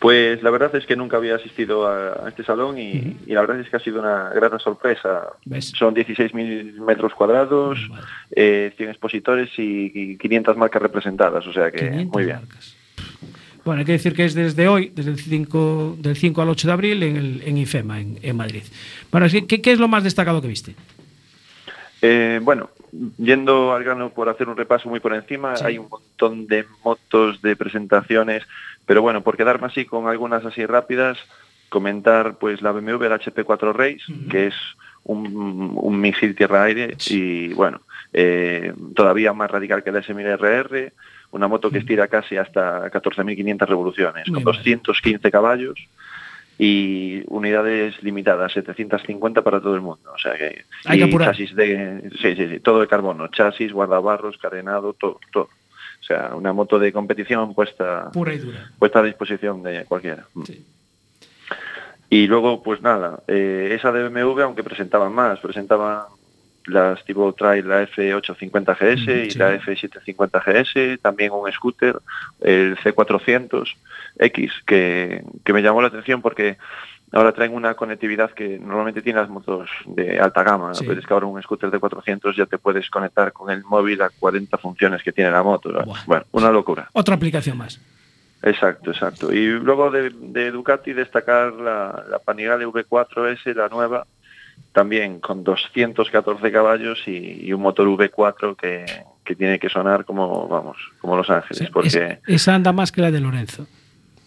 Pues 0.00 0.42
la 0.42 0.50
verdad 0.50 0.74
es 0.76 0.84
que 0.84 0.94
nunca 0.94 1.16
había 1.16 1.36
asistido 1.36 1.86
a, 1.86 2.26
a 2.26 2.28
este 2.28 2.44
salón 2.44 2.78
y, 2.78 3.16
y 3.26 3.32
la 3.32 3.40
verdad 3.40 3.60
es 3.60 3.68
que 3.70 3.76
ha 3.76 3.80
sido 3.80 4.00
una 4.00 4.28
grata 4.30 4.58
sorpresa. 4.58 5.22
¿Ves? 5.46 5.72
Son 5.78 5.94
16.000 5.94 6.74
metros 6.80 7.14
cuadrados, 7.14 7.78
eh, 8.30 8.74
100 8.76 8.90
expositores 8.90 9.50
y, 9.58 9.90
y 9.94 10.18
500 10.18 10.56
marcas 10.56 10.82
representadas, 10.82 11.46
o 11.46 11.52
sea 11.52 11.70
que 11.70 11.78
500 11.88 12.12
muy 12.12 12.24
bien. 12.24 12.36
marcas. 12.36 12.75
Bueno, 13.66 13.80
hay 13.80 13.84
que 13.84 13.92
decir 13.92 14.14
que 14.14 14.24
es 14.24 14.32
desde 14.34 14.68
hoy, 14.68 14.92
desde 14.94 15.10
el 15.10 15.18
5, 15.18 15.96
del 15.98 16.16
5 16.16 16.40
al 16.40 16.48
8 16.50 16.68
de 16.68 16.72
abril 16.72 17.02
en, 17.02 17.16
el, 17.16 17.42
en 17.44 17.58
IFEMA, 17.58 18.00
en, 18.00 18.16
en 18.22 18.36
Madrid. 18.36 18.62
Bueno, 19.10 19.26
que, 19.28 19.60
¿qué 19.60 19.72
es 19.72 19.80
lo 19.80 19.88
más 19.88 20.04
destacado 20.04 20.40
que 20.40 20.46
viste? 20.46 20.76
Eh, 22.00 22.38
bueno, 22.42 22.70
yendo 23.18 23.74
al 23.74 23.82
grano 23.82 24.10
por 24.10 24.28
hacer 24.28 24.48
un 24.48 24.56
repaso 24.56 24.88
muy 24.88 25.00
por 25.00 25.12
encima, 25.14 25.56
Sí. 25.56 25.64
hay 25.66 25.78
un 25.78 25.88
montón 25.88 26.46
de 26.46 26.64
motos, 26.84 27.42
de 27.42 27.56
presentaciones, 27.56 28.44
pero 28.86 29.02
bueno, 29.02 29.22
por 29.22 29.36
quedarme 29.36 29.66
así 29.66 29.84
con 29.84 30.06
algunas 30.06 30.44
así 30.44 30.64
rápidas, 30.64 31.18
comentar 31.68 32.38
pues 32.38 32.62
la 32.62 32.70
BMW, 32.70 33.08
la 33.08 33.18
HP4 33.18 33.72
Race, 33.72 34.04
que 34.30 34.46
es 34.46 34.54
un, 35.02 35.72
un 35.74 36.00
misil 36.00 36.36
tierra-aire 36.36 36.96
y 37.08 37.48
bueno, 37.54 37.80
eh, 38.12 38.72
todavía 38.94 39.32
más 39.32 39.50
radical 39.50 39.82
que 39.82 39.90
la 39.90 40.02
S1000RR, 40.02 40.92
una 41.36 41.48
moto 41.48 41.70
que 41.70 41.78
estira 41.78 42.08
casi 42.08 42.36
hasta 42.36 42.90
14.500 42.90 43.66
revoluciones, 43.66 44.28
Muy 44.28 44.42
con 44.42 44.44
mal. 44.44 44.54
215 44.54 45.30
caballos 45.30 45.78
y 46.58 47.22
unidades 47.28 48.02
limitadas, 48.02 48.52
750 48.52 49.42
para 49.42 49.60
todo 49.60 49.74
el 49.74 49.82
mundo. 49.82 50.10
O 50.14 50.18
sea 50.18 50.36
que, 50.36 50.64
Hay 50.86 51.02
y 51.02 51.18
chasis 51.18 51.54
de, 51.54 52.10
sí, 52.20 52.34
sí, 52.34 52.48
sí, 52.48 52.60
todo 52.60 52.80
de 52.80 52.88
carbono, 52.88 53.28
chasis, 53.28 53.72
guardabarros, 53.72 54.38
carenado, 54.38 54.94
todo, 54.94 55.20
todo. 55.32 55.48
O 56.00 56.04
sea, 56.06 56.34
una 56.34 56.52
moto 56.52 56.78
de 56.78 56.92
competición 56.92 57.54
puesta, 57.54 58.10
Pura 58.12 58.32
y 58.32 58.38
dura. 58.38 58.70
puesta 58.78 59.00
a 59.00 59.02
disposición 59.02 59.62
de 59.62 59.84
cualquiera. 59.84 60.24
Sí. 60.44 60.64
Y 62.08 62.26
luego, 62.28 62.62
pues 62.62 62.80
nada, 62.82 63.20
eh, 63.26 63.70
esa 63.72 63.90
de 63.92 64.08
BMW, 64.08 64.42
aunque 64.42 64.62
presentaban 64.62 65.12
más, 65.12 65.40
presentaban 65.40 66.04
las 66.66 67.04
tipo 67.04 67.32
Trail, 67.34 67.68
la 67.68 67.82
F850 67.88 68.76
GS 68.76 69.06
Mm, 69.06 69.30
y 69.30 69.30
la 69.38 69.54
F750 69.60 70.42
GS, 70.44 70.98
también 71.00 71.32
un 71.32 71.50
scooter, 71.52 71.98
el 72.40 72.76
C400X, 72.78 74.52
que, 74.66 75.22
que 75.44 75.52
me 75.52 75.62
llamó 75.62 75.80
la 75.82 75.88
atención 75.88 76.22
porque 76.22 76.56
ahora 77.12 77.32
traen 77.32 77.54
una 77.54 77.74
conectividad 77.74 78.30
que 78.32 78.58
normalmente 78.58 79.00
tienen 79.02 79.22
las 79.22 79.30
motos 79.30 79.70
de 79.86 80.18
alta 80.18 80.42
gama, 80.42 80.74
Sí. 80.74 80.84
pero 80.86 80.98
es 81.00 81.06
que 81.06 81.14
ahora 81.14 81.26
un 81.26 81.40
scooter 81.42 81.70
de 81.70 81.78
400 81.78 82.36
ya 82.36 82.46
te 82.46 82.58
puedes 82.58 82.90
conectar 82.90 83.32
con 83.32 83.50
el 83.50 83.62
móvil 83.64 84.02
a 84.02 84.10
40 84.10 84.58
funciones 84.58 85.02
que 85.02 85.12
tiene 85.12 85.30
la 85.30 85.42
moto. 85.42 85.72
Buah. 85.72 86.00
Bueno, 86.06 86.24
una 86.32 86.50
locura. 86.50 86.88
Otra 86.92 87.14
aplicación 87.14 87.56
más. 87.58 87.80
Exacto, 88.42 88.90
exacto. 88.90 89.32
Y 89.32 89.46
luego 89.48 89.90
de, 89.90 90.10
de 90.10 90.50
Ducati 90.50 90.92
destacar 90.92 91.52
la, 91.54 92.04
la 92.08 92.18
Panigale 92.18 92.66
V4S, 92.66 93.54
la 93.54 93.68
nueva, 93.68 94.06
también 94.72 95.20
con 95.20 95.42
214 95.44 96.52
caballos 96.52 96.98
y, 97.06 97.46
y 97.46 97.52
un 97.52 97.62
motor 97.62 97.86
V4 97.88 98.56
que, 98.56 98.84
que 99.24 99.34
tiene 99.34 99.58
que 99.58 99.68
sonar 99.68 100.04
como, 100.04 100.46
vamos, 100.48 100.76
como 101.00 101.16
Los 101.16 101.30
Ángeles, 101.30 101.58
Sí, 101.58 101.66
porque 101.72 101.88
es- 101.88 102.18
esa 102.26 102.54
anda 102.54 102.72
más 102.72 102.92
que 102.92 103.00
la 103.00 103.10
de 103.10 103.20
Lorenzo. 103.20 103.66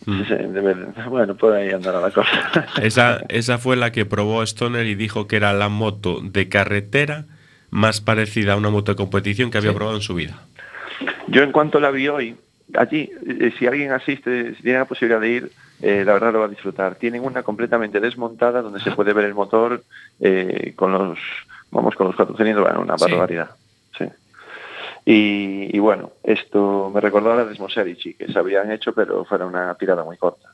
debe- 0.06 0.76
bueno, 1.10 1.36
por 1.36 1.54
ahí 1.54 1.70
andará 1.72 2.00
la 2.02 2.12
cosa. 2.12 2.30
Esa, 2.82 3.22
esa 3.30 3.58
fue 3.58 3.76
la 3.76 3.92
que 3.92 4.06
probó 4.06 4.42
Stoner 4.44 4.86
y 4.88 4.96
dijo 4.96 5.28
que 5.28 5.36
era 5.36 5.54
la 5.54 5.70
moto 5.70 6.20
de 6.22 6.50
carretera 6.50 7.26
más 7.70 8.02
parecida 8.02 8.54
a 8.54 8.56
una 8.56 8.70
moto 8.70 8.92
de 8.92 8.96
competición 8.96 9.52
que 9.52 9.60
había 9.60 9.72
Sí. 9.72 9.76
probado 9.76 9.98
en 9.98 10.02
su 10.02 10.16
vida. 10.16 10.42
Yo 11.28 11.44
en 11.44 11.52
cuanto 11.52 11.80
la 11.80 11.92
vi 11.92 12.08
hoy, 12.08 12.36
allí, 12.76 13.12
eh, 13.28 13.54
si 13.60 13.68
alguien 13.68 13.92
asiste, 13.92 14.56
si 14.56 14.64
tiene 14.64 14.80
la 14.80 14.86
posibilidad 14.86 15.22
de 15.22 15.30
ir, 15.30 15.52
eh, 15.82 16.04
la 16.06 16.14
verdad 16.14 16.34
lo 16.34 16.40
va 16.40 16.46
a 16.46 16.50
disfrutar. 16.50 16.96
Tienen 16.96 17.24
una 17.24 17.44
completamente 17.44 18.00
desmontada 18.00 18.62
donde 18.62 18.80
se 18.80 18.92
puede 18.92 19.14
ver 19.14 19.26
el 19.26 19.34
motor 19.34 19.84
eh, 20.20 20.74
con 20.76 20.92
los 20.92 21.20
vamos 21.72 21.96
con 21.96 22.08
los 22.08 22.16
cuatro 22.16 22.36
cilindros, 22.36 22.66
bueno, 22.66 22.82
una 22.82 22.96
barbaridad. 22.96 23.52
Sí. 23.98 24.06
Y, 25.06 25.76
y 25.76 25.80
bueno, 25.80 26.12
esto 26.24 26.92
me 26.94 27.00
recordó 27.00 27.32
a 27.32 27.36
la 27.36 27.46
Desmoserici, 27.46 28.16
que 28.16 28.32
se 28.32 28.40
habían 28.40 28.72
hecho, 28.72 28.94
pero 28.94 29.24
fuera 29.26 29.46
una 29.46 29.74
tirada 29.76 30.04
muy 30.04 30.18
corta. 30.18 30.50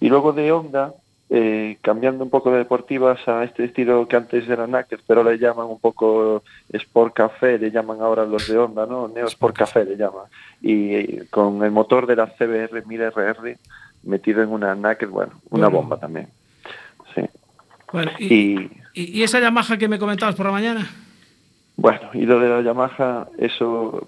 Y 0.00 0.08
luego 0.08 0.32
de 0.32 0.52
Honda, 0.52 0.94
eh, 1.32 1.78
cambiando 1.80 2.24
un 2.24 2.30
poco 2.30 2.50
de 2.50 2.58
deportivas 2.58 3.20
a 3.28 3.44
este 3.44 3.64
estilo 3.64 4.08
que 4.08 4.16
antes 4.16 4.48
era 4.48 4.66
Naked, 4.66 4.98
pero 5.06 5.22
le 5.22 5.38
llaman 5.38 5.66
un 5.66 5.78
poco 5.78 6.42
Sport 6.72 7.14
Café, 7.14 7.58
le 7.58 7.70
llaman 7.70 8.00
ahora 8.00 8.24
los 8.24 8.48
de 8.48 8.58
Honda, 8.58 8.84
¿no? 8.84 9.06
Neo 9.08 9.26
Sport 9.26 9.56
Café 9.56 9.84
le 9.84 9.96
llaman. 9.96 10.24
Y 10.60 11.18
con 11.26 11.62
el 11.62 11.70
motor 11.70 12.06
de 12.06 12.16
la 12.16 12.26
CBR 12.26 12.84
1000RR 12.84 13.58
metido 14.02 14.42
en 14.42 14.50
una 14.50 14.74
Naked, 14.74 15.08
bueno, 15.08 15.32
una 15.50 15.66
Bueno. 15.68 15.70
bomba 15.70 15.98
también. 15.98 16.28
Sí. 17.14 17.22
Bueno, 17.92 18.12
y, 18.18 18.70
Y 18.94 19.22
esa 19.22 19.40
Yamaha 19.40 19.76
que 19.78 19.88
me 19.88 19.98
comentabas 19.98 20.34
por 20.34 20.46
la 20.46 20.52
mañana? 20.52 20.88
bueno, 21.76 22.10
y 22.12 22.26
lo 22.26 22.38
de 22.40 22.48
la 22.48 22.60
Yamaha, 22.60 23.28
eso 23.38 24.06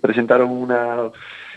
presentaron 0.00 0.50
una 0.50 1.10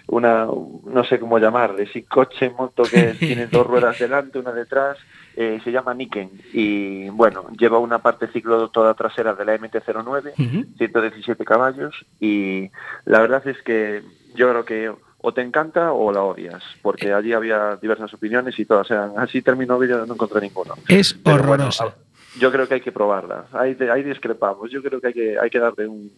una 0.07 0.45
no 0.45 1.03
sé 1.03 1.20
cómo 1.20 1.39
llamarle, 1.39 1.88
si 1.88 2.03
coche, 2.03 2.51
moto 2.51 2.84
que 2.84 3.13
tiene 3.20 3.47
dos 3.47 3.66
ruedas 3.66 3.97
delante, 3.97 4.38
una 4.38 4.51
detrás, 4.51 4.97
eh, 5.36 5.59
se 5.63 5.72
llama 5.72 5.93
Niken 5.95 6.30
y 6.53 7.09
bueno, 7.09 7.47
lleva 7.57 7.80
una 7.80 7.99
parte 7.99 8.28
ciclo 8.28 8.70
toda 8.70 8.93
trasera 8.93 9.34
de 9.34 9.45
la 9.45 9.55
MT-09, 9.57 10.76
117 10.78 11.43
caballos 11.43 11.93
y 12.20 12.70
la 13.05 13.20
verdad 13.20 13.47
es 13.47 13.59
que 13.63 14.03
yo 14.36 14.49
creo 14.51 14.66
que 14.66 14.91
o 15.28 15.34
te 15.34 15.41
encanta 15.41 15.91
o 15.91 16.11
la 16.11 16.21
odias, 16.21 16.61
porque 16.84 17.11
allí 17.11 17.34
había 17.34 17.78
diversas 17.82 18.13
opiniones 18.13 18.57
y 18.59 18.65
todas 18.65 18.89
eran 18.91 19.13
así 19.17 19.41
terminó 19.41 19.76
el 19.76 19.82
vídeo 19.88 20.05
no 20.05 20.13
encontré 20.13 20.39
ninguno. 20.41 20.76
Es 20.88 21.13
Pero 21.15 21.38
bueno, 21.38 21.53
horrorosa. 21.65 21.86
a- 21.86 21.95
yo 22.39 22.51
creo 22.51 22.67
que 22.67 22.76
hay 22.76 22.82
que 22.82 22.91
probarla. 22.91 23.45
Ahí, 23.53 23.76
ahí 23.91 24.03
discrepamos. 24.03 24.69
Yo 24.69 24.84
creo 24.84 25.01
que 25.01 25.07
hay 25.07 25.13
que, 25.13 25.39
hay 25.39 25.49
que 25.49 25.57
darle 25.59 25.88
un, 25.88 26.11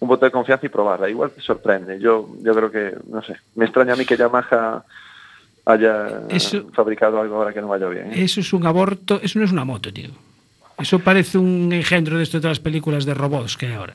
un 0.00 0.08
voto 0.08 0.24
de 0.24 0.30
confianza 0.30 0.64
y 0.64 0.68
probarla. 0.70 1.10
Igual 1.10 1.32
te 1.32 1.40
sorprende. 1.42 1.98
Yo, 2.00 2.28
yo 2.40 2.54
creo 2.54 2.70
que, 2.70 2.94
no 3.10 3.20
sé, 3.22 3.36
me 3.56 3.64
extraña 3.66 3.92
a 3.92 3.96
mí 3.96 4.06
que 4.06 4.16
Yamaha 4.16 4.84
haya 5.66 6.22
Eso- 6.30 6.70
fabricado 6.72 7.20
algo 7.20 7.36
ahora 7.36 7.52
que 7.52 7.60
no 7.60 7.68
vaya 7.68 7.88
bien. 7.88 8.06
¿eh? 8.12 8.22
Eso 8.24 8.40
es 8.40 8.52
un 8.52 8.64
aborto, 8.66 9.20
eso 9.22 9.38
no 9.38 9.44
es 9.44 9.52
una 9.52 9.64
moto, 9.64 9.92
tío. 9.92 10.10
Eso 10.78 10.98
parece 11.00 11.36
un 11.36 11.72
engendro 11.72 12.16
de 12.16 12.22
esto 12.22 12.38
de 12.40 12.48
las 12.48 12.60
películas 12.60 13.04
de 13.04 13.12
robots 13.12 13.56
que 13.56 13.66
hay 13.66 13.72
ahora. 13.74 13.94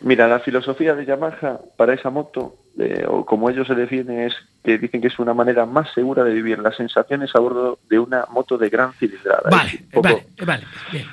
Mira, 0.00 0.28
la 0.28 0.40
filosofía 0.40 0.94
de 0.94 1.06
Yamaha 1.06 1.58
para 1.76 1.94
esa 1.94 2.10
moto, 2.10 2.56
eh, 2.78 3.04
o 3.08 3.24
como 3.24 3.48
ellos 3.48 3.66
se 3.66 3.74
definen, 3.74 4.20
es 4.20 4.34
que 4.62 4.76
dicen 4.78 5.00
que 5.00 5.08
es 5.08 5.18
una 5.18 5.32
manera 5.34 5.64
más 5.66 5.90
segura 5.94 6.22
de 6.22 6.32
vivir 6.34 6.58
las 6.58 6.76
sensaciones 6.76 7.30
a 7.34 7.40
bordo 7.40 7.78
de 7.88 7.98
una 7.98 8.26
moto 8.30 8.58
de 8.58 8.68
gran 8.68 8.92
cilindrada. 8.94 9.48
Vale, 9.50 9.80
un 9.84 9.88
poco- 9.90 10.08
vale, 10.08 10.26
vale, 10.44 10.64
bien. 10.92 11.06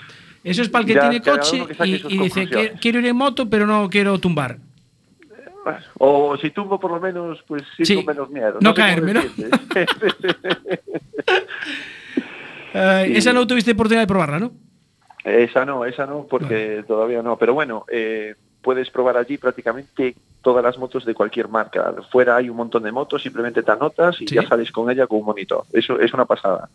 Eso 0.43 0.61
es 0.61 0.69
para 0.69 0.81
el 0.81 0.88
que 0.88 0.93
Ya, 0.95 1.09
tiene 1.09 1.21
coche 1.21 1.65
que 1.65 1.88
y, 1.88 2.03
y 2.09 2.17
dice. 2.19 2.47
"Quiero- 2.79 2.99
ir 2.99 3.05
en 3.07 3.15
moto, 3.15 3.49
pero 3.49 3.65
no 3.65 3.89
quiero 3.89 4.19
tumbar. 4.19 4.57
O 5.97 6.36
si 6.36 6.49
tumbo 6.51 6.77
por 6.77 6.91
lo 6.91 6.99
menos, 6.99 7.41
pues 7.47 7.63
sí, 7.77 7.86
Sí, 7.86 7.95
con 7.95 8.05
menos 8.07 8.29
miedo. 8.29 8.57
no 8.59 8.73
caerme, 8.73 9.13
¿no? 9.13 9.21
Eh, 9.21 9.86
Sí. 12.73 13.17
Esa 13.17 13.34
no 13.34 13.45
tuviste 13.45 13.71
oportunidad 13.71 14.01
de 14.01 14.07
probarla, 14.07 14.39
¿no? 14.39 14.51
Esa 15.23 15.63
no, 15.63 15.86
esa 15.86 16.05
no, 16.05 16.25
porque 16.29 16.84
todavía 16.88 17.21
no. 17.21 17.38
Pero 17.38 17.53
bueno, 17.53 17.86
eh, 17.89 18.36
puedes 18.64 18.89
probar 18.89 19.18
allí 19.18 19.38
prácticamente 19.38 20.16
todas 20.41 20.64
las 20.64 20.78
motos 20.78 21.05
de 21.05 21.14
cualquier 21.14 21.47
marca. 21.47 21.93
Fuera 22.11 22.36
hay 22.36 22.49
un 22.49 22.57
montón 22.57 22.84
de 22.84 22.91
motos, 22.91 23.22
simplemente 23.22 23.64
te 23.64 23.72
anotas 23.72 24.20
y 24.22 24.28
Sí. 24.28 24.36
ya 24.36 24.45
sales 24.47 24.72
con 24.72 24.89
ella 24.89 25.07
con 25.07 25.20
un 25.20 25.26
monitor. 25.26 25.64
Eso 25.72 25.99
es 25.99 26.14
una 26.14 26.26
pasada. 26.26 26.70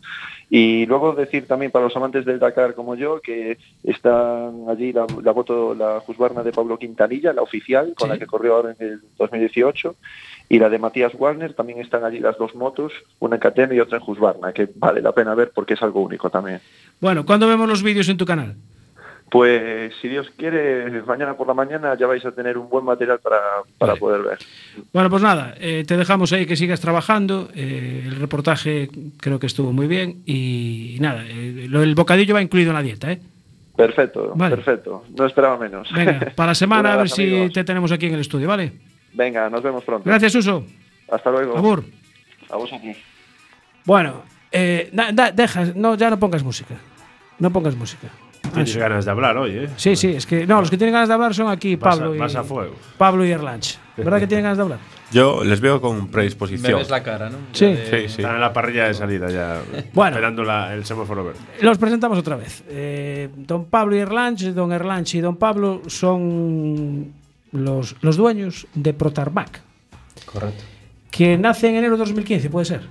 Y 0.49 0.85
luego 0.87 1.13
decir 1.13 1.45
también 1.45 1.71
para 1.71 1.85
los 1.85 1.95
amantes 1.95 2.25
del 2.25 2.39
Dakar 2.39 2.73
como 2.73 2.95
yo 2.95 3.21
que 3.21 3.57
están 3.83 4.63
allí 4.69 4.91
la, 4.93 5.05
la 5.23 5.33
moto, 5.33 5.75
la 5.75 6.01
Husqvarna 6.07 6.41
de 6.43 6.51
Pablo 6.51 6.79
Quintanilla, 6.79 7.33
la 7.33 7.41
oficial, 7.43 7.93
con 7.95 8.07
Sí. 8.07 8.13
la 8.13 8.19
que 8.19 8.25
corrió 8.25 8.55
ahora 8.55 8.73
en 8.79 8.87
el 8.87 9.01
2018, 9.17 9.95
y 10.49 10.57
la 10.57 10.69
de 10.69 10.79
Matías 10.79 11.13
Warner, 11.13 11.53
también 11.53 11.79
están 11.79 12.03
allí 12.03 12.19
las 12.19 12.37
dos 12.39 12.55
motos, 12.55 12.91
una 13.19 13.35
en 13.35 13.41
KTM 13.41 13.73
y 13.75 13.79
otra 13.81 13.97
en 13.99 14.03
Husqvarna, 14.07 14.51
que 14.51 14.67
vale 14.75 15.01
la 15.01 15.11
pena 15.11 15.35
ver 15.35 15.51
porque 15.53 15.75
es 15.75 15.81
algo 15.83 16.01
único 16.01 16.29
también. 16.31 16.59
Bueno, 16.99 17.23
¿cuándo 17.25 17.47
vemos 17.47 17.69
los 17.69 17.83
vídeos 17.83 18.09
en 18.09 18.17
tu 18.17 18.25
canal? 18.25 18.55
Pues 19.31 19.93
si 20.01 20.07
Dios 20.07 20.31
quiere, 20.37 21.01
mañana 21.03 21.35
por 21.35 21.47
la 21.47 21.53
mañana 21.53 21.95
ya 21.97 22.07
vais 22.07 22.25
a 22.25 22.31
tener 22.31 22.57
un 22.57 22.67
buen 22.69 22.83
material 22.85 23.19
para, 23.19 23.37
para 23.77 23.91
Vale. 23.93 23.99
poder 23.99 24.21
ver. 24.23 24.37
Bueno, 24.91 25.09
pues 25.09 25.21
nada, 25.21 25.53
eh, 25.59 25.83
te 25.87 25.97
dejamos 25.97 26.33
ahí 26.33 26.45
que 26.45 26.55
sigas 26.55 26.79
trabajando. 26.81 27.49
eh, 27.53 28.03
el 28.05 28.15
reportaje 28.15 28.89
creo 29.19 29.39
que 29.39 29.45
estuvo 29.47 29.71
muy 29.71 29.87
bien. 29.87 30.23
Y, 30.25 30.97
nada, 30.99 31.23
eh, 31.27 31.67
lo 31.69 31.81
del 31.81 31.95
bocadillo 31.95 32.33
va 32.33 32.41
incluido 32.41 32.71
en 32.71 32.75
la 32.75 32.81
dieta, 32.81 33.11
¿eh? 33.11 33.19
Perfecto, 33.75 34.33
Vale. 34.35 34.55
perfecto. 34.57 35.05
No 35.17 35.25
esperaba 35.25 35.57
menos. 35.57 35.91
Venga, 35.93 36.19
para 36.35 36.47
la 36.51 36.55
semana 36.55 36.93
a 36.93 36.97
ver 36.97 37.09
si 37.09 37.49
te 37.53 37.63
tenemos 37.63 37.91
aquí 37.91 38.07
en 38.07 38.15
el 38.15 38.21
estudio, 38.21 38.47
¿vale? 38.47 38.73
Venga, 39.13 39.49
nos 39.49 39.61
vemos 39.63 39.83
pronto. 39.83 40.09
Gracias, 40.09 40.35
Uso. 40.35 40.65
Hasta 41.11 41.29
luego. 41.31 41.57
Abur. 41.57 41.83
A 42.49 42.57
vos 42.57 42.71
aquí. 42.73 42.93
Bueno, 43.85 44.23
eh, 44.51 44.89
da- 44.91 45.11
da- 45.11 45.31
deja, 45.31 45.65
no, 45.75 45.95
ya 45.95 46.09
no 46.09 46.19
pongas 46.19 46.43
música. 46.43 46.75
No 47.39 47.51
pongas 47.51 47.75
música. 47.75 48.07
Tienes 48.53 48.75
ganas 48.77 49.05
de 49.05 49.11
hablar 49.11 49.37
hoy, 49.37 49.51
¿eh? 49.51 49.69
Sí, 49.75 49.95
sí, 49.95 50.07
es 50.09 50.25
que 50.25 50.47
no, 50.47 50.59
los 50.59 50.69
que 50.71 50.77
tienen 50.77 50.93
ganas 50.93 51.07
de 51.07 51.13
hablar 51.13 51.33
son 51.35 51.49
aquí 51.49 51.75
Vas 51.75 51.95
a- 51.95 51.99
Pablo 51.99 52.15
y 52.15 52.17
vas 52.17 52.35
a 52.35 52.43
fuego. 52.43 52.75
Pablo 52.97 53.25
y 53.25 53.31
Erlanch. 53.31 53.77
¿Verdad 53.97 54.19
que 54.19 54.27
tienen 54.27 54.43
ganas 54.43 54.57
de 54.57 54.63
hablar? 54.63 54.79
Yo 55.11 55.43
les 55.43 55.59
veo 55.59 55.81
con 55.81 56.03
Me 56.03 56.07
predisposición. 56.09 56.79
ves 56.79 56.89
la 56.89 57.03
cara, 57.03 57.29
¿no? 57.29 57.37
Sí. 57.51 57.65
De- 57.65 57.85
Sí, 57.85 58.13
sí. 58.15 58.21
Están 58.21 58.35
en 58.35 58.41
la 58.41 58.53
parrilla 58.53 58.85
de 58.87 58.93
salida 58.93 59.29
ya, 59.29 59.61
Bueno. 59.93 60.15
esperando 60.15 60.43
la- 60.43 60.73
el 60.73 60.83
semáforo 60.85 61.23
verde. 61.25 61.39
Los 61.61 61.77
presentamos 61.77 62.17
otra 62.17 62.37
vez. 62.37 62.63
Eh, 62.69 63.29
don 63.35 63.65
Pablo 63.65 63.95
y 63.95 63.99
Erlanch, 63.99 64.41
don 64.53 64.71
Erlanch 64.71 65.15
y 65.15 65.19
don 65.21 65.35
Pablo 65.37 65.81
son 65.87 67.13
los, 67.51 67.95
los 68.01 68.17
dueños 68.17 68.67
de 68.73 68.93
Protarmac, 68.93 69.61
Correcto. 70.25 70.63
que 71.11 71.37
nace 71.37 71.67
en 71.69 71.75
enero 71.75 71.93
de 71.93 71.99
2015, 71.99 72.49
puede 72.49 72.65
ser. 72.65 72.81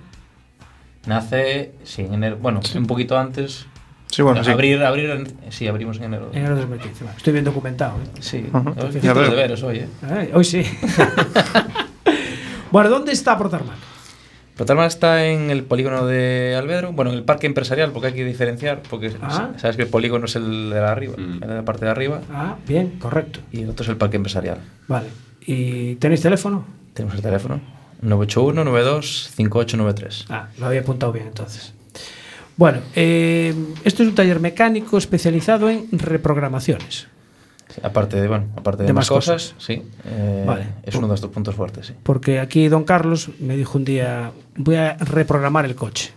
Nace, 1.07 1.73
sí, 1.85 2.03
en 2.03 2.15
enero. 2.15 2.37
Bueno, 2.41 2.61
un 2.77 2.87
poquito 2.87 3.17
antes. 3.19 3.67
Sí, 4.11 4.23
bueno, 4.23 4.43
sí. 4.43 4.51
abrir, 4.51 4.83
abrir, 4.83 5.11
en- 5.11 5.29
sí, 5.51 5.69
abrimos 5.69 5.99
en 5.99 6.05
enero. 6.05 6.31
Enero 6.33 6.55
de 6.55 6.61
2015. 6.63 7.05
Bueno, 7.05 7.17
estoy 7.19 7.33
bien 7.33 7.45
documentado. 7.45 7.97
¿eh? 7.99 8.07
Sí, 8.21 8.47
los 8.53 8.93
deberes 9.31 9.63
hoy, 9.63 9.79
¿eh? 9.79 9.89
Ay, 10.03 10.31
hoy 10.33 10.45
sí. 10.45 10.63
bueno, 12.71 12.89
¿dónde 12.91 13.13
está 13.13 13.37
Protarmac? 13.39 13.77
Protalma 14.57 14.87
está 14.87 15.25
en 15.27 15.51
el 15.51 15.63
polígono 15.63 16.05
de 16.07 16.57
Albedro, 16.59 16.93
bueno, 16.93 17.13
en 17.13 17.19
el 17.19 17.23
parque 17.23 17.47
empresarial, 17.47 17.93
porque 17.93 18.09
hay 18.09 18.15
que 18.15 18.25
diferenciar, 18.25 18.83
porque 18.91 19.13
Ah. 19.23 19.51
sabes 19.57 19.77
que 19.77 19.83
el 19.83 19.89
polígono 19.89 20.25
es 20.25 20.35
el 20.35 20.71
de 20.71 20.81
la 20.81 20.91
arriba, 20.91 21.15
Mm. 21.17 21.43
el 21.45 21.49
de 21.49 21.55
la 21.55 21.65
parte 21.65 21.85
de 21.85 21.91
arriba, 21.93 22.21
Ah, 22.33 22.57
bien, 22.67 22.99
correcto. 22.99 23.39
y 23.53 23.63
el 23.63 23.71
otro 23.71 23.85
es 23.85 23.89
el 23.91 23.97
parque 23.99 24.17
empresarial. 24.17 24.59
Vale. 24.89 25.07
¿Y 25.47 25.95
tenéis 25.97 26.23
teléfono? 26.23 26.65
Tenemos 26.93 27.15
el 27.15 27.23
teléfono 27.23 27.61
981-92-5893. 28.03 30.25
Ah, 30.29 30.49
lo 30.59 30.67
había 30.67 30.81
apuntado 30.81 31.13
bien 31.13 31.29
entonces. 31.29 31.73
Bueno, 32.59 32.81
eh, 32.95 33.55
esto 33.85 34.03
es 34.03 34.09
un 34.11 34.15
taller 34.15 34.41
mecánico 34.41 34.99
especializado 34.99 35.71
en 35.71 35.87
reprogramaciones. 35.93 37.07
Sí, 37.73 37.81
aparte 37.83 38.21
de, 38.21 38.29
bueno, 38.29 38.49
aparte 38.57 38.83
de, 38.83 38.89
De 38.89 38.93
más 38.93 39.09
cosas, 39.09 39.55
sí, 39.59 39.83
eh, 40.07 40.45
Vale. 40.47 40.67
es 40.83 40.95
uno 40.95 41.07
de 41.07 41.09
nuestros 41.13 41.33
puntos 41.33 41.55
fuertes, 41.55 41.87
sí. 41.87 41.93
Porque 42.03 42.41
aquí 42.41 42.67
don 42.69 42.85
Carlos 42.85 43.31
me 43.39 43.57
dijo 43.57 43.79
un 43.79 43.85
día, 43.85 44.33
voy 44.57 44.75
a 44.77 44.95
reprogramar 44.97 45.65
el 45.67 45.75
coche. 45.77 46.11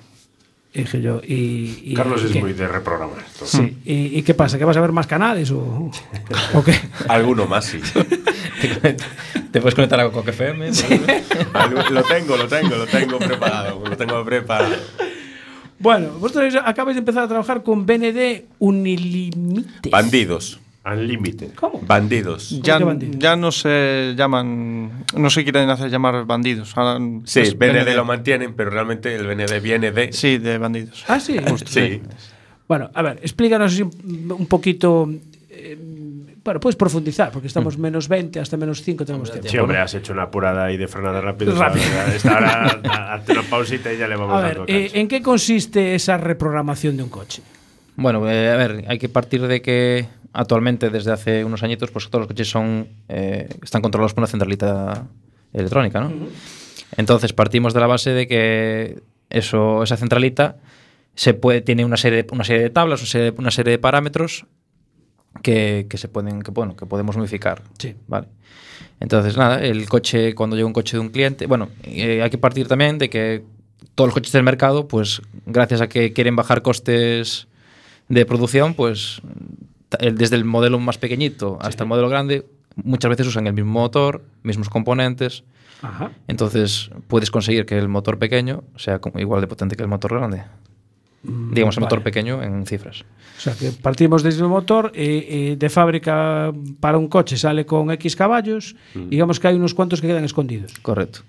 Y 0.73 0.79
dije 0.79 1.01
yo, 1.01 1.19
y... 1.23 1.79
y- 1.83 1.93
Carlos 1.93 2.21
¿y 2.23 2.27
es 2.27 2.31
qué? 2.31 2.39
muy 2.39 2.53
de 2.53 2.65
reprogramar. 2.67 3.19
esto. 3.19 3.45
Sí, 3.45 3.77
¿Y, 3.83 4.17
y 4.17 4.23
qué 4.23 4.33
pasa? 4.33 4.57
¿Que 4.57 4.63
vas 4.65 4.77
a 4.77 4.81
ver 4.81 4.93
más 4.93 5.05
canales 5.05 5.51
o, 5.51 5.91
o 6.53 6.63
qué? 6.63 6.73
Alguno 7.09 7.45
más, 7.45 7.65
sí. 7.65 7.79
te, 9.51 9.59
puedes 9.59 9.75
conectar 9.75 9.99
a 9.99 10.09
Coque 10.09 10.31
FM. 10.31 10.69
Algo- 11.53 11.89
lo 11.89 12.03
tengo, 12.03 12.37
lo 12.37 12.47
tengo, 12.47 12.75
lo 12.77 12.87
tengo 12.87 13.19
preparado. 13.19 13.83
Lo 13.87 13.97
tengo 13.97 14.23
preparado. 14.25 14.75
Bueno, 15.81 16.11
vosotros 16.19 16.55
acabáis 16.63 16.95
de 16.95 16.99
empezar 16.99 17.23
a 17.23 17.27
trabajar 17.27 17.63
con 17.63 17.85
BND 17.85 18.45
Unilimited. 18.59 19.89
Bandidos. 19.89 20.59
Unlimited. 20.85 21.53
¿Cómo? 21.55 21.79
Bandidos. 21.81 22.49
Ya, 22.61 22.79
bandido? 22.79 23.13
ya 23.17 23.35
no 23.35 23.51
se 23.51 24.13
llaman, 24.15 25.05
no 25.15 25.29
se 25.29 25.43
quieren 25.43 25.69
hacer 25.69 25.91
llamar 25.91 26.25
bandidos. 26.25 26.75
ahora 26.75 26.99
Sí, 27.23 27.41
es 27.41 27.57
BND 27.57 27.95
lo 27.95 28.05
mantienen, 28.05 28.53
pero 28.55 28.71
realmente 28.71 29.15
el 29.15 29.27
BND 29.27 29.61
viene 29.61 29.91
de. 29.91 30.11
Sí, 30.11 30.39
de 30.39 30.57
bandidos. 30.57 31.03
Ah, 31.07 31.19
sí. 31.19 31.37
Sí. 31.65 32.01
Bueno, 32.67 32.89
a 32.93 33.01
ver, 33.01 33.19
explícanos 33.21 33.79
un 33.79 34.45
poquito. 34.47 35.09
Bueno, 36.43 36.59
puedes 36.59 36.75
profundizar, 36.75 37.31
porque 37.31 37.47
estamos 37.47 37.77
menos 37.77 38.07
20 38.07 38.39
hasta 38.39 38.57
menos 38.57 38.81
5 38.81 39.05
tenemos 39.05 39.31
tiempo. 39.31 39.47
Sí, 39.47 39.57
hombre, 39.59 39.77
has 39.77 39.93
hecho 39.93 40.11
una 40.11 40.23
apurada 40.23 40.65
ahí 40.65 40.77
de 40.77 40.87
frenada 40.87 41.21
rápido. 41.21 41.53
Rápido. 41.55 41.85
Esta 42.15 42.37
hora, 42.37 43.13
hazte 43.13 43.33
una 43.33 43.43
pausita 43.43 43.93
y 43.93 43.97
ya 43.97 44.07
le 44.07 44.15
vamos 44.15 44.35
A 44.35 44.41
ver, 44.41 44.61
eh. 44.67 44.89
¿en 44.93 45.07
qué 45.07 45.21
consiste 45.21 45.93
esa 45.93 46.17
reprogramación 46.17 46.97
de 46.97 47.03
un 47.03 47.09
coche? 47.09 47.43
Bueno, 47.95 48.27
eh, 48.29 48.49
a 48.49 48.55
ver, 48.55 48.85
hay 48.87 48.97
que 48.97 49.07
partir 49.07 49.45
de 49.45 49.61
que 49.61 50.07
actualmente, 50.33 50.89
desde 50.89 51.11
hace 51.11 51.45
unos 51.45 51.61
añitos, 51.61 51.91
pues 51.91 52.09
todos 52.09 52.21
los 52.21 52.27
coches 52.27 52.49
son 52.49 52.87
eh, 53.07 53.47
están 53.61 53.83
controlados 53.83 54.13
por 54.13 54.21
una 54.21 54.27
centralita 54.27 55.05
electrónica, 55.53 55.99
¿no? 55.99 56.11
Entonces 56.97 57.33
partimos 57.33 57.75
de 57.75 57.79
la 57.79 57.87
base 57.87 58.11
de 58.11 58.27
que 58.27 59.03
eso, 59.29 59.83
esa 59.83 59.95
centralita 59.95 60.57
se 61.13 61.35
puede, 61.35 61.61
tiene 61.61 61.85
una 61.85 61.97
serie, 61.97 62.23
de, 62.23 62.29
una 62.31 62.43
serie 62.43 62.63
de 62.63 62.69
tablas, 62.71 63.01
una 63.01 63.09
serie, 63.09 63.33
una 63.37 63.51
serie 63.51 63.71
de 63.71 63.77
parámetros 63.77 64.45
que, 65.41 65.87
que 65.89 65.97
se 65.97 66.07
pueden, 66.07 66.41
que 66.41 66.51
bueno, 66.51 66.75
que 66.75 66.85
podemos 66.85 67.15
modificar. 67.17 67.61
Sí. 67.77 67.95
Vale. 68.07 68.27
Entonces, 68.99 69.35
nada, 69.37 69.61
el 69.63 69.87
coche, 69.89 70.35
cuando 70.35 70.55
llega 70.55 70.67
un 70.67 70.73
coche 70.73 70.97
de 70.97 71.01
un 71.01 71.09
cliente, 71.09 71.47
bueno, 71.47 71.69
eh, 71.83 72.21
hay 72.21 72.29
que 72.29 72.37
partir 72.37 72.67
también 72.67 72.97
de 72.99 73.09
que 73.09 73.43
todos 73.95 74.09
los 74.09 74.13
coches 74.13 74.31
del 74.31 74.43
mercado, 74.43 74.87
pues 74.87 75.21
gracias 75.45 75.81
a 75.81 75.87
que 75.89 76.13
quieren 76.13 76.35
bajar 76.35 76.61
costes 76.61 77.47
de 78.09 78.25
producción, 78.25 78.73
pues 78.75 79.21
el- 79.99 80.17
desde 80.17 80.35
el 80.35 80.45
modelo 80.45 80.79
más 80.79 80.97
pequeñito 80.97 81.57
hasta 81.61 81.83
el 81.83 81.89
modelo 81.89 82.09
grande, 82.09 82.45
muchas 82.75 83.09
veces 83.09 83.27
usan 83.27 83.47
el 83.47 83.53
mismo 83.53 83.71
motor, 83.71 84.23
mismos 84.43 84.69
componentes. 84.69 85.43
Ajá. 85.81 86.11
Entonces 86.27 86.91
puedes 87.07 87.31
conseguir 87.31 87.65
que 87.65 87.77
el 87.77 87.87
motor 87.87 88.19
pequeño 88.19 88.63
sea 88.75 88.99
igual 89.15 89.41
de 89.41 89.47
potente 89.47 89.75
que 89.75 89.81
el 89.81 89.89
motor 89.89 90.13
grande. 90.15 90.43
Digamos, 91.23 91.77
el 91.77 91.81
motor 91.81 91.99
vale. 91.99 92.03
pequeño 92.05 92.41
en 92.41 92.65
cifras. 92.65 93.03
O 93.37 93.39
sea, 93.41 93.53
que 93.53 93.71
partimos 93.71 94.23
desde 94.23 94.41
el 94.41 94.47
motor 94.49 94.91
eh, 94.95 95.27
eh, 95.51 95.55
de 95.57 95.69
fábrica 95.69 96.51
para 96.79 96.97
un 96.97 97.07
coche 97.07 97.37
sale 97.37 97.65
con 97.65 97.91
X 97.91 98.15
caballos, 98.15 98.75
digamos 98.95 99.39
que 99.39 99.47
hay 99.47 99.55
unos 99.55 99.73
cuantos 99.73 100.01
que 100.01 100.07
quedan 100.07 100.23
escondidos. 100.23 100.73
Correcto. 100.81 101.19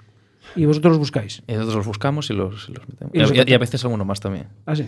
Y 0.57 0.65
vosotros 0.67 0.93
los 0.93 0.99
buscáis. 0.99 1.43
Y 1.47 1.53
nosotros 1.53 1.77
los 1.77 1.87
buscamos 1.87 2.29
y 2.31 2.35
los, 2.35 2.69
y 2.69 2.73
los 2.73 2.89
metemos. 2.89 3.15
Y 3.15 3.19
los 3.19 3.33
Y, 3.35 3.41
a- 3.41 3.45
y 3.49 3.53
a 3.55 3.59
veces 3.59 3.83
alguno 3.85 4.05
más 4.05 4.21
también. 4.21 4.49
Ah, 4.67 4.77
sí. 4.77 4.87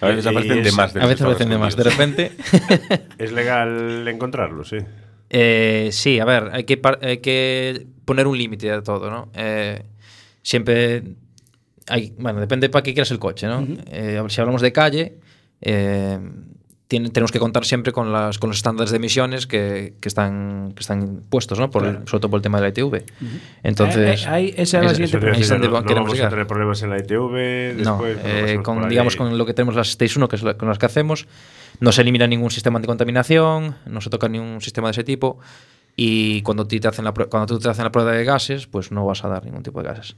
A 0.00 0.06
veces 0.08 0.26
aparecen 0.26 0.62
de 0.62 0.72
más. 0.72 0.94
de 0.94 1.00
A 1.02 1.06
veces 1.06 1.22
aparecen 1.22 1.48
de 1.50 1.58
más. 1.58 1.76
De 1.76 1.82
repente. 1.84 2.32
Es 3.18 3.32
legal 3.32 4.06
encontrarlo, 4.08 4.64
sí. 4.64 4.78
Eh, 5.28 5.90
sí, 5.92 6.18
a 6.20 6.24
ver, 6.24 6.50
hay 6.52 6.64
que, 6.64 6.80
hay 7.02 7.18
que 7.18 7.86
poner 8.04 8.26
un 8.26 8.36
límite 8.38 8.70
a 8.72 8.82
todo, 8.82 9.10
¿no? 9.10 9.28
Eh, 9.34 9.84
siempre 10.42 11.02
hay, 11.88 12.12
bueno, 12.18 12.40
depende 12.40 12.68
para 12.68 12.82
qué 12.82 12.92
quieras 12.94 13.10
el 13.10 13.18
coche, 13.18 13.46
¿no? 13.46 13.66
Eh, 13.90 14.22
si 14.28 14.40
hablamos 14.40 14.62
de 14.62 14.72
calle, 14.72 15.14
eh, 15.60 16.18
tiene- 16.86 17.10
tenemos 17.10 17.30
que 17.30 17.38
contar 17.38 17.64
siempre 17.64 17.92
con, 17.92 18.12
las, 18.12 18.38
con 18.38 18.50
los 18.50 18.56
estándares 18.56 18.90
de 18.90 18.96
emisiones 18.96 19.46
que, 19.46 19.94
que 20.00 20.08
están, 20.08 20.72
que 20.74 20.80
están 20.80 21.22
puestos, 21.30 21.58
¿no? 21.60 21.70
Por 21.70 21.84
el- 21.84 21.90
Claro. 21.92 22.06
sobre 22.08 22.20
todo 22.22 22.30
por 22.30 22.38
el 22.38 22.42
tema 22.42 22.58
de 22.58 22.62
la 22.62 22.68
ITV. 22.70 23.04
Entonces, 23.62 24.22
Eh, 24.22 24.24
eh, 24.24 24.28
ahí- 24.28 24.54
esa 24.56 24.78
es 24.78 24.84
la 24.84 24.94
siguiente 24.94 25.18
no, 25.68 25.80
no 25.80 25.84
queremos 25.86 26.12
tener 26.30 26.46
problemas 26.48 26.82
en 26.82 26.90
la 26.90 26.98
ITV. 26.98 27.74
No, 27.84 28.02
Después, 28.02 28.18
cuando 28.18 28.46
eh, 28.48 28.62
con, 28.62 28.88
digamos 28.88 29.14
con 29.16 29.38
lo 29.38 29.46
que 29.46 29.54
tenemos 29.54 29.76
las 29.76 29.88
Stage 29.90 30.14
1, 30.18 30.28
que 30.28 30.34
es 30.36 30.42
la- 30.42 30.54
con 30.54 30.68
las 30.68 30.78
que 30.78 30.86
hacemos, 30.86 31.28
no 31.78 31.92
se 31.92 32.02
elimina 32.02 32.26
ningún 32.26 32.50
sistema 32.50 32.78
anticontaminación, 32.78 33.76
no 33.86 34.00
se 34.00 34.10
toca 34.10 34.28
ningún 34.28 34.60
sistema 34.60 34.88
de 34.88 34.92
ese 34.92 35.04
tipo 35.04 35.38
y 35.96 36.42
cuando, 36.42 36.66
te 36.66 36.80
hacen 36.88 37.04
la, 37.04 37.12
cuando 37.12 37.46
tú 37.46 37.58
te 37.60 37.68
hacen 37.68 37.84
la 37.84 37.92
prueba 37.92 38.12
de 38.12 38.24
gases, 38.24 38.66
pues 38.66 38.90
no 38.90 39.06
vas 39.06 39.24
a 39.24 39.28
dar 39.28 39.44
ningún 39.44 39.62
tipo 39.62 39.80
de 39.82 39.88
gases. 39.90 40.16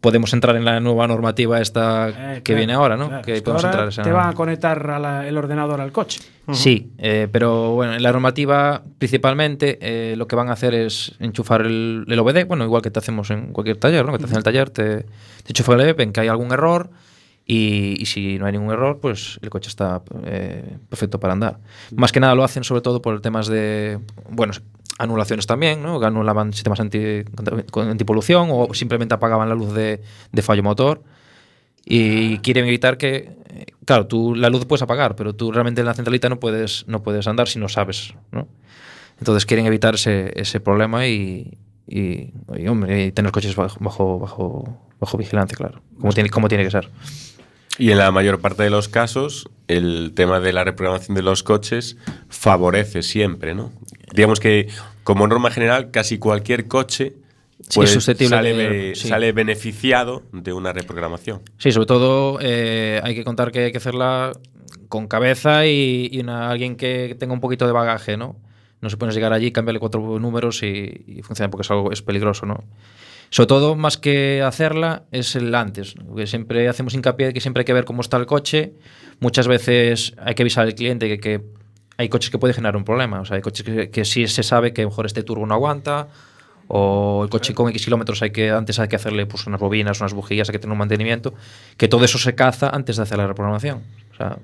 Podemos 0.00 0.32
entrar 0.32 0.56
en 0.56 0.64
la 0.64 0.80
nueva 0.80 1.06
normativa 1.06 1.60
esta 1.60 2.08
Eh, 2.08 2.12
que 2.36 2.42
claro, 2.42 2.56
viene 2.58 2.72
ahora, 2.72 2.96
¿no? 2.96 3.08
claro. 3.08 3.22
Que 3.22 3.32
Es 3.34 3.38
que 3.40 3.44
podemos 3.44 3.64
ahora 3.64 3.74
entrar 3.74 3.88
esa- 3.88 4.02
te 4.02 4.12
van 4.12 4.28
a 4.30 4.32
conectar 4.34 4.90
a 4.90 4.98
la- 4.98 5.28
el 5.28 5.36
ordenador 5.36 5.80
al 5.80 5.92
coche. 5.92 6.20
Sí, 6.52 6.90
eh, 6.98 7.28
pero 7.30 7.74
bueno, 7.74 7.94
en 7.94 8.02
la 8.02 8.10
normativa 8.10 8.82
principalmente 8.98 9.78
eh, 9.82 10.16
lo 10.16 10.26
que 10.26 10.36
van 10.36 10.48
a 10.48 10.52
hacer 10.52 10.74
es 10.74 11.14
enchufar 11.20 11.60
el, 11.60 12.06
el 12.08 12.18
OBD, 12.18 12.44
bueno, 12.46 12.64
igual 12.64 12.80
que 12.82 12.90
te 12.90 12.98
hacemos 12.98 13.30
en 13.30 13.52
cualquier 13.52 13.76
taller, 13.76 14.04
¿no? 14.06 14.12
Que 14.12 14.18
te 14.18 14.24
hacen 14.24 14.36
en 14.36 14.38
el 14.38 14.44
taller, 14.44 14.70
te, 14.70 15.00
te 15.02 15.06
enchufa 15.48 15.74
el 15.74 15.80
OBD, 15.80 15.94
ven 15.96 16.12
que 16.12 16.20
hay 16.20 16.28
algún 16.28 16.50
error 16.52 16.90
y, 17.46 18.00
y 18.00 18.06
si 18.06 18.38
no 18.38 18.46
hay 18.46 18.52
ningún 18.52 18.72
error, 18.72 19.00
pues 19.00 19.38
el 19.42 19.50
coche 19.50 19.68
está 19.68 20.02
eh, 20.24 20.76
perfecto 20.88 21.20
para 21.20 21.34
andar. 21.34 21.58
Más 21.94 22.10
que 22.10 22.20
nada 22.20 22.34
lo 22.34 22.42
hacen 22.42 22.64
sobre 22.64 22.80
todo 22.80 23.02
por 23.02 23.20
temas 23.20 23.48
de, 23.48 23.98
bueno, 24.30 24.52
anulaciones 25.00 25.46
también, 25.46 25.82
¿no? 25.82 25.98
Que 25.98 26.06
anulaban 26.06 26.52
sistemas 26.52 26.78
anti, 26.78 27.24
antipolución 27.74 28.48
o 28.52 28.74
simplemente 28.74 29.14
apagaban 29.14 29.48
la 29.48 29.54
luz 29.54 29.72
de, 29.72 30.02
de 30.30 30.42
fallo 30.42 30.62
motor 30.62 31.02
y 31.84 32.38
quieren 32.38 32.66
evitar 32.66 32.98
que 32.98 33.34
claro 33.86 34.06
tú 34.06 34.34
la 34.34 34.50
luz 34.50 34.66
puedes 34.66 34.82
apagar 34.82 35.16
pero 35.16 35.34
tú 35.34 35.50
realmente 35.50 35.80
en 35.80 35.86
la 35.86 35.94
centralita 35.94 36.28
no 36.28 36.38
puedes 36.38 36.84
no 36.86 37.02
puedes 37.02 37.26
andar 37.26 37.48
si 37.48 37.58
no 37.58 37.68
sabes 37.68 38.14
¿no? 38.32 38.46
entonces 39.18 39.46
quieren 39.46 39.66
evitar 39.66 39.94
ese, 39.94 40.30
ese 40.38 40.60
problema 40.60 41.06
y, 41.06 41.56
y, 41.88 42.34
y, 42.54 42.68
hombre 42.68 43.06
y 43.06 43.12
tener 43.12 43.32
coches 43.32 43.56
bajo 43.56 43.78
bajo 43.80 44.18
bajo, 44.18 44.78
bajo 45.00 45.16
vigilancia 45.16 45.56
claro 45.56 45.80
como 45.98 46.12
tiene 46.12 46.28
como 46.28 46.48
tiene 46.48 46.64
que 46.64 46.70
ser 46.70 46.90
Y 47.78 47.90
en 47.92 47.98
la 47.98 48.10
mayor 48.10 48.40
parte 48.40 48.62
de 48.62 48.70
los 48.70 48.88
casos, 48.88 49.48
el 49.68 50.12
tema 50.14 50.40
de 50.40 50.52
la 50.52 50.64
reprogramación 50.64 51.14
de 51.14 51.22
los 51.22 51.42
coches 51.42 51.96
favorece 52.28 53.02
siempre, 53.02 53.54
¿no? 53.54 53.72
Digamos 54.12 54.40
que, 54.40 54.68
como 55.04 55.26
norma 55.26 55.50
general, 55.50 55.90
casi 55.90 56.18
cualquier 56.18 56.66
coche 56.68 57.14
Sí, 57.60 57.68
pues, 57.76 57.90
es 57.90 57.94
susceptible 57.94 58.36
sale, 58.36 58.54
de- 58.54 58.94
sí. 58.96 59.08
sale 59.08 59.32
beneficiado 59.32 60.22
de 60.32 60.52
una 60.52 60.72
reprogramación. 60.72 61.42
Sí, 61.58 61.70
sobre 61.72 61.86
todo 61.86 62.38
eh, 62.40 63.00
hay 63.04 63.14
que 63.14 63.22
contar 63.22 63.52
que 63.52 63.64
hay 63.66 63.72
que 63.72 63.78
hacerla 63.78 64.32
con 64.88 65.06
cabeza 65.06 65.66
y, 65.66 66.08
y 66.10 66.20
una- 66.20 66.50
alguien 66.50 66.76
que 66.76 67.14
tenga 67.18 67.32
un 67.34 67.40
poquito 67.40 67.66
de 67.66 67.72
bagaje, 67.72 68.16
¿no? 68.16 68.36
No 68.80 68.88
se 68.90 68.96
puede 68.96 69.12
llegar 69.12 69.32
allí, 69.34 69.52
cambiarle 69.52 69.78
cuatro 69.78 70.18
números 70.18 70.62
y, 70.62 71.04
y 71.06 71.22
funciona 71.22 71.50
porque 71.50 71.62
es 71.62 71.70
algo 71.70 71.92
es 71.92 72.00
peligroso, 72.02 72.46
¿no? 72.46 72.64
Sobre 73.30 73.46
todo, 73.46 73.76
más 73.76 73.96
que 73.96 74.42
hacerla, 74.42 75.04
es 75.12 75.36
el 75.36 75.54
antes. 75.54 75.94
Porque 75.94 76.26
siempre 76.26 76.68
hacemos 76.68 76.94
hincapié 76.94 77.28
de 77.28 77.32
que 77.32 77.40
siempre 77.40 77.62
hay 77.62 77.64
que 77.64 77.72
ver 77.72 77.84
cómo 77.84 78.00
está 78.00 78.16
el 78.16 78.26
coche. 78.26 78.74
Muchas 79.20 79.46
veces 79.46 80.14
hay 80.18 80.34
que 80.34 80.42
avisar 80.42 80.66
al 80.66 80.74
cliente 80.74 81.08
que, 81.08 81.18
que 81.18 81.44
hay 81.96 82.08
coches 82.08 82.30
que 82.30 82.38
puede 82.38 82.54
generar 82.54 82.76
un 82.76 82.84
problema. 82.84 83.20
O 83.20 83.24
sea, 83.24 83.36
hay 83.36 83.42
coches 83.42 83.64
que, 83.64 83.90
que 83.90 84.04
sí 84.04 84.26
se 84.26 84.42
sabe 84.42 84.72
que 84.72 84.84
mejor 84.84 85.06
este 85.06 85.22
turbo 85.22 85.46
no 85.46 85.54
aguanta, 85.54 86.08
o 86.72 87.24
el 87.24 87.30
coche 87.30 87.52
con 87.52 87.68
X 87.68 87.84
kilómetros 87.84 88.22
hay 88.22 88.30
que 88.30 88.50
antes 88.50 88.78
hay 88.78 88.86
que 88.86 88.94
hacerle 88.94 89.26
pues, 89.26 89.44
unas 89.48 89.58
bobinas, 89.58 90.00
unas 90.00 90.14
bujías, 90.14 90.48
hay 90.48 90.52
que 90.52 90.60
tener 90.60 90.70
un 90.72 90.78
mantenimiento, 90.78 91.34
que 91.76 91.88
todo 91.88 92.04
eso 92.04 92.16
se 92.16 92.36
caza 92.36 92.70
antes 92.70 92.96
de 92.96 93.02
hacer 93.02 93.18
la 93.18 93.26
reprogramación. 93.26 93.82
O 94.12 94.16
sea, 94.16 94.38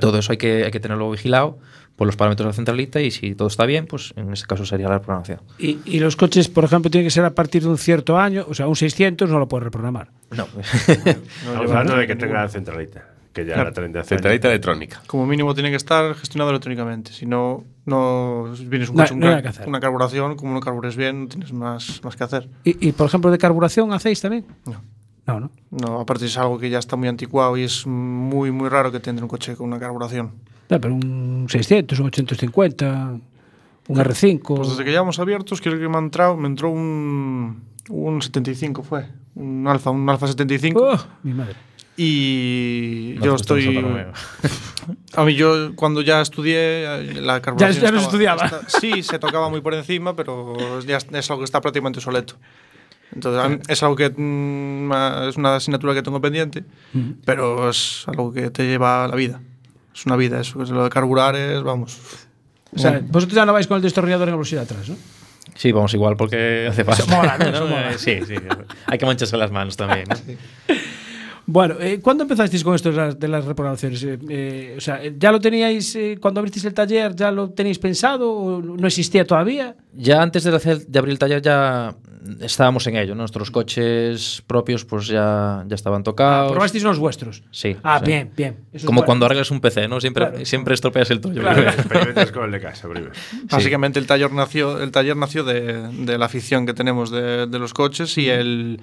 todo 0.00 0.18
eso 0.18 0.32
hay 0.32 0.38
que, 0.38 0.64
hay 0.64 0.70
que 0.70 0.80
tenerlo 0.80 1.10
vigilado 1.10 1.58
por 1.96 2.06
los 2.06 2.16
parámetros 2.16 2.46
de 2.46 2.48
la 2.50 2.54
centralita 2.54 3.00
y 3.00 3.10
si 3.10 3.34
todo 3.34 3.48
está 3.48 3.66
bien, 3.66 3.86
pues 3.86 4.12
en 4.16 4.32
ese 4.32 4.46
caso 4.46 4.64
sería 4.66 4.88
la 4.88 4.94
reprogramación. 4.98 5.40
Y, 5.58 5.78
y 5.84 6.00
los 6.00 6.16
coches, 6.16 6.48
por 6.48 6.64
ejemplo, 6.64 6.90
tienen 6.90 7.06
que 7.06 7.10
ser 7.10 7.24
a 7.24 7.30
partir 7.34 7.62
de 7.62 7.68
un 7.68 7.78
cierto 7.78 8.18
año, 8.18 8.44
o 8.48 8.54
sea, 8.54 8.66
un 8.66 8.76
600 8.76 9.28
no 9.30 9.38
lo 9.38 9.46
puedes 9.48 9.64
reprogramar. 9.64 10.10
No. 10.30 10.46
Estamos 10.88 11.70
hablando 11.70 11.96
de 11.96 12.06
que 12.06 12.16
tenga 12.16 12.42
la 12.42 12.48
centralita. 12.48 13.08
Que 13.32 13.46
ya 13.46 13.54
Claro. 13.54 13.70
la 13.70 14.04
Centralita 14.04 14.48
años. 14.48 14.52
electrónica. 14.56 15.02
Como 15.06 15.24
mínimo 15.24 15.54
tiene 15.54 15.70
que 15.70 15.76
estar 15.76 16.14
gestionado 16.16 16.50
electrónicamente. 16.50 17.12
Si 17.14 17.24
no, 17.24 17.64
no 17.86 18.52
vienes 18.66 18.90
un 18.90 18.96
No- 18.96 19.02
coche, 19.04 19.14
un 19.14 19.20
no 19.20 19.28
hacer. 19.30 19.66
una 19.66 19.80
carburación, 19.80 20.36
como 20.36 20.52
no 20.52 20.60
carbures 20.60 20.96
bien, 20.96 21.22
no 21.22 21.28
tienes 21.28 21.50
más, 21.52 22.00
más 22.04 22.14
que 22.14 22.24
hacer. 22.24 22.50
Y, 22.62 22.88
y, 22.88 22.92
por 22.92 23.06
ejemplo, 23.06 23.30
de 23.30 23.38
carburación 23.38 23.90
hacéis 23.94 24.20
también? 24.20 24.44
No. 24.66 24.82
No, 25.26 25.40
no. 25.40 25.50
No, 25.70 26.00
aparte 26.00 26.26
es 26.26 26.36
algo 26.36 26.58
que 26.58 26.68
ya 26.68 26.78
está 26.78 26.96
muy 26.96 27.08
anticuado 27.08 27.56
y 27.56 27.62
es 27.62 27.86
muy, 27.86 28.50
muy 28.50 28.68
raro 28.68 28.92
que 28.92 29.00
te 29.00 29.08
entre 29.08 29.22
un 29.22 29.28
coche 29.30 29.56
con 29.56 29.66
una 29.68 29.78
carburación. 29.78 30.32
No, 30.72 30.80
pero 30.80 30.94
un 30.94 31.46
600, 31.50 31.98
un 32.00 32.06
850, 32.06 33.18
un 33.88 33.96
R5. 33.98 34.40
Pues 34.56 34.70
desde 34.70 34.84
que 34.84 34.90
llevamos 34.90 35.18
abiertos, 35.18 35.60
creo 35.60 35.78
que 35.78 35.86
me 35.88 35.96
ha 35.96 36.00
entrado, 36.00 36.36
me 36.36 36.48
entró 36.48 36.70
un, 36.70 37.62
un 37.90 38.22
75, 38.22 38.82
fue. 38.82 39.06
Un 39.34 39.66
Alfa, 39.68 39.90
un 39.90 40.08
Alfa 40.08 40.26
75. 40.28 40.80
Oh, 40.94 40.98
mi 41.24 41.34
madre. 41.34 41.54
Y 41.96 43.16
No 43.18 43.24
yo 43.26 43.34
estoy. 43.34 43.66
A 45.14 45.24
mí, 45.24 45.34
yo 45.34 45.76
cuando 45.76 46.00
ya 46.00 46.22
estudié, 46.22 47.20
la 47.20 47.42
carburación. 47.42 47.82
ya 47.84 47.90
no 47.92 47.98
se 48.00 48.04
estaba- 48.06 48.36
estudiaba. 48.38 48.44
está- 48.46 48.80
sí, 48.80 49.02
se 49.02 49.18
tocaba 49.18 49.50
muy 49.50 49.60
por 49.60 49.74
encima, 49.74 50.16
pero 50.16 50.80
ya 50.80 50.96
es 50.96 51.30
algo 51.30 51.40
que 51.40 51.44
está 51.44 51.60
prácticamente 51.60 51.98
obsoleto. 51.98 52.36
Entonces, 53.14 53.60
es 53.68 53.82
algo 53.82 53.94
que 53.94 54.08
mm, 54.08 54.90
es 55.28 55.36
una 55.36 55.56
asignatura 55.56 55.92
que 55.92 56.02
tengo 56.02 56.18
pendiente, 56.22 56.64
pero 57.26 57.68
es 57.68 58.04
algo 58.08 58.32
que 58.32 58.48
te 58.50 58.66
lleva 58.66 59.04
a 59.04 59.08
la 59.08 59.14
vida. 59.16 59.42
Es 59.94 60.06
una 60.06 60.16
vida 60.16 60.40
eso, 60.40 60.58
que 60.58 60.64
es 60.64 60.70
lo 60.70 60.84
de 60.84 60.90
carburar 60.90 61.36
es, 61.36 61.62
vamos. 61.62 61.98
O 62.74 62.78
sea, 62.78 63.00
vosotros 63.06 63.34
ya 63.36 63.44
no 63.44 63.52
vais 63.52 63.66
con 63.66 63.76
el 63.76 63.82
destornillador 63.82 64.28
en 64.28 64.32
el 64.32 64.36
bolsillo 64.36 64.60
de 64.60 64.64
atrás, 64.64 64.88
¿no? 64.88 64.96
Sí, 65.54 65.70
vamos 65.72 65.92
igual 65.92 66.16
porque 66.16 66.66
hace 66.70 66.82
falta. 66.84 67.02
Eso 67.02 67.14
mola. 67.14 67.36
Eso 67.36 67.66
mola. 67.68 67.98
Sí, 67.98 68.20
sí. 68.26 68.34
Hay 68.86 68.96
que 68.98 69.04
mancharse 69.06 69.36
las 69.36 69.50
manos 69.50 69.76
también. 69.76 70.04
¿no? 70.08 70.14
Bueno, 71.44 71.74
eh, 71.80 71.98
¿cuándo 72.00 72.22
empezasteis 72.22 72.62
con 72.62 72.76
esto 72.76 72.90
de 72.92 72.96
las, 72.96 73.18
de 73.18 73.26
las 73.26 73.44
reprogramaciones? 73.44 74.00
Eh, 74.04 74.16
eh, 74.28 74.74
o 74.78 74.80
sea, 74.80 75.00
¿ya 75.18 75.32
lo 75.32 75.40
teníais 75.40 75.94
eh, 75.96 76.16
cuando 76.20 76.38
abristeis 76.38 76.64
el 76.66 76.72
taller? 76.72 77.16
¿Ya 77.16 77.32
lo 77.32 77.50
tenéis 77.50 77.80
pensado 77.80 78.30
o 78.30 78.62
no 78.62 78.86
existía 78.86 79.26
todavía? 79.26 79.74
Ya 79.92 80.22
antes 80.22 80.44
de, 80.44 80.54
hacer- 80.54 80.86
de 80.86 80.98
abrir 81.00 81.12
el 81.12 81.18
taller 81.18 81.42
ya 81.42 81.96
estábamos 82.40 82.86
en 82.86 82.96
ello. 82.96 83.14
¿no? 83.14 83.20
Nuestros 83.22 83.50
coches 83.50 84.42
propios 84.46 84.84
pues 84.84 85.06
ya, 85.06 85.64
ya 85.66 85.74
estaban 85.74 86.02
tocados. 86.02 86.52
¿Probasteis 86.52 86.84
unos 86.84 86.98
vuestros? 86.98 87.42
Sí. 87.50 87.76
Ah, 87.82 87.98
sí. 88.00 88.06
bien, 88.06 88.30
bien. 88.36 88.52
Eso 88.68 88.78
es 88.78 88.84
Como 88.84 88.96
bueno. 88.98 89.06
cuando 89.06 89.26
arreglas 89.26 89.50
un 89.50 89.60
PC, 89.60 89.88
¿no? 89.88 90.00
Siempre, 90.00 90.28
Claro. 90.28 90.44
siempre 90.44 90.74
estropeas 90.74 91.10
el 91.10 91.20
tuyo. 91.20 91.40
Claro. 91.42 91.62
Experimentas 91.62 92.32
con 92.32 92.44
el 92.44 92.52
de 92.52 92.60
casa 92.60 92.88
primero. 92.88 93.12
Básicamente 93.50 93.98
el 93.98 94.06
taller 94.06 94.32
nació, 94.32 94.80
el 94.82 94.90
taller 94.90 95.16
nació 95.16 95.44
de, 95.44 95.88
de 95.88 96.18
la 96.18 96.26
afición 96.26 96.66
que 96.66 96.74
tenemos 96.74 97.10
de, 97.10 97.46
de 97.46 97.58
los 97.58 97.74
coches 97.74 98.16
y 98.18 98.28
el, 98.28 98.80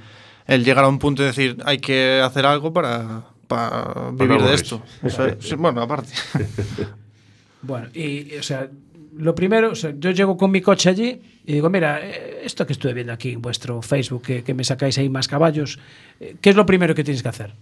el 0.48 0.64
llegar 0.66 0.84
a 0.86 0.88
un 0.88 1.00
punto 1.00 1.22
de 1.24 1.28
decir 1.30 1.58
hay 1.66 1.80
que 1.80 2.22
hacer 2.24 2.46
algo 2.46 2.74
para, 2.74 3.22
para 3.48 4.12
vivir 4.14 4.42
de 4.42 4.54
esto. 4.54 4.82
Eso 5.04 5.26
es- 5.26 5.38
sí, 5.40 5.56
bueno, 5.56 5.82
aparte. 5.82 6.14
Bueno, 7.62 7.88
y, 7.94 8.38
o 8.38 8.44
sea, 8.44 8.70
lo 9.18 9.36
primero, 9.36 9.72
o 9.72 9.76
sea, 9.76 9.94
yo 9.98 10.12
llego 10.12 10.38
con 10.38 10.52
mi 10.52 10.62
coche 10.62 10.90
allí 10.90 11.22
y 11.46 11.54
digo, 11.54 11.70
mira, 11.70 12.00
eh, 12.02 12.42
esto 12.44 12.66
que 12.66 12.74
estuve 12.74 12.94
viendo 12.94 13.14
aquí 13.14 13.34
en 13.34 13.42
vuestro 13.42 13.82
Facebook, 13.82 14.24
que, 14.24 14.44
que 14.44 14.54
me 14.54 14.64
sacáis 14.64 14.98
ahí 14.98 15.10
más 15.10 15.28
caballos, 15.28 15.80
eh, 16.20 16.36
¿qué 16.42 16.52
es 16.52 16.56
lo 16.56 16.66
primero 16.66 16.96
que 16.96 17.04
tienes 17.04 17.24
que 17.24 17.30
hacer? 17.30 17.54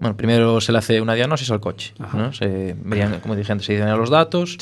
Bueno, 0.00 0.16
primero 0.16 0.60
se 0.60 0.72
le 0.72 0.78
hace 0.78 1.00
una 1.00 1.14
diagnosis 1.14 1.50
al 1.50 1.60
coche. 1.60 1.94
¿no? 2.12 2.32
Se 2.32 2.76
verían, 2.78 3.20
como 3.20 3.36
dije 3.36 3.52
antes, 3.52 3.66
se 3.66 3.74
idean 3.74 3.96
los 3.98 4.10
datos, 4.10 4.58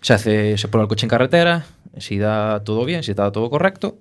se, 0.00 0.12
hace, 0.12 0.58
se 0.58 0.68
pone 0.68 0.82
el 0.82 0.88
coche 0.88 1.06
en 1.06 1.10
carretera, 1.10 1.64
si 1.98 2.18
da 2.18 2.62
todo 2.64 2.84
bien, 2.84 3.02
si 3.02 3.12
está 3.12 3.30
todo 3.30 3.50
correcto, 3.50 3.98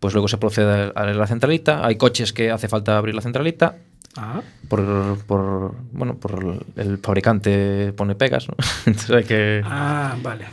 pues 0.00 0.14
luego 0.14 0.28
se 0.28 0.38
procede 0.38 0.92
a 0.94 1.04
la 1.04 1.26
centralita. 1.26 1.84
Hay 1.84 1.96
coches 1.96 2.32
que 2.32 2.50
hace 2.50 2.68
falta 2.68 2.96
abrir 2.96 3.14
la 3.14 3.22
centralita. 3.22 3.76
Ah. 4.16 4.40
Por, 4.68 5.18
por, 5.26 5.74
bueno, 5.92 6.16
por 6.16 6.64
el 6.76 6.98
fabricante 6.98 7.92
pone 7.92 8.14
pegas, 8.14 8.48
¿no? 8.48 8.54
Entonces 8.86 9.10
hay 9.10 9.24
que... 9.24 9.62
Ah, 9.64 10.16
vale. 10.22 10.46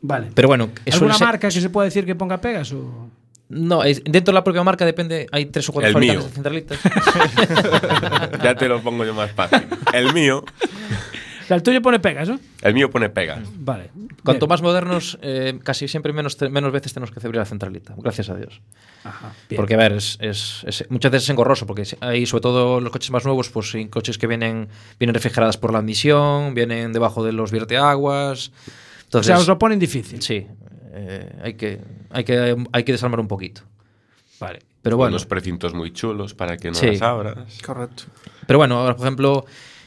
Vale. 0.00 0.28
Pero 0.34 0.48
bueno, 0.48 0.70
eso 0.84 0.98
¿Alguna 1.04 1.18
marca 1.18 1.48
que 1.48 1.60
se 1.60 1.70
puede 1.70 1.86
decir 1.88 2.04
que 2.06 2.14
ponga 2.14 2.40
pegas? 2.40 2.72
O... 2.72 3.08
No, 3.48 3.82
es- 3.82 4.02
dentro 4.04 4.32
de 4.32 4.34
la 4.34 4.44
propia 4.44 4.62
marca 4.62 4.84
depende, 4.84 5.26
hay 5.32 5.46
tres 5.46 5.68
o 5.68 5.72
cuatro 5.72 5.88
El 5.88 5.92
fabricantes 5.94 6.24
mío. 6.24 6.28
de 6.28 6.34
centralitas. 6.34 6.78
ya 8.42 8.54
te 8.54 8.68
lo 8.68 8.80
pongo 8.82 9.04
yo 9.04 9.14
más 9.14 9.30
fácil. 9.32 9.66
El 9.92 10.12
mío, 10.12 10.44
O 10.44 11.46
sea, 11.48 11.56
el 11.56 11.62
tuyo 11.62 11.80
pone 11.80 11.98
pegas, 11.98 12.28
¿no? 12.28 12.38
el 12.62 12.74
mío 12.74 12.90
pone 12.90 13.08
pegas. 13.08 13.40
Vale. 13.56 13.90
Cuanto 14.22 14.46
más 14.46 14.60
modernos, 14.60 15.18
eh, 15.22 15.58
casi 15.64 15.88
siempre 15.88 16.12
menos, 16.12 16.36
menos 16.50 16.70
veces 16.72 16.92
tenemos 16.92 17.10
que 17.10 17.20
abrir 17.20 17.36
la 17.36 17.46
centralita, 17.46 17.94
gracias 17.96 18.28
a 18.28 18.34
Dios. 18.34 18.60
bien. 19.48 19.56
Porque, 19.56 19.74
a 19.74 19.78
ver, 19.78 19.92
es, 19.92 20.18
es- 20.20 20.64
es- 20.66 20.84
muchas 20.90 21.10
veces 21.10 21.24
es 21.24 21.30
engorroso, 21.30 21.66
porque 21.66 21.84
hay, 22.00 22.26
sobre 22.26 22.42
todo 22.42 22.80
los 22.80 22.92
coches 22.92 23.10
más 23.10 23.24
nuevos, 23.24 23.48
pues 23.48 23.74
hay 23.74 23.86
coches 23.88 24.18
que 24.18 24.26
vienen, 24.26 24.68
vienen 25.00 25.14
refrigeradas 25.14 25.56
por 25.56 25.72
la 25.72 25.78
admisión, 25.78 26.52
vienen 26.54 26.92
debajo 26.92 27.24
de 27.24 27.32
los 27.32 27.50
vierteaguas. 27.50 28.52
Entonces, 29.08 29.30
o 29.30 29.34
sea, 29.34 29.38
os 29.40 29.48
lo 29.48 29.58
ponen 29.58 29.78
difícil. 29.78 30.20
Sí, 30.22 30.46
eh, 30.92 31.32
hay, 31.42 31.54
que, 31.54 31.80
hay, 32.10 32.24
que, 32.24 32.56
hay 32.72 32.84
que 32.84 32.92
desarmar 32.92 33.20
un 33.20 33.28
poquito. 33.28 33.62
Vale. 34.38 34.60
Pero 34.82 34.96
Con 34.96 35.04
bueno. 35.04 35.12
Los 35.14 35.26
precintos 35.26 35.74
muy 35.74 35.92
chulos 35.92 36.34
para 36.34 36.56
que 36.56 36.68
no 36.68 36.74
Sí. 36.74 36.86
las 36.86 37.02
abras. 37.02 37.58
Correcto. 37.64 38.04
Pero 38.46 38.58
bueno, 38.58 38.78
ahora, 38.78 38.94
por 38.94 39.06
ejemplo, 39.06 39.44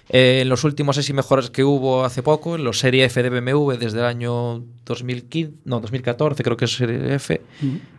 eh, 0.10 0.40
en 0.42 0.50
los 0.50 0.64
últimos 0.64 0.98
así 0.98 1.14
mejoras 1.14 1.50
que 1.50 1.64
hubo 1.64 2.04
hace 2.04 2.22
poco, 2.24 2.56
en 2.56 2.64
los 2.64 2.80
Serie 2.80 3.06
F 3.06 3.24
de 3.24 3.30
BMW 3.30 3.78
desde 3.78 4.00
el 4.00 4.06
año 4.06 4.64
2015, 4.86 5.54
no, 5.66 5.80
2014 5.80 6.44
creo 6.44 6.58
que 6.58 6.66
es 6.66 6.76
Serie 6.76 7.16
F, 7.16 7.42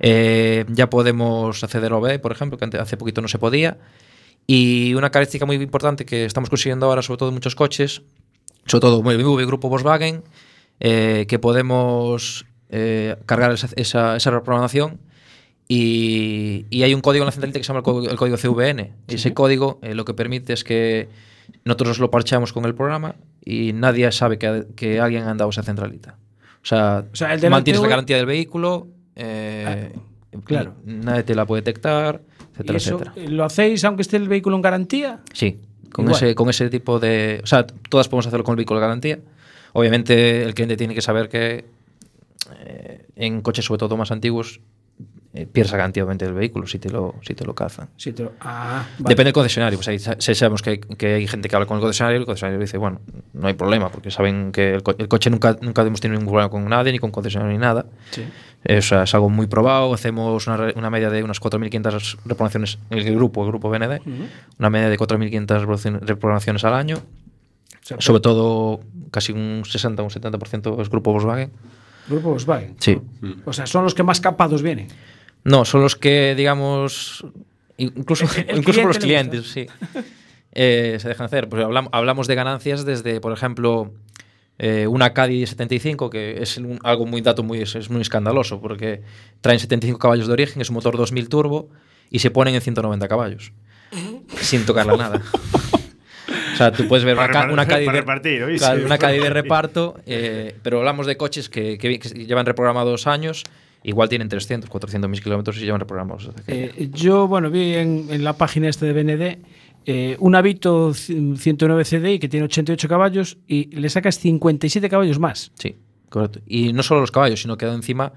eh, 0.00 0.64
ya 0.68 0.90
podemos 0.90 1.62
acceder 1.64 1.92
a 1.92 1.96
OB, 1.96 2.18
por 2.20 2.32
ejemplo, 2.32 2.58
que 2.58 2.76
hace 2.76 2.96
poquito 2.96 3.22
no 3.22 3.28
se 3.28 3.38
podía. 3.38 3.78
Y 4.46 4.92
una 4.94 5.10
característica 5.10 5.46
muy 5.46 5.56
importante 5.56 6.04
que 6.04 6.24
estamos 6.24 6.50
consiguiendo 6.50 6.86
ahora, 6.86 7.00
sobre 7.00 7.18
todo 7.18 7.28
en 7.28 7.34
muchos 7.36 7.54
coches, 7.54 8.02
sobre 8.66 8.80
todo 8.80 9.02
BMW 9.02 9.40
y 9.40 9.46
Grupo 9.46 9.68
Volkswagen, 9.68 10.22
eh, 10.84 11.26
que 11.28 11.38
podemos 11.38 12.44
eh, 12.68 13.14
cargar 13.26 13.52
esa, 13.52 13.68
esa, 13.76 14.16
esa 14.16 14.30
reprogramación 14.32 14.98
y, 15.68 16.66
y 16.70 16.82
hay 16.82 16.92
un 16.92 17.00
código 17.00 17.22
en 17.22 17.26
la 17.26 17.32
centralita 17.32 17.58
que 17.60 17.64
se 17.64 17.68
llama 17.68 17.78
el 17.78 17.84
código, 17.84 18.10
el 18.10 18.16
código 18.18 18.36
CVN. 18.36 18.92
Y 19.08 19.14
ese 19.14 19.32
código 19.32 19.78
eh, 19.82 19.94
lo 19.94 20.04
que 20.04 20.12
permite 20.12 20.52
es 20.52 20.64
que 20.64 21.08
nosotros 21.64 21.98
lo 21.98 22.10
parchamos 22.10 22.52
con 22.52 22.64
el 22.64 22.74
programa 22.74 23.14
y 23.44 23.72
nadie 23.72 24.10
sabe 24.12 24.38
que, 24.38 24.66
que 24.76 25.00
alguien 25.00 25.22
ha 25.24 25.30
andado 25.30 25.50
esa 25.50 25.62
centralita. 25.62 26.16
O 26.62 26.66
sea, 26.66 27.04
O 27.12 27.16
sea, 27.16 27.32
el 27.32 27.48
mantienes 27.50 27.80
la 27.80 27.88
garantía 27.88 28.16
del 28.16 28.26
vehículo, 28.26 28.88
eh, 29.16 29.92
claro. 30.44 30.74
nadie 30.84 31.22
te 31.22 31.34
la 31.34 31.46
puede 31.46 31.62
detectar, 31.62 32.20
etcétera, 32.52 32.74
¿Y 32.74 32.76
eso 32.76 32.94
etcétera. 32.96 33.12
eh, 33.16 33.28
lo 33.28 33.44
hacéis 33.44 33.84
aunque 33.84 34.02
esté 34.02 34.16
el 34.16 34.28
vehículo 34.28 34.56
en 34.56 34.62
garantía? 34.62 35.20
Sí, 35.32 35.58
con 35.92 36.04
Igual. 36.06 36.16
ese, 36.16 36.34
con 36.34 36.50
ese 36.50 36.70
tipo 36.70 36.98
de... 37.00 37.40
O 37.42 37.46
sea, 37.46 37.66
todas 37.66 38.08
podemos 38.08 38.26
hacerlo 38.26 38.44
con 38.44 38.52
el 38.52 38.56
vehículo 38.58 38.80
de 38.80 38.86
garantía. 38.86 39.18
Obviamente 39.72 40.42
el 40.42 40.54
cliente 40.54 40.76
tiene 40.76 40.94
que 40.94 41.02
saber 41.02 41.28
que 41.28 41.64
eh, 42.64 43.06
en 43.16 43.40
coches 43.40 43.64
sobre 43.64 43.78
todo 43.78 43.96
más 43.96 44.10
antiguos 44.10 44.60
eh, 45.34 45.46
pierdes 45.46 45.72
la 45.72 45.78
obviamente 45.86 46.26
del 46.26 46.34
vehículo 46.34 46.66
si 46.66 46.78
te 46.78 46.90
lo, 46.90 47.14
si 47.22 47.34
te 47.34 47.46
lo 47.46 47.54
cazan. 47.54 47.88
Sí, 47.96 48.12
te 48.12 48.24
lo- 48.24 48.32
Ah, 48.40 48.84
vale. 48.98 49.12
Depende 49.12 49.24
del 49.28 49.32
concesionario. 49.32 49.78
Pues 49.78 49.88
ahí 49.88 49.98
sabemos 50.34 50.60
que, 50.60 50.78
que 50.80 51.14
hay 51.14 51.26
gente 51.26 51.48
que 51.48 51.56
habla 51.56 51.64
con 51.66 51.78
el 51.78 51.80
concesionario 51.80 52.18
y 52.18 52.20
el 52.20 52.26
concesionario 52.26 52.60
dice, 52.60 52.76
bueno, 52.76 53.00
no 53.32 53.46
hay 53.48 53.54
problema, 53.54 53.88
porque 53.88 54.10
saben 54.10 54.52
que 54.52 54.74
el, 54.74 54.82
co- 54.82 54.94
el 54.98 55.08
coche 55.08 55.30
nunca, 55.30 55.56
nunca 55.62 55.80
hemos 55.82 56.02
tenido 56.02 56.18
ningún 56.20 56.32
problema 56.34 56.50
con 56.50 56.68
nadie, 56.68 56.92
ni 56.92 56.98
con 56.98 57.10
concesionario 57.10 57.50
ni 57.54 57.58
nada. 57.58 57.86
Sí. 58.10 58.24
Eh, 58.64 58.78
o 58.78 58.82
sea, 58.82 59.04
es 59.04 59.14
algo 59.14 59.30
muy 59.30 59.46
probado. 59.46 59.94
Hacemos 59.94 60.46
una, 60.46 60.70
una 60.76 60.90
media 60.90 61.08
de 61.08 61.22
unas 61.24 61.40
4.500 61.40 62.18
reprogramaciones 62.26 62.78
en 62.90 62.98
el 62.98 63.14
grupo, 63.14 63.42
el 63.42 63.48
grupo 63.48 63.70
BND. 63.70 64.00
Una 64.58 64.68
media 64.68 64.90
de 64.90 64.98
4.500 64.98 65.46
reproducción- 65.60 66.00
reprogramaciones 66.00 66.62
al 66.64 66.74
año. 66.74 66.98
Sobre 67.98 68.20
todo, 68.20 68.80
casi 69.10 69.32
un 69.32 69.62
60 69.64 70.02
o 70.02 70.04
un 70.06 70.10
70% 70.10 70.80
es 70.80 70.88
grupo 70.88 71.12
Volkswagen. 71.12 71.50
Grupo 72.08 72.30
Volkswagen. 72.30 72.76
Sí. 72.78 73.00
O 73.44 73.52
sea, 73.52 73.66
son 73.66 73.84
los 73.84 73.94
que 73.94 74.02
más 74.02 74.20
capados 74.20 74.62
vienen. 74.62 74.88
No, 75.44 75.64
son 75.64 75.80
los 75.82 75.96
que, 75.96 76.34
digamos, 76.36 77.24
incluso, 77.76 78.26
El 78.46 78.58
incluso 78.58 78.80
por 78.80 78.88
los 78.88 78.98
clientes, 78.98 79.48
sí. 79.50 79.66
Eh, 80.52 80.98
se 81.00 81.08
dejan 81.08 81.26
hacer. 81.26 81.48
Pues 81.48 81.64
hablamos, 81.64 81.90
hablamos 81.92 82.26
de 82.28 82.34
ganancias 82.34 82.84
desde, 82.84 83.20
por 83.20 83.32
ejemplo, 83.32 83.90
eh, 84.58 84.86
una 84.86 85.12
Caddy 85.14 85.46
75, 85.46 86.10
que 86.10 86.42
es 86.42 86.58
un- 86.58 86.78
algo 86.84 87.06
muy 87.06 87.20
dato 87.22 87.42
muy, 87.42 87.60
es, 87.62 87.74
es 87.74 87.90
muy 87.90 88.02
escandaloso, 88.02 88.60
porque 88.60 89.02
traen 89.40 89.58
75 89.58 89.98
caballos 89.98 90.26
de 90.28 90.32
origen, 90.34 90.60
es 90.62 90.68
un 90.70 90.74
motor 90.74 90.96
2000 90.96 91.28
turbo, 91.28 91.68
y 92.10 92.18
se 92.20 92.30
ponen 92.30 92.54
en 92.54 92.60
190 92.60 93.08
caballos, 93.08 93.52
sin 94.40 94.64
tocarla 94.66 94.96
nada. 94.96 95.22
O 96.52 96.56
sea, 96.56 96.72
tú 96.72 96.86
puedes 96.88 97.04
ver 97.04 97.16
Para 97.16 97.46
una, 97.52 97.64
para 97.66 97.78
de, 97.78 97.90
repartir, 97.90 98.42
¿oíste? 98.42 98.66
claro, 98.66 98.84
una 98.86 98.98
Caddy 98.98 99.18
de 99.18 99.30
reparto, 99.30 100.00
eh, 100.06 100.54
pero 100.62 100.78
hablamos 100.78 101.06
de 101.06 101.16
coches 101.16 101.48
que, 101.48 101.78
que- 101.78 101.98
que 101.98 102.08
llevan 102.26 102.46
reprogramados 102.46 103.06
años, 103.06 103.44
igual 103.82 104.08
tienen 104.08 104.28
300, 104.28 104.68
400 104.70 105.10
mil 105.10 105.22
kilómetros 105.22 105.56
y 105.58 105.60
llevan 105.64 105.80
reprogramados. 105.80 106.30
Eh, 106.46 106.88
yo, 106.92 107.26
bueno, 107.28 107.50
vi 107.50 107.74
en, 107.74 108.06
en 108.10 108.24
la 108.24 108.34
página 108.34 108.68
esta 108.68 108.86
de 108.86 108.92
BND 108.92 109.38
eh, 109.84 110.16
un 110.20 110.34
Avito 110.36 110.94
c- 110.94 111.14
109 111.36 111.84
CDI 111.84 112.18
que 112.20 112.28
tiene 112.28 112.44
88 112.44 112.88
caballos 112.88 113.38
y 113.48 113.74
le 113.74 113.88
sacas 113.88 114.18
57 114.18 114.88
caballos 114.88 115.18
más. 115.18 115.50
Sí, 115.58 115.74
correcto. 116.08 116.40
Y 116.46 116.72
no 116.72 116.82
solo 116.84 117.00
los 117.00 117.10
caballos, 117.10 117.42
sino 117.42 117.56
que 117.56 117.66
encima 117.66 118.12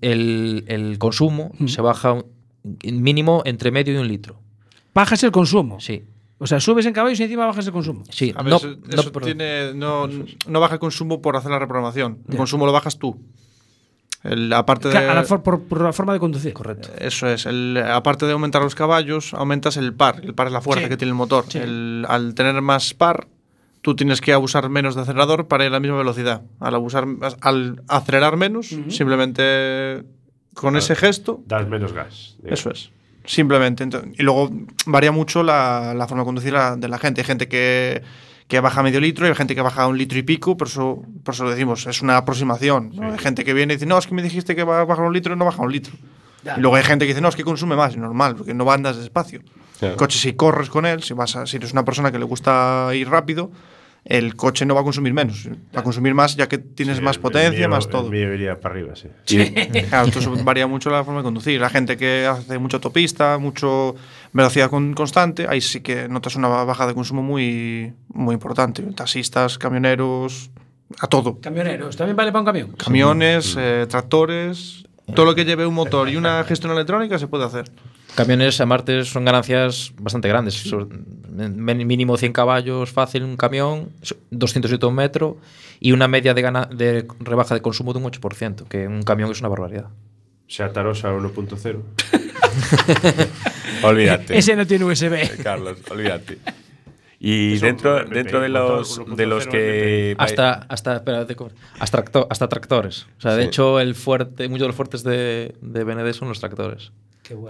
el, 0.00 0.64
el 0.68 0.98
consumo 0.98 1.50
se 1.66 1.80
baja 1.80 2.22
mínimo 2.84 3.42
entre 3.44 3.70
medio 3.72 3.94
y 3.94 3.96
un 3.96 4.06
litro. 4.08 4.38
Bajas 4.94 5.22
el 5.24 5.32
consumo. 5.32 5.80
Sí. 5.80 6.04
O 6.40 6.46
sea, 6.46 6.60
subes 6.60 6.86
en 6.86 6.92
caballos 6.92 7.18
y 7.20 7.24
encima 7.24 7.46
bajas 7.46 7.66
el 7.66 7.72
consumo. 7.72 8.04
Sí, 8.10 8.32
A 8.36 8.42
ver, 8.42 8.54
eso, 8.54 8.76
eso 8.90 9.10
tiene, 9.12 9.74
no, 9.74 10.08
no 10.46 10.60
baja 10.60 10.74
el 10.74 10.80
consumo 10.80 11.20
por 11.20 11.36
hacer 11.36 11.50
la 11.50 11.58
reprogramación. 11.58 12.18
El 12.28 12.36
consumo 12.36 12.64
lo 12.64 12.72
bajas 12.72 12.98
tú. 12.98 13.20
El, 14.24 14.52
aparte 14.52 14.88
de, 14.88 14.94
la 14.94 15.22
for- 15.24 15.42
por, 15.42 15.62
por 15.62 15.80
la 15.80 15.92
forma 15.92 16.12
de 16.12 16.18
conducir. 16.18 16.52
Correcto. 16.52 16.88
Eso 16.98 17.28
es. 17.28 17.46
El, 17.46 17.76
aparte 17.76 18.26
de 18.26 18.32
aumentar 18.32 18.62
los 18.62 18.74
caballos, 18.74 19.32
aumentas 19.34 19.76
el 19.76 19.94
par. 19.94 20.20
El 20.24 20.34
par 20.34 20.48
es 20.48 20.52
la 20.52 20.60
fuerza 20.60 20.84
Sí. 20.84 20.88
que 20.88 20.96
tiene 20.96 21.10
el 21.10 21.14
motor. 21.16 21.44
El- 21.54 22.04
al 22.08 22.34
tener 22.34 22.60
más 22.62 22.94
par, 22.94 23.28
tú 23.82 23.94
tienes 23.94 24.20
que 24.20 24.32
abusar 24.32 24.68
menos 24.70 24.96
de 24.96 25.02
acelerador 25.02 25.46
para 25.46 25.64
ir 25.64 25.68
a 25.70 25.74
la 25.74 25.80
misma 25.80 25.98
velocidad. 25.98 26.42
Al 26.60 26.74
abusar, 26.74 27.06
al 27.40 27.82
acelerar 27.88 28.36
menos, 28.36 28.74
simplemente 28.88 30.04
con 30.54 30.76
ese 30.76 30.96
gesto, 30.96 31.40
Das 31.46 31.68
menos 31.68 31.92
gas. 31.92 32.34
digamos. 32.38 32.58
eso 32.60 32.70
es. 32.70 32.90
Simplemente. 33.28 33.86
Y 34.16 34.22
luego 34.22 34.50
varía 34.86 35.12
mucho 35.12 35.42
la, 35.42 35.92
la 35.94 36.08
forma 36.08 36.22
de 36.22 36.26
conducir 36.26 36.52
la- 36.54 36.76
de 36.76 36.88
la 36.88 36.98
gente. 36.98 37.20
Hay 37.20 37.26
gente 37.26 37.46
que, 37.46 38.02
que 38.48 38.58
baja 38.60 38.82
medio 38.82 39.00
litro 39.00 39.26
y 39.26 39.28
hay 39.28 39.34
gente 39.34 39.54
que 39.54 39.60
baja 39.60 39.86
un 39.86 39.98
litro 39.98 40.18
y 40.18 40.22
pico, 40.22 40.56
por 40.56 40.66
eso, 40.68 41.02
por 41.22 41.34
eso 41.34 41.44
lo 41.44 41.50
decimos, 41.50 41.86
es 41.86 42.00
una 42.00 42.16
aproximación. 42.16 42.92
¿no? 42.94 43.12
Hay 43.12 43.18
gente 43.18 43.44
que 43.44 43.52
viene 43.52 43.74
y 43.74 43.76
dice, 43.76 43.86
no, 43.86 43.98
es 43.98 44.06
que 44.06 44.14
me 44.14 44.22
dijiste 44.22 44.56
que 44.56 44.64
va 44.64 44.80
a 44.80 44.84
bajar 44.84 45.04
un 45.04 45.12
litro 45.12 45.34
y 45.34 45.36
no 45.36 45.44
baja 45.44 45.62
un 45.62 45.70
litro. 45.70 45.92
Y 46.56 46.60
luego 46.60 46.76
hay 46.76 46.84
gente 46.84 47.04
que 47.04 47.10
dice, 47.10 47.20
no, 47.20 47.28
es 47.28 47.36
que 47.36 47.44
consume 47.44 47.76
más, 47.76 47.94
y 47.94 47.98
normal, 47.98 48.34
porque 48.36 48.54
no 48.54 48.70
andas 48.72 48.96
despacio. 48.96 49.42
Claro. 49.78 49.92
El 49.94 49.98
coche, 49.98 50.18
si 50.18 50.32
corres 50.32 50.70
con 50.70 50.86
él, 50.86 51.02
si, 51.02 51.12
vas 51.12 51.36
a- 51.36 51.46
si 51.46 51.58
eres 51.58 51.72
una 51.72 51.84
persona 51.84 52.10
que 52.10 52.18
le 52.18 52.24
gusta 52.24 52.88
ir 52.94 53.08
rápido, 53.10 53.50
el 54.10 54.36
coche 54.36 54.64
no 54.64 54.74
va 54.74 54.80
a 54.80 54.84
consumir 54.84 55.12
menos, 55.12 55.46
va 55.76 55.80
a 55.80 55.82
consumir 55.82 56.14
más 56.14 56.34
ya 56.34 56.48
que 56.48 56.56
tienes 56.56 56.96
Sí, 56.96 57.02
más 57.02 57.16
el- 57.16 57.22
potencia, 57.22 57.50
el 57.64 57.68
mío- 57.68 57.76
más 57.76 57.88
todo. 57.90 58.06
El 58.06 58.10
mío 58.12 58.32
iría 58.32 58.58
para 58.58 58.74
arriba, 58.74 58.94
sí. 58.96 59.08
Claro, 59.90 60.06
entonces 60.06 60.44
varía 60.44 60.66
mucho 60.66 60.88
la 60.88 61.04
forma 61.04 61.20
de 61.20 61.24
conducir. 61.24 61.60
La 61.60 61.68
gente 61.68 61.98
que 61.98 62.26
hace 62.26 62.58
mucha 62.58 62.78
autopista, 62.78 63.36
mucho 63.36 63.94
velocidad 64.32 64.70
con- 64.70 64.94
constante, 64.94 65.46
ahí 65.46 65.60
sí 65.60 65.80
que 65.82 66.08
notas 66.08 66.36
una 66.36 66.48
bajada 66.48 66.88
de 66.88 66.94
consumo 66.94 67.22
muy, 67.22 67.92
muy 68.08 68.32
importante. 68.32 68.82
Taxistas, 68.94 69.58
camioneros, 69.58 70.50
a 71.00 71.06
todo. 71.06 71.38
Camioneros, 71.40 71.94
¿también 71.96 72.16
vale 72.16 72.32
para 72.32 72.40
un 72.40 72.46
camión? 72.46 72.72
Camiones, 72.78 73.56
eh, 73.58 73.84
tractores, 73.90 74.84
todo 75.14 75.26
lo 75.26 75.34
que 75.34 75.44
lleve 75.44 75.66
un 75.66 75.74
motor 75.74 76.08
y 76.08 76.16
una 76.16 76.42
gestión 76.44 76.72
electrónica 76.72 77.18
se 77.18 77.26
puede 77.26 77.44
hacer. 77.44 77.70
Camiones 78.14 78.60
a 78.60 78.66
Marte 78.66 79.04
son 79.04 79.24
ganancias 79.24 79.92
bastante 80.00 80.28
grandes. 80.28 80.64
Men- 81.30 81.86
Mínimo 81.86 82.16
100 82.16 82.32
caballos 82.32 82.90
fácil 82.90 83.22
un 83.22 83.36
camión, 83.36 83.90
200 84.30 84.70
litros 84.72 84.88
un 84.90 84.96
metro 84.96 85.36
y 85.78 85.92
una 85.92 86.08
media 86.08 86.34
de, 86.34 86.42
gana- 86.42 86.66
de 86.72 87.06
rebaja 87.20 87.54
de 87.54 87.62
consumo 87.62 87.92
de 87.92 88.00
un 88.00 88.04
8%, 88.06 88.64
que 88.66 88.88
un 88.88 89.02
camión 89.02 89.30
es 89.30 89.38
una 89.40 89.48
barbaridad. 89.48 89.86
Sea 90.48 90.72
Tarosa 90.72 91.12
1.0. 91.12 91.82
Olvídate. 93.82 94.36
Ese 94.38 94.56
no 94.56 94.66
tiene 94.66 94.84
USB. 94.84 95.42
Carlos, 95.42 95.78
olvídate. 95.90 96.38
Y 97.20 97.58
dentro, 97.58 98.04
dentro 98.04 98.40
de 98.40 98.48
los, 98.48 99.00
1.0 99.00 99.14
de 99.16 99.26
los 99.26 99.46
que... 99.46 100.14
Hasta, 100.18 100.52
hasta, 100.68 101.02
hasta, 101.80 102.20
hasta 102.30 102.48
tractores. 102.48 103.06
O 103.18 103.20
sea, 103.20 103.34
de 103.34 103.42
Sí. 103.42 103.48
hecho, 103.48 103.80
el 103.80 103.94
fuerte, 103.94 104.48
muchos 104.48 104.62
de 104.62 104.66
los 104.68 104.76
fuertes 104.76 105.02
de, 105.02 105.54
de 105.60 105.84
BND 105.84 106.12
son 106.12 106.28
los 106.28 106.38
tractores. 106.40 106.92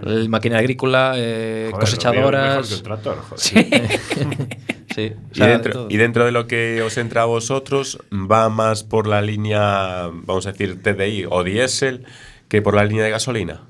El 0.04 0.28
maquinaria 0.28 0.60
agrícola, 0.60 1.12
eh, 1.16 1.68
Joder, 1.70 1.80
cosechadoras. 1.80 2.70
mejor 2.82 3.00
que 3.02 3.10
joder. 3.10 3.40
sí. 3.40 3.54
o 4.98 5.00
Y 5.32 5.34
sea, 5.38 5.46
dentro, 5.48 5.72
todo. 5.72 5.86
y 5.90 5.96
dentro 5.96 6.24
de 6.24 6.32
lo 6.32 6.46
que 6.46 6.82
os 6.82 6.96
entra 6.98 7.22
a 7.22 7.26
vosotros, 7.26 7.98
va 8.12 8.48
más 8.48 8.82
por 8.84 9.06
la 9.06 9.22
línea, 9.22 10.08
vamos 10.24 10.46
a 10.46 10.52
decir, 10.52 10.82
TDI 10.82 11.26
o 11.30 11.44
diésel 11.44 12.04
que 12.48 12.62
por 12.62 12.74
la 12.74 12.84
línea 12.84 13.04
de 13.04 13.10
gasolina. 13.10 13.62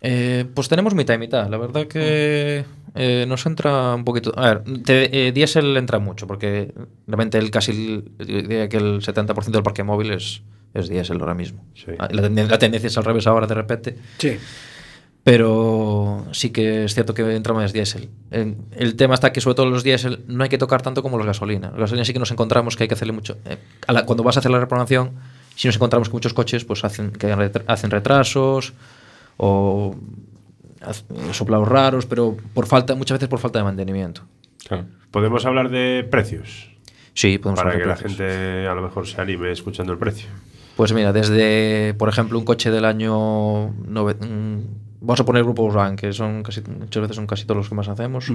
Eh, 0.00 0.46
pues 0.54 0.68
tenemos 0.68 0.94
mitad 0.94 1.14
y 1.14 1.18
mitad. 1.18 1.48
La 1.48 1.58
verdad 1.58 1.86
que 1.86 2.64
eh, 2.94 3.24
nos 3.28 3.44
entra 3.46 3.94
un 3.94 4.04
poquito. 4.04 4.32
A 4.36 4.54
ver, 4.54 4.64
te- 4.84 5.28
eh, 5.28 5.32
diésel 5.32 5.76
entra 5.76 5.98
mucho, 5.98 6.26
porque 6.26 6.72
realmente 7.06 7.38
el 7.38 7.50
casi 7.50 8.02
diría 8.18 8.68
que 8.68 8.78
el 8.78 9.00
70% 9.00 9.50
del 9.50 9.62
parque 9.62 9.82
móvil 9.84 10.12
es, 10.12 10.42
es 10.74 10.88
diésel 10.88 11.20
ahora 11.20 11.34
mismo. 11.34 11.64
Ah, 11.98 12.08
La, 12.10 12.28
la 12.28 12.58
tendencia 12.58 12.86
es 12.88 12.98
al 12.98 13.04
revés 13.04 13.26
ahora 13.26 13.46
de 13.46 13.54
repente. 13.54 13.96
Sí. 14.18 14.38
Pero 15.24 16.26
sí 16.32 16.50
que 16.50 16.84
es 16.84 16.94
cierto 16.94 17.14
que 17.14 17.22
entra 17.36 17.54
más 17.54 17.72
diésel. 17.72 18.08
El, 18.32 18.56
el 18.72 18.96
tema 18.96 19.14
está 19.14 19.32
que 19.32 19.40
sobre 19.40 19.54
todo 19.54 19.66
los 19.66 19.84
diésel 19.84 20.24
no 20.26 20.42
hay 20.42 20.50
que 20.50 20.58
tocar 20.58 20.82
tanto 20.82 21.00
como 21.02 21.16
los 21.16 21.26
gasolina. 21.26 21.70
Los 21.70 21.78
gasolina 21.80 22.04
sí 22.04 22.12
que 22.12 22.18
nos 22.18 22.30
encontramos 22.32 22.76
que 22.76 22.84
hay 22.84 22.88
que 22.88 22.94
hacerle 22.94 23.12
mucho. 23.12 23.36
eh, 23.44 23.56
a 23.86 23.92
la- 23.92 24.04
cuando 24.04 24.24
vas 24.24 24.36
a 24.36 24.40
hacer 24.40 24.50
la 24.50 24.58
reprogramación, 24.58 25.12
si 25.54 25.68
nos 25.68 25.76
encontramos 25.76 26.08
que 26.08 26.14
muchos 26.14 26.34
coches 26.34 26.64
pues 26.64 26.84
hacen, 26.84 27.12
que 27.12 27.32
hacen 27.68 27.90
retrasos 27.90 28.72
o 29.36 29.94
soplados 31.32 31.68
raros, 31.68 32.06
pero 32.06 32.36
por 32.52 32.66
falta, 32.66 32.96
muchas 32.96 33.16
veces 33.18 33.28
por 33.28 33.38
falta 33.38 33.60
de 33.60 33.64
mantenimiento. 33.64 34.22
¿Podemos 35.12 35.44
hablar 35.46 35.68
de 35.70 36.04
precios? 36.10 36.70
Sí, 37.14 37.38
podemos 37.38 37.60
Para 37.62 37.72
hablar 37.74 37.78
que 37.78 37.82
de 37.82 37.94
la 37.94 37.96
precios. 38.00 38.18
gente 38.18 38.66
a 38.66 38.74
lo 38.74 38.82
mejor 38.82 39.06
se 39.06 39.20
anime 39.20 39.52
escuchando 39.52 39.92
el 39.92 39.98
precio. 39.98 40.28
Pues 40.76 40.92
mira, 40.94 41.12
desde, 41.12 41.94
por 41.94 42.08
ejemplo, 42.08 42.38
un 42.38 42.44
coche 42.46 42.70
del 42.70 42.86
año. 42.86 43.72
Vamos 45.02 45.20
a 45.20 45.24
poner 45.24 45.42
Grupo 45.44 45.62
Urban, 45.64 45.96
que 45.96 46.12
son 46.12 46.42
casi, 46.42 46.60
muchas 46.62 47.00
veces 47.02 47.16
son 47.16 47.26
casi 47.26 47.44
todos 47.44 47.58
los 47.58 47.68
que 47.68 47.74
más 47.74 47.88
hacemos. 47.88 48.30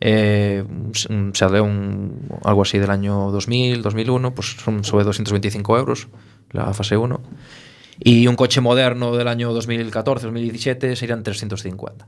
Eh, 0.00 0.64
un 1.08 1.34
Seat 1.34 1.50
León, 1.52 2.12
algo 2.44 2.62
así 2.62 2.78
del 2.78 2.90
año 2.90 3.30
2000, 3.30 3.80
2001, 3.82 4.34
pues 4.34 4.56
son 4.62 4.84
sobre 4.84 5.04
225 5.04 5.78
euros, 5.78 6.08
la 6.50 6.72
fase 6.74 6.96
1. 6.96 7.20
Y 8.00 8.26
un 8.26 8.34
coche 8.36 8.60
moderno 8.60 9.16
del 9.16 9.28
año 9.28 9.52
2014, 9.52 10.26
2017 10.26 10.96
serían 10.96 11.22
350. 11.22 12.06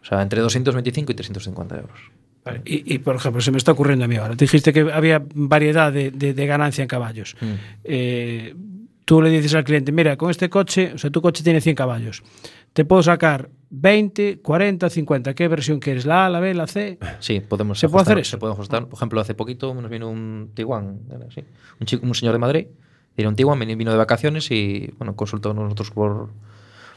O 0.00 0.04
sea, 0.06 0.22
entre 0.22 0.40
225 0.40 1.12
y 1.12 1.14
350 1.14 1.76
euros. 1.76 1.98
Vale, 2.44 2.60
Y, 2.64 2.94
y, 2.94 2.98
por 2.98 3.16
ejemplo, 3.16 3.40
se 3.40 3.50
me 3.50 3.56
está 3.58 3.72
ocurriendo 3.72 4.04
a 4.04 4.08
mí 4.08 4.16
ahora. 4.16 4.36
Te 4.36 4.44
dijiste 4.44 4.72
que 4.72 4.80
había 4.92 5.22
variedad 5.34 5.92
de, 5.92 6.10
de- 6.10 6.34
de 6.34 6.46
ganancia 6.46 6.82
en 6.82 6.88
caballos. 6.88 7.34
Mm. 7.40 7.46
Eh, 7.84 8.54
tú 9.06 9.20
le 9.22 9.30
dices 9.30 9.54
al 9.54 9.64
cliente, 9.64 9.92
mira, 9.92 10.16
con 10.16 10.30
este 10.30 10.48
coche, 10.50 10.92
o 10.94 10.98
sea, 10.98 11.10
tu 11.10 11.20
coche 11.22 11.42
tiene 11.42 11.60
100 11.60 11.74
caballos. 11.74 12.22
Te 12.74 12.84
puedo 12.84 13.02
sacar 13.02 13.48
20, 13.70 14.40
40, 14.42 14.90
50. 14.90 15.34
¿Qué 15.34 15.48
versión 15.48 15.80
quieres? 15.80 16.04
¿La 16.06 16.26
A, 16.26 16.28
la 16.30 16.40
B, 16.40 16.52
la 16.54 16.66
C? 16.66 16.98
Sí, 17.20 17.40
podemos 17.40 17.78
¿Se 17.78 17.88
puede 17.88 18.02
ajustar- 18.02 18.12
hacer 18.12 18.18
eso? 18.18 18.30
Se 18.32 18.38
puede 18.38 18.52
ajustar. 18.52 18.86
Por 18.86 18.98
ejemplo, 18.98 19.20
hace 19.20 19.34
poquito 19.34 19.72
nos 19.74 19.90
vino 19.90 20.10
un 20.10 20.50
Tiguan, 20.54 21.00
así, 21.28 21.42
un, 21.80 21.86
chico, 21.86 22.04
un 22.06 22.14
señor 22.14 22.32
de 22.34 22.38
Madrid, 22.38 22.66
era 23.16 23.28
un 23.28 23.36
Tiguan, 23.36 23.58
vino 23.60 23.90
de 23.90 23.96
vacaciones 23.96 24.50
y 24.50 24.92
bueno, 24.98 25.16
consultó 25.16 25.54
con 25.54 25.62
nosotros 25.64 25.90
por, 25.92 26.28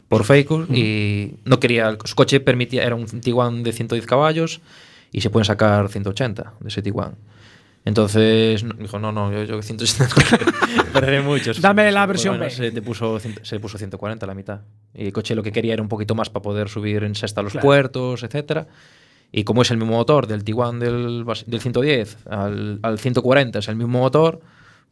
por 0.08 0.24
Facebook 0.24 0.68
y 0.74 1.36
no 1.44 1.58
quería, 1.60 1.96
su 2.04 2.14
coche 2.16 2.40
permitía, 2.40 2.84
era 2.84 2.94
un 2.96 3.06
Tiguan 3.06 3.62
de 3.62 3.72
110 3.72 4.04
caballos 4.06 4.60
y 5.12 5.20
se 5.20 5.30
pueden 5.30 5.44
sacar 5.46 5.88
180 5.88 6.54
de 6.60 6.68
ese 6.68 6.82
Tiguan. 6.82 7.14
Entonces 7.84 8.62
no- 8.64 8.74
dijo, 8.74 8.98
no, 8.98 9.12
no, 9.12 9.32
yo, 9.32 9.44
yo 9.44 9.62
180 9.62 10.08
perderé 10.92 11.22
muchos. 11.22 11.60
Dame 11.60 11.90
la 11.90 12.04
versión 12.06 12.32
bueno, 12.36 12.44
B. 12.44 12.50
Se, 12.50 12.70
te 12.70 12.82
puso, 12.82 13.18
se 13.42 13.60
puso 13.60 13.78
140 13.78 14.24
a 14.24 14.28
la 14.28 14.34
mitad. 14.34 14.60
Y 14.94 15.06
el 15.06 15.12
coche 15.12 15.34
lo 15.34 15.42
que 15.42 15.52
quería 15.52 15.72
era 15.74 15.82
un 15.82 15.88
poquito 15.88 16.14
más 16.14 16.28
para 16.28 16.42
poder 16.42 16.68
subir 16.68 17.02
en 17.04 17.14
sexta 17.14 17.40
a 17.40 17.44
los 17.44 17.52
Claro. 17.52 17.64
puertos, 17.66 18.22
etcétera. 18.22 18.66
Y 19.32 19.44
como 19.44 19.62
es 19.62 19.70
el 19.70 19.76
mismo 19.78 19.94
motor 19.96 20.26
del 20.26 20.44
Tiguan 20.44 20.78
del, 20.80 21.24
del 21.46 21.60
110 21.60 22.26
al, 22.28 22.78
al 22.82 22.98
140, 22.98 23.58
es 23.58 23.68
el 23.68 23.76
mismo 23.76 23.98
motor, 24.00 24.40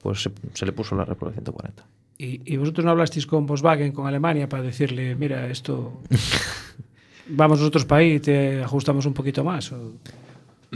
pues 0.03 0.22
se, 0.22 0.30
se 0.55 0.64
le 0.66 0.72
puso 0.72 0.95
la 0.95 1.05
Repro 1.05 1.28
de 1.28 1.34
140. 1.34 1.84
¿Y, 2.18 2.41
y 2.51 2.57
vosotros 2.57 2.84
no 2.84 2.91
hablasteis 2.93 3.26
con 3.26 3.47
Volkswagen, 3.47 3.93
con 3.93 4.07
Alemania, 4.07 4.49
para 4.49 4.62
decirle, 4.62 5.14
mira, 5.16 5.49
esto... 5.49 6.01
Vamos 7.28 7.59
nosotros 7.59 7.84
para 7.84 8.01
ahí 8.03 8.12
y 8.14 8.20
te 8.20 8.62
ajustamos 8.62 9.05
un 9.07 9.12
poquito 9.12 9.43
más? 9.43 9.72
o- 9.72 9.95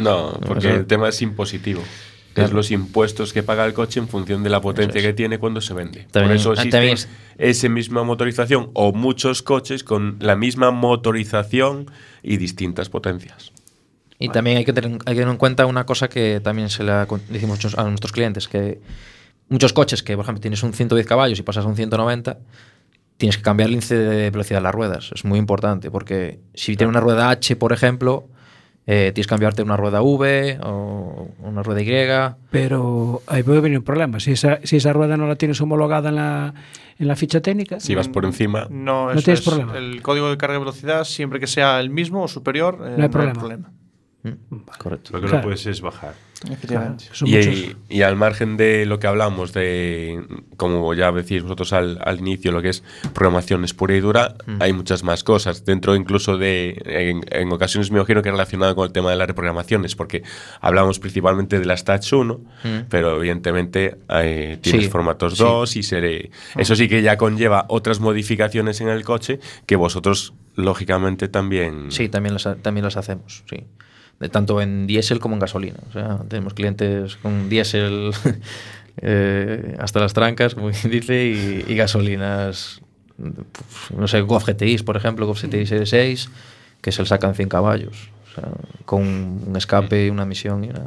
No, 0.03 0.39
porque 0.47 0.69
el 0.71 0.87
tema 0.87 1.09
es 1.09 1.21
impositivo. 1.23 1.83
que 1.83 2.35
Claro. 2.35 2.49
Es 2.51 2.55
los 2.55 2.71
impuestos 2.71 3.33
que 3.33 3.43
paga 3.43 3.67
el 3.67 3.73
coche 3.73 3.99
en 3.99 4.07
función 4.07 4.45
de 4.45 4.51
la 4.51 4.61
potencia 4.61 5.01
es. 5.01 5.05
que 5.05 5.13
tiene 5.13 5.39
cuando 5.39 5.61
se 5.61 5.75
vende. 5.75 6.07
Por 6.13 6.31
eso 6.31 6.51
ah, 6.51 6.55
existe 6.55 6.93
es- 6.93 7.09
esa 7.39 7.69
misma 7.69 8.05
motorización 8.05 8.71
o 8.75 8.93
muchos 8.93 9.43
coches 9.43 9.83
con 9.83 10.17
la 10.21 10.37
misma 10.37 10.71
motorización 10.71 11.91
y 12.23 12.37
distintas 12.37 12.89
potencias. 12.89 13.51
Y 14.21 14.29
también 14.29 14.59
hay 14.59 14.65
que, 14.65 14.73
tener, 14.73 14.93
hay 15.07 15.15
que 15.15 15.21
tener 15.21 15.29
en 15.29 15.37
cuenta 15.39 15.67
una 15.67 15.87
cosa 15.87 16.09
que 16.09 16.41
también 16.41 16.69
se 16.71 16.85
le 16.85 16.93
acon- 16.93 17.21
decimos 17.31 17.59
a 17.77 17.83
nuestros 17.85 18.13
clientes, 18.13 18.47
que 18.47 18.81
muchos 19.49 19.73
coches 19.73 20.03
que, 20.05 20.15
por 20.15 20.25
ejemplo, 20.25 20.41
tienes 20.41 20.63
un 20.63 20.73
110 20.73 21.07
caballos 21.07 21.39
y 21.39 21.43
pasas 21.43 21.65
a 21.65 21.69
un 21.69 21.75
190, 21.75 22.39
tienes 23.17 23.39
que 23.39 23.43
cambiar 23.43 23.69
el 23.71 23.75
índice 23.75 23.97
de 23.97 24.31
velocidad 24.31 24.59
de 24.61 24.63
las 24.65 24.75
ruedas. 24.75 25.11
Es 25.15 25.25
muy 25.25 25.39
importante, 25.41 25.91
porque 25.91 26.39
si 26.55 26.77
tiene 26.77 26.91
una 26.91 27.01
rueda 27.01 27.31
H, 27.31 27.57
por 27.57 27.73
ejemplo, 27.73 28.29
eh, 28.87 29.13
tienes 29.15 29.27
que 29.27 29.31
cambiarte 29.31 29.63
una 29.63 29.77
rueda 29.77 30.03
V 30.03 30.59
o 30.63 31.29
una 31.43 31.63
rueda 31.63 31.83
Y. 31.83 32.35
Pero 32.51 33.23
ahí 33.27 33.43
puede 33.43 33.61
venir 33.61 33.79
un 33.79 33.85
problema. 33.85 34.21
Si 34.21 34.33
esa, 34.33 34.61
si 34.65 34.77
esa 34.77 34.93
rueda 34.93 35.17
no 35.17 35.27
la 35.27 35.37
tienes 35.37 35.61
homologada 35.61 36.09
en 36.09 36.17
la, 36.17 36.55
en 36.99 37.09
la 37.09 37.17
ficha 37.17 37.41
técnica... 37.41 37.81
Si 37.81 37.95
vas 37.95 38.09
por 38.09 38.25
encima, 38.25 38.67
No, 38.71 39.13
No 39.15 39.23
tienes 39.23 39.41
es 39.41 39.47
problema. 39.47 39.77
El 39.77 40.03
código 40.03 40.31
de 40.31 40.37
carga 40.37 40.57
y 40.57 40.59
velocidad, 40.59 41.05
siempre 41.05 41.39
que 41.41 41.47
sea 41.47 41.79
el 41.81 41.91
mismo 41.91 42.23
o 42.25 42.29
superior, 42.29 42.79
eh, 42.85 42.95
No 42.97 43.03
hay 43.03 43.09
problema. 43.09 43.73
Correcto. 44.79 45.11
Lo 45.13 45.21
que 45.21 45.27
Claro. 45.27 45.37
no 45.39 45.43
puedes 45.43 45.67
es 45.67 45.81
bajar. 45.81 46.15
Efectivamente. 46.51 47.05
Y, 47.27 47.35
muchos- 47.37 47.77
y 47.91 48.01
al 48.03 48.17
margen 48.17 48.57
de 48.57 48.87
lo 48.87 48.99
que 48.99 49.07
hablamos 49.07 49.53
de, 49.53 50.25
como 50.57 50.95
ya 50.95 51.13
decís 51.13 51.43
vosotros 51.43 51.75
al, 51.75 51.99
al 52.03 52.19
inicio, 52.19 52.51
lo 52.51 52.63
que 52.63 52.71
es 52.71 52.83
programaciones 53.13 53.75
pura 53.75 53.95
y 53.95 54.01
dura, 54.01 54.37
hay 54.59 54.73
muchas 54.73 55.03
más 55.05 55.23
cosas. 55.23 55.67
Dentro 55.67 55.95
incluso 55.97 56.39
de, 56.39 56.81
en, 56.87 57.21
en 57.31 57.53
ocasiones 57.53 57.91
me 57.91 57.99
imagino 57.99 58.23
que 58.23 58.31
relacionado 58.31 58.75
con 58.75 58.87
el 58.87 58.93
tema 58.93 59.11
de 59.11 59.17
las 59.17 59.29
reprogramaciones, 59.29 59.95
porque 59.95 60.23
hablamos 60.63 60.99
principalmente 60.99 61.59
de 61.59 61.67
las 61.67 61.85
Touch 61.85 62.11
1, 62.13 62.41
Mm. 62.65 62.69
pero 62.89 63.17
evidentemente 63.17 63.97
eh, 64.09 64.59
tienes 64.63 64.85
Sí, 64.85 64.91
formatos 64.91 65.37
sí. 65.37 65.43
2 65.45 65.77
y 65.77 65.83
seré... 65.83 66.31
Eso 66.57 66.75
sí 66.75 66.89
que 66.89 67.03
ya 67.03 67.17
conlleva 67.19 67.67
otras 67.69 68.01
modificaciones 68.01 68.81
en 68.81 68.89
el 68.89 69.05
coche 69.05 69.41
que 69.67 69.77
vosotros, 69.77 70.33
lógicamente, 70.57 71.29
también... 71.29 71.91
Sí, 71.93 72.09
también 72.09 72.33
las, 72.35 72.47
ha- 72.47 72.57
también 72.57 72.85
las 72.85 72.97
hacemos, 72.97 73.45
sí. 73.49 73.67
De, 74.21 74.29
tanto 74.29 74.61
en 74.61 74.87
diésel 74.87 75.19
como 75.19 75.35
en 75.35 75.41
gasolina. 75.41 75.79
O 75.89 75.93
sea, 75.93 76.19
tenemos 76.29 76.55
clientes 76.55 77.17
con 77.17 77.49
diésel 77.49 78.13
eh, 79.03 79.77
hasta 79.79 80.01
las 80.01 80.13
trancas, 80.13 80.55
como 80.55 80.71
quien 80.81 80.91
dice, 80.93 81.27
y, 81.27 81.65
y 81.73 81.75
gasolinas, 81.75 82.81
pues, 83.17 83.99
no 83.99 84.07
sé, 84.09 84.21
Golf 84.21 84.47
GTIs, 84.47 84.83
por 84.83 84.97
ejemplo, 84.97 85.27
Golf 85.27 85.43
GTI 85.43 85.67
Serie 85.67 85.87
6, 85.87 86.31
que 86.81 86.93
se 86.93 87.03
le 87.03 87.09
sacan 87.09 87.35
100 87.35 87.49
caballos. 87.49 88.11
O 88.31 88.35
sea, 88.35 88.49
con 88.85 89.03
un 89.03 89.55
escape, 89.57 90.11
una 90.11 90.23
emisión 90.23 90.65
y 90.65 90.69
una, 90.71 90.83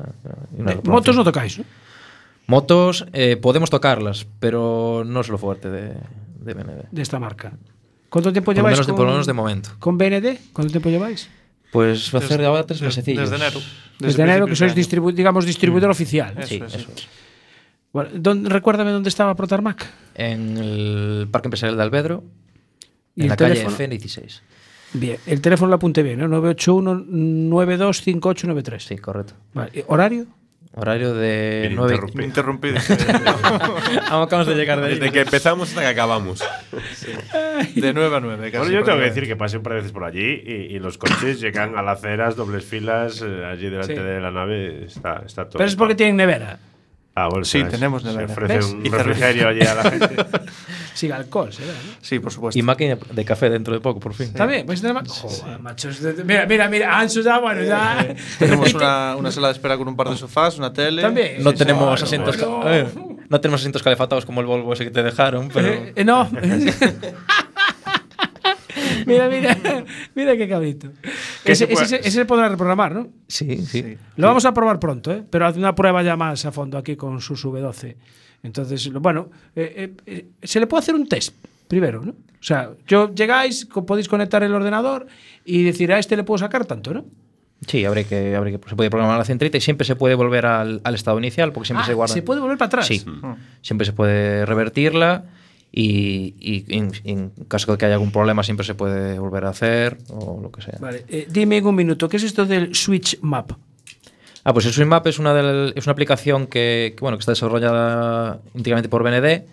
y 0.57 0.61
una 0.61 0.71
Eh, 0.73 0.79
motos 0.85 1.15
no 1.15 1.23
tocáis, 1.23 1.59
¿no? 1.59 1.65
Motos 2.47 3.05
eh, 3.13 3.37
podemos 3.37 3.69
tocarlas, 3.69 4.27
pero 4.39 5.03
no 5.05 5.21
es 5.21 5.29
lo 5.29 5.37
fuerte 5.37 5.69
de, 5.69 5.93
de 6.39 6.53
BND. 6.53 6.89
De 6.91 7.01
esta 7.01 7.19
marca. 7.19 7.53
¿Cuánto 8.09 8.31
tiempo 8.31 8.47
Por 8.47 8.55
lleváis 8.55 8.75
menos 8.75 8.85
de- 8.87 8.91
con, 8.91 8.97
por 8.97 9.05
lo 9.07 9.11
menos 9.13 9.27
de 9.27 9.33
momento. 9.33 9.69
con 9.79 9.97
BND? 9.97 10.37
¿Cuánto 10.53 10.71
tiempo 10.71 10.89
lleváis? 10.89 11.29
Pues 11.73 12.13
va 12.13 12.19
a 12.19 12.21
ser 12.21 12.29
Desde- 12.37 12.45
ahora 12.45 12.65
tres 12.65 12.81
mesecillos. 12.81 13.29
Desde 13.29 13.43
enero. 13.43 13.59
Desde, 13.99 14.23
enero 14.23 14.45
que 14.47 14.55
sois, 14.55 14.75
distribu- 14.75 15.13
digamos, 15.13 15.45
distribuidor 15.45 15.89
oficial. 15.89 16.33
Eso 16.37 16.47
Sí, 16.47 16.55
es, 16.55 16.61
eso 16.75 16.79
sí. 16.79 16.87
es. 16.95 17.07
Bueno, 17.91 18.09
¿dónde- 18.13 18.49
recuérdame 18.49 18.91
dónde 18.91 19.09
estaba 19.09 19.35
Protarmac. 19.35 19.85
En 20.15 20.57
el 20.57 21.27
Parque 21.31 21.47
Empresarial 21.47 21.77
de 21.77 21.83
Albedro, 21.83 22.23
¿Y 23.15 23.21
en 23.21 23.25
el 23.25 23.29
la 23.29 23.35
calle 23.37 23.55
teléfono? 23.55 23.77
F16. 23.77 24.41
Bien, 24.93 25.17
el 25.25 25.41
teléfono 25.41 25.69
lo 25.69 25.75
apunté 25.75 26.03
bien, 26.03 26.19
¿no? 26.19 26.27
981-925893. 26.27 28.87
Sí, 28.87 28.97
correcto. 28.97 29.33
Vale, 29.53 29.71
¿y 29.73 29.83
¿Horario? 29.87 30.25
Horario 30.75 31.13
de 31.13 31.59
Bien 31.67 31.75
9 31.75 31.93
interrumpido. 31.93 32.25
Interrumpido. 32.25 32.77
Acabamos 34.07 34.47
de 34.47 34.55
llegar 34.55 34.79
de 34.81 34.87
ahí. 34.87 34.93
Desde 34.95 35.11
que 35.11 35.21
empezamos 35.21 35.69
hasta 35.69 35.81
que 35.81 35.87
acabamos. 35.87 36.43
de 37.75 37.93
9 37.93 38.15
a 38.15 38.19
9. 38.19 38.51
Bueno, 38.57 38.71
yo 38.71 38.83
tengo 38.83 38.97
que 38.97 39.05
decir 39.05 39.27
que 39.27 39.35
pasé 39.35 39.57
un 39.57 39.63
par 39.63 39.73
de 39.73 39.77
veces 39.79 39.91
por 39.91 40.03
allí 40.03 40.41
y, 40.45 40.75
y 40.75 40.79
los 40.79 40.97
coches 40.97 41.39
llegan 41.39 41.77
a 41.77 41.83
las 41.83 41.99
aceras, 41.99 42.35
dobles 42.35 42.65
filas, 42.65 43.21
eh, 43.21 43.45
allí 43.45 43.69
delante 43.69 43.95
Sí. 43.95 44.01
de 44.01 44.19
la 44.19 44.31
nave 44.31 44.85
está, 44.85 45.21
está 45.25 45.45
todo. 45.45 45.59
Pero 45.59 45.67
es 45.69 45.75
porque 45.75 45.93
tienen 45.95 46.15
nevera. 46.15 46.57
Ah, 47.15 47.27
bueno, 47.29 47.45
Sí, 47.45 47.63
tenemos 47.65 48.01
Se 48.01 48.07
nevera. 48.09 48.31
ofrece 48.33 48.55
¿Ves? 48.55 48.65
un 48.65 48.83
refrigerio 48.91 49.47
allí 49.49 49.61
a 49.61 49.75
la 49.75 49.83
gente. 49.89 50.15
Sin 50.95 51.11
alcohol, 51.11 51.53
será, 51.53 51.67
¿no? 51.73 51.93
Sí, 52.01 52.17
por 52.19 52.31
supuesto. 52.31 52.57
Y 52.57 52.63
máquina 52.63 52.97
de 53.11 53.25
café 53.25 53.49
dentro 53.51 53.73
de 53.73 53.79
poco, 53.81 53.99
por 53.99 54.13
fin. 54.15 54.27
¿Está 54.27 54.45
bien? 54.47 54.65
¿Vais 54.65 54.79
a 54.79 54.81
tener 54.81 54.95
ma- 54.95 55.03
Joder, 55.07 55.59
macho, 55.59 55.89
es 55.89 56.01
de- 56.01 56.23
Mira, 56.23 56.45
mira, 56.47 56.67
mira, 56.69 56.97
Ansu 56.99 57.21
ya, 57.21 57.39
bueno, 57.39 57.61
ya. 57.63 58.15
Tenemos 58.39 58.73
una, 58.73 59.15
una 59.15 59.31
sala 59.31 59.47
de 59.49 59.53
espera 59.53 59.77
con 59.77 59.87
un 59.87 59.95
par 59.95 60.09
de 60.09 60.17
sofás, 60.17 60.57
una 60.57 60.73
tele. 60.73 61.01
También. 61.03 61.43
No 61.43 61.51
Sí, 61.51 61.57
tenemos 61.57 62.01
asientos 62.01 62.35
bueno. 62.37 62.63
eh, 62.69 62.87
no 63.29 63.39
tenemos 63.41 63.61
asientos 63.61 63.81
calefatados 63.83 64.25
como 64.25 64.41
el 64.41 64.47
Volvo 64.47 64.73
ese 64.73 64.83
que 64.85 64.91
te 64.91 65.01
dejaron, 65.03 65.49
pero 65.53 65.67
Eh, 65.67 65.93
eh, 65.95 66.03
no. 66.03 66.29
mira, 69.13 69.29
mira, 69.29 69.83
mira 70.15 70.37
qué 70.37 70.47
cabrito. 70.47 70.89
Que 71.43 71.51
Ese, 71.53 71.71
ese- 71.71 71.97
ese 71.99 72.11
se 72.11 72.25
podrá 72.25 72.49
reprogramar, 72.49 72.93
¿no? 72.93 73.07
Sí, 73.27 73.57
sí. 73.65 73.97
Lo 74.17 74.27
vamos 74.27 74.45
a 74.45 74.53
probar 74.53 74.79
pronto, 74.79 75.11
¿eh? 75.11 75.23
pero 75.29 75.45
haz 75.45 75.57
una 75.57 75.73
prueba 75.75 76.01
ya 76.03 76.15
más 76.15 76.45
a 76.45 76.51
fondo 76.51 76.77
aquí 76.77 76.95
con 76.95 77.19
su 77.21 77.35
V12. 77.35 77.95
Entonces, 78.43 78.87
lo- 78.87 78.99
bueno, 78.99 79.29
eh, 79.55 79.73
eh, 79.75 79.93
eh, 80.05 80.25
se 80.43 80.59
le 80.59 80.67
puede 80.67 80.81
hacer 80.81 80.95
un 80.95 81.07
test 81.07 81.33
primero, 81.67 82.01
¿no? 82.03 82.11
O 82.11 82.45
sea, 82.45 82.71
yo 82.87 83.13
llegáis, 83.15 83.65
podéis 83.65 84.07
conectar 84.09 84.43
el 84.43 84.53
ordenador 84.53 85.07
y 85.45 85.63
decir 85.63 85.91
a 85.93 85.99
este 85.99 86.17
le 86.17 86.23
puedo 86.23 86.37
sacar 86.39 86.65
tanto, 86.65 86.93
¿no? 86.93 87.05
Sí, 87.65 87.85
habría 87.85 88.03
que, 88.03 88.35
habría 88.35 88.59
que 88.59 88.69
se 88.69 88.75
puede 88.75 88.89
programar 88.89 89.17
la 89.17 89.23
centrita 89.23 89.57
y 89.57 89.61
siempre 89.61 89.85
se 89.87 89.95
puede 89.95 90.15
volver 90.15 90.45
al, 90.45 90.81
al 90.83 90.95
estado 90.95 91.17
inicial 91.17 91.53
porque 91.53 91.67
siempre 91.67 91.83
Ah, 91.83 91.87
se 91.87 91.93
guarda. 91.93 92.13
se 92.13 92.21
puede 92.21 92.41
volver 92.41 92.57
para 92.57 92.67
atrás. 92.67 92.87
Sí, 92.87 93.01
siempre 93.61 93.85
se 93.85 93.93
puede 93.93 94.45
revertirla 94.45 95.23
y, 95.75 96.35
y 96.39 96.65
en, 96.77 96.91
en 97.03 97.29
caso 97.47 97.71
de 97.71 97.77
que 97.79 97.85
haya 97.85 97.95
algún 97.95 98.11
problema 98.11 98.43
siempre 98.43 98.63
se 98.65 98.75
puede 98.75 99.17
volver 99.17 99.45
a 99.45 99.49
hacer 99.49 99.97
o 100.09 100.39
lo 100.39 100.51
que 100.51 100.61
sea. 100.61 100.77
Vale, 100.79 101.03
eh, 101.09 101.27
dime 101.29 101.57
en 101.57 101.65
un 101.65 101.73
minuto, 101.75 102.07
¿qué 102.07 102.17
es 102.17 102.23
esto 102.23 102.45
del 102.45 102.75
Switch 102.75 103.17
Map? 103.21 103.53
Ah, 104.45 104.53
pues 104.53 104.65
el 104.65 104.73
SwingMap 104.73 105.07
es 105.07 105.19
una, 105.19 105.33
del- 105.33 105.73
es 105.75 105.85
una 105.87 105.93
aplicación 105.93 106.45
que, 106.47 106.93
que, 106.95 107.01
bueno, 107.01 107.17
que 107.17 107.21
está 107.21 107.31
desarrollada 107.31 108.41
íntegramente 108.53 108.89
por 108.89 109.01
BND 109.01 109.45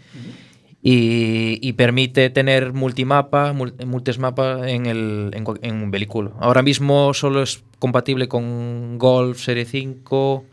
y, 0.83 1.59
y 1.67 1.73
permite 1.75 2.29
tener 2.31 2.73
multimapa, 2.73 3.53
mul- 3.53 3.85
multismapa 3.87 4.69
en, 4.69 4.87
el, 4.87 5.31
en, 5.35 5.45
en 5.63 5.83
un 5.83 5.91
vehículo. 5.91 6.33
Ahora 6.41 6.63
mismo 6.63 7.15
solo 7.15 7.43
es 7.43 7.63
compatible 7.79 8.29
con 8.29 8.99
Golf 8.99 9.39
Serie 9.41 9.65
5, 9.65 10.45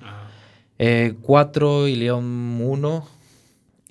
eh, 0.79 1.13
4 1.21 1.87
y 1.87 1.95
León 1.95 2.59
1. 2.61 3.07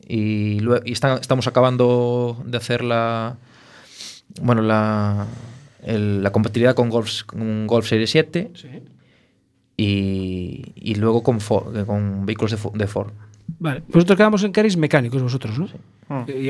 Y, 0.08 0.60
lue- 0.60 0.82
y 0.84 0.92
están- 0.92 1.18
estamos 1.20 1.46
acabando 1.48 2.40
de 2.46 2.56
hacer 2.56 2.84
la, 2.84 3.36
bueno, 4.40 4.62
la, 4.62 5.26
el- 5.82 6.22
la 6.22 6.30
compatibilidad 6.30 6.74
con 6.74 6.90
Golf, 6.90 7.24
con 7.24 7.66
Golf 7.66 7.88
Serie 7.88 8.06
7 8.06 8.52
y, 9.76 10.72
y 10.74 10.94
luego 10.94 11.22
con, 11.22 11.40
Ford- 11.40 11.84
con 11.86 12.24
vehículos 12.26 12.52
de, 12.52 12.58
de 12.78 12.86
Ford. 12.86 13.12
Vale, 13.58 13.82
vosotros 13.88 14.16
quedamos 14.16 14.42
en 14.42 14.52
que 14.52 14.60
erais 14.60 14.76
mecánicos 14.76 15.22
vosotros, 15.22 15.58
¿no? 15.58 15.68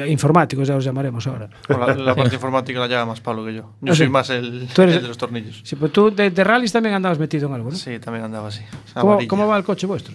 Informáticos 0.07 0.67
ya 0.69 0.77
os 0.77 0.85
llamaremos 0.85 1.27
ahora. 1.27 1.49
La, 1.69 1.95
la 1.95 2.15
parte 2.17 2.35
informática 2.35 2.79
la 2.81 2.89
lleva 2.89 3.05
más 3.07 3.21
Pablo 3.21 3.45
que 3.45 3.55
yo. 3.55 3.73
Yo 3.81 3.93
Ah, 3.93 3.97
soy 3.97 4.07
sí. 4.07 4.13
más 4.13 4.31
el, 4.31 4.67
Tú 4.75 4.83
eres- 4.83 4.97
el 4.97 5.03
de 5.03 5.09
los 5.09 5.19
tornillos. 5.19 5.61
Sí, 5.65 5.77
pues 5.77 5.93
tú 5.93 6.11
de, 6.15 6.31
de 6.31 6.45
rallies 6.45 6.73
también 6.73 6.95
andabas 6.95 7.19
metido 7.19 7.49
en 7.49 7.55
algo, 7.55 7.71
¿no? 7.71 7.77
Sí, 7.77 7.99
también 7.99 8.25
andaba 8.25 8.49
así. 8.49 8.63
¿Cómo, 8.95 9.19
cómo 9.29 9.47
va 9.47 9.57
el 9.59 9.65
coche 9.65 9.87
vuestro? 9.87 10.15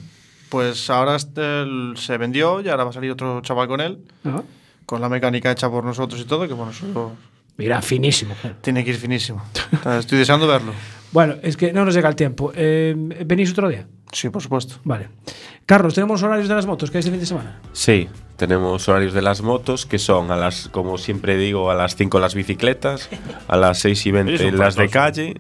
Pues 0.52 0.90
ahora 0.90 1.16
este, 1.16 1.62
el- 1.62 1.94
se 1.96 2.18
vendió 2.18 2.60
y 2.62 2.68
ahora 2.68 2.84
va 2.84 2.90
a 2.90 2.94
salir 2.94 3.10
otro 3.10 3.40
chaval 3.42 3.68
con 3.70 3.80
él, 3.82 4.00
con 4.86 5.00
la 5.00 5.08
mecánica 5.08 5.50
hecha 5.50 5.70
por 5.70 5.86
nosotros 5.86 6.20
y 6.20 6.26
todo, 6.26 6.46
que 6.48 6.54
bueno, 6.54 6.72
eso 6.72 7.14
Mira, 7.58 7.82
finísimo. 7.82 8.36
tiene 8.62 8.84
que 8.84 8.90
ir 8.92 8.98
finísimo. 8.98 9.42
Estoy 9.98 10.20
deseando 10.20 10.46
verlo. 10.48 10.74
Bueno, 11.14 11.36
es 11.44 11.58
que 11.58 11.74
no 11.74 11.84
nos 11.84 11.94
llega 11.94 12.08
el 12.08 12.16
tiempo. 12.16 12.54
Eh, 12.56 12.96
¿Venís 13.26 13.52
otro 13.52 13.68
día? 13.68 13.86
Sí, 14.14 14.30
por 14.30 14.42
supuesto. 14.42 14.76
Vale. 14.86 15.10
Carlos, 15.66 15.94
tenemos 15.94 16.24
horarios 16.24 16.48
de 16.48 16.56
las 16.56 16.66
motos 16.66 16.90
que 16.90 16.98
hay 16.98 17.00
este 17.00 17.12
fin 17.12 17.20
de 17.20 17.26
semana. 17.26 17.60
Sí, 17.74 18.08
tenemos 18.38 18.88
horarios 18.88 19.12
de 19.14 19.22
las 19.22 19.42
motos 19.42 19.86
que 19.86 20.00
son 20.00 20.32
a 20.32 20.38
las, 20.38 20.70
como 20.70 20.98
siempre 20.98 21.36
digo, 21.36 21.70
a 21.70 21.76
las 21.76 21.98
5 21.98 22.18
las 22.22 22.34
bicicletas, 22.34 23.10
a 23.50 23.58
las 23.58 23.80
6 23.80 24.06
y 24.06 24.10
Ellos 24.12 24.24
20 24.26 24.38
son 24.52 24.58
las 24.58 24.76
de 24.78 24.88
calle 24.88 25.34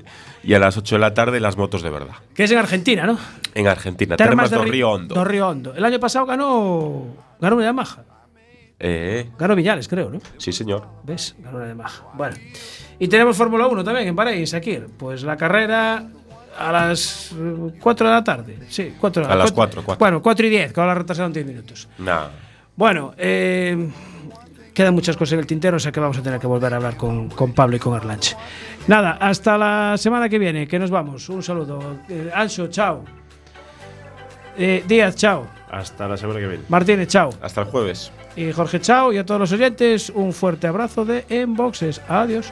y 0.43 0.53
a 0.53 0.59
las 0.59 0.77
8 0.77 0.95
de 0.95 0.99
la 0.99 1.13
tarde 1.13 1.39
las 1.39 1.57
motos 1.57 1.81
de 1.81 1.89
verdad. 1.89 2.15
Que 2.33 2.43
es 2.45 2.51
en 2.51 2.57
Argentina, 2.57 3.05
¿no? 3.05 3.17
En 3.53 3.67
Argentina, 3.67 4.15
Termas, 4.15 4.49
de 4.49 4.57
do 4.57 4.63
Ri- 4.65 4.71
Río 4.71 4.91
Hondo. 4.91 5.15
do 5.15 5.23
Río 5.25 5.47
Hondo. 5.49 5.73
El 5.75 5.83
año 5.85 5.99
pasado 5.99 6.25
ganó, 6.25 7.05
ganó 7.39 7.55
una 7.57 7.65
Yamaha. 7.65 8.03
Eh, 8.83 9.29
Ganó 9.37 9.55
Viñales, 9.55 9.87
creo, 9.87 10.09
¿no? 10.09 10.19
sí, 10.37 10.51
señor. 10.51 10.87
¿Ves? 11.03 11.35
Ganó 11.39 11.57
una 11.57 11.67
Yamaha. 11.67 12.03
Bueno. 12.15 12.35
Y 12.97 13.07
tenemos 13.07 13.37
Fórmula 13.37 13.67
1 13.67 13.83
también 13.83 14.07
en 14.07 14.15
París, 14.15 14.53
aquí. 14.55 14.79
Pues 14.97 15.21
la 15.23 15.37
carrera 15.37 16.03
a 16.57 16.71
las 16.71 17.31
4 17.79 18.07
de 18.07 18.13
la 18.13 18.23
tarde. 18.23 18.57
Sí, 18.69 18.93
4 18.99 19.27
A 19.29 19.35
las 19.35 19.51
4, 19.51 19.83
4. 19.85 19.99
Bueno, 19.99 20.21
4 20.21 20.47
y 20.47 20.49
10, 20.49 20.73
que 20.73 20.79
ahora 20.81 20.95
retrasaron 20.95 21.31
10 21.31 21.45
minutos. 21.45 21.87
Nah. 21.99 22.27
Bueno, 22.75 23.13
eh, 23.17 23.89
quedan 24.73 24.93
muchas 24.93 25.17
cosas 25.17 25.33
en 25.33 25.39
el 25.39 25.47
tintero, 25.47 25.77
o 25.77 25.79
sea 25.79 25.91
que 25.91 25.99
vamos 25.99 26.17
a 26.17 26.21
tener 26.21 26.39
que 26.39 26.47
volver 26.47 26.73
a 26.73 26.77
hablar 26.77 26.97
con, 26.97 27.29
con 27.29 27.53
Pablo 27.53 27.75
y 27.75 27.79
con 27.79 27.93
Arlanche. 27.93 28.35
Nada, 28.87 29.17
hasta 29.19 29.57
la 29.57 29.95
semana 29.97 30.29
que 30.29 30.39
viene, 30.39 30.67
que 30.67 30.79
nos 30.79 30.89
vamos. 30.89 31.27
Un 31.29 31.43
saludo. 31.43 31.99
Eh, 32.09 32.31
Ancho, 32.33 32.67
chao. 32.67 33.03
Eh, 34.57 34.83
Díaz, 34.87 35.15
chao. 35.15 35.47
Hasta 35.69 36.07
la 36.07 36.17
semana 36.17 36.39
que 36.39 36.47
viene. 36.47 36.63
Martínez, 36.67 37.07
chao. 37.07 37.29
Hasta 37.41 37.61
el 37.61 37.67
jueves. 37.67 38.11
Y 38.35 38.51
Jorge, 38.51 38.79
chao. 38.79 39.13
Y 39.13 39.17
a 39.17 39.25
todos 39.25 39.39
los 39.39 39.51
oyentes, 39.51 40.09
un 40.09 40.33
fuerte 40.33 40.67
abrazo 40.67 41.05
de 41.05 41.25
Enboxes. 41.29 42.01
Adiós. 42.07 42.51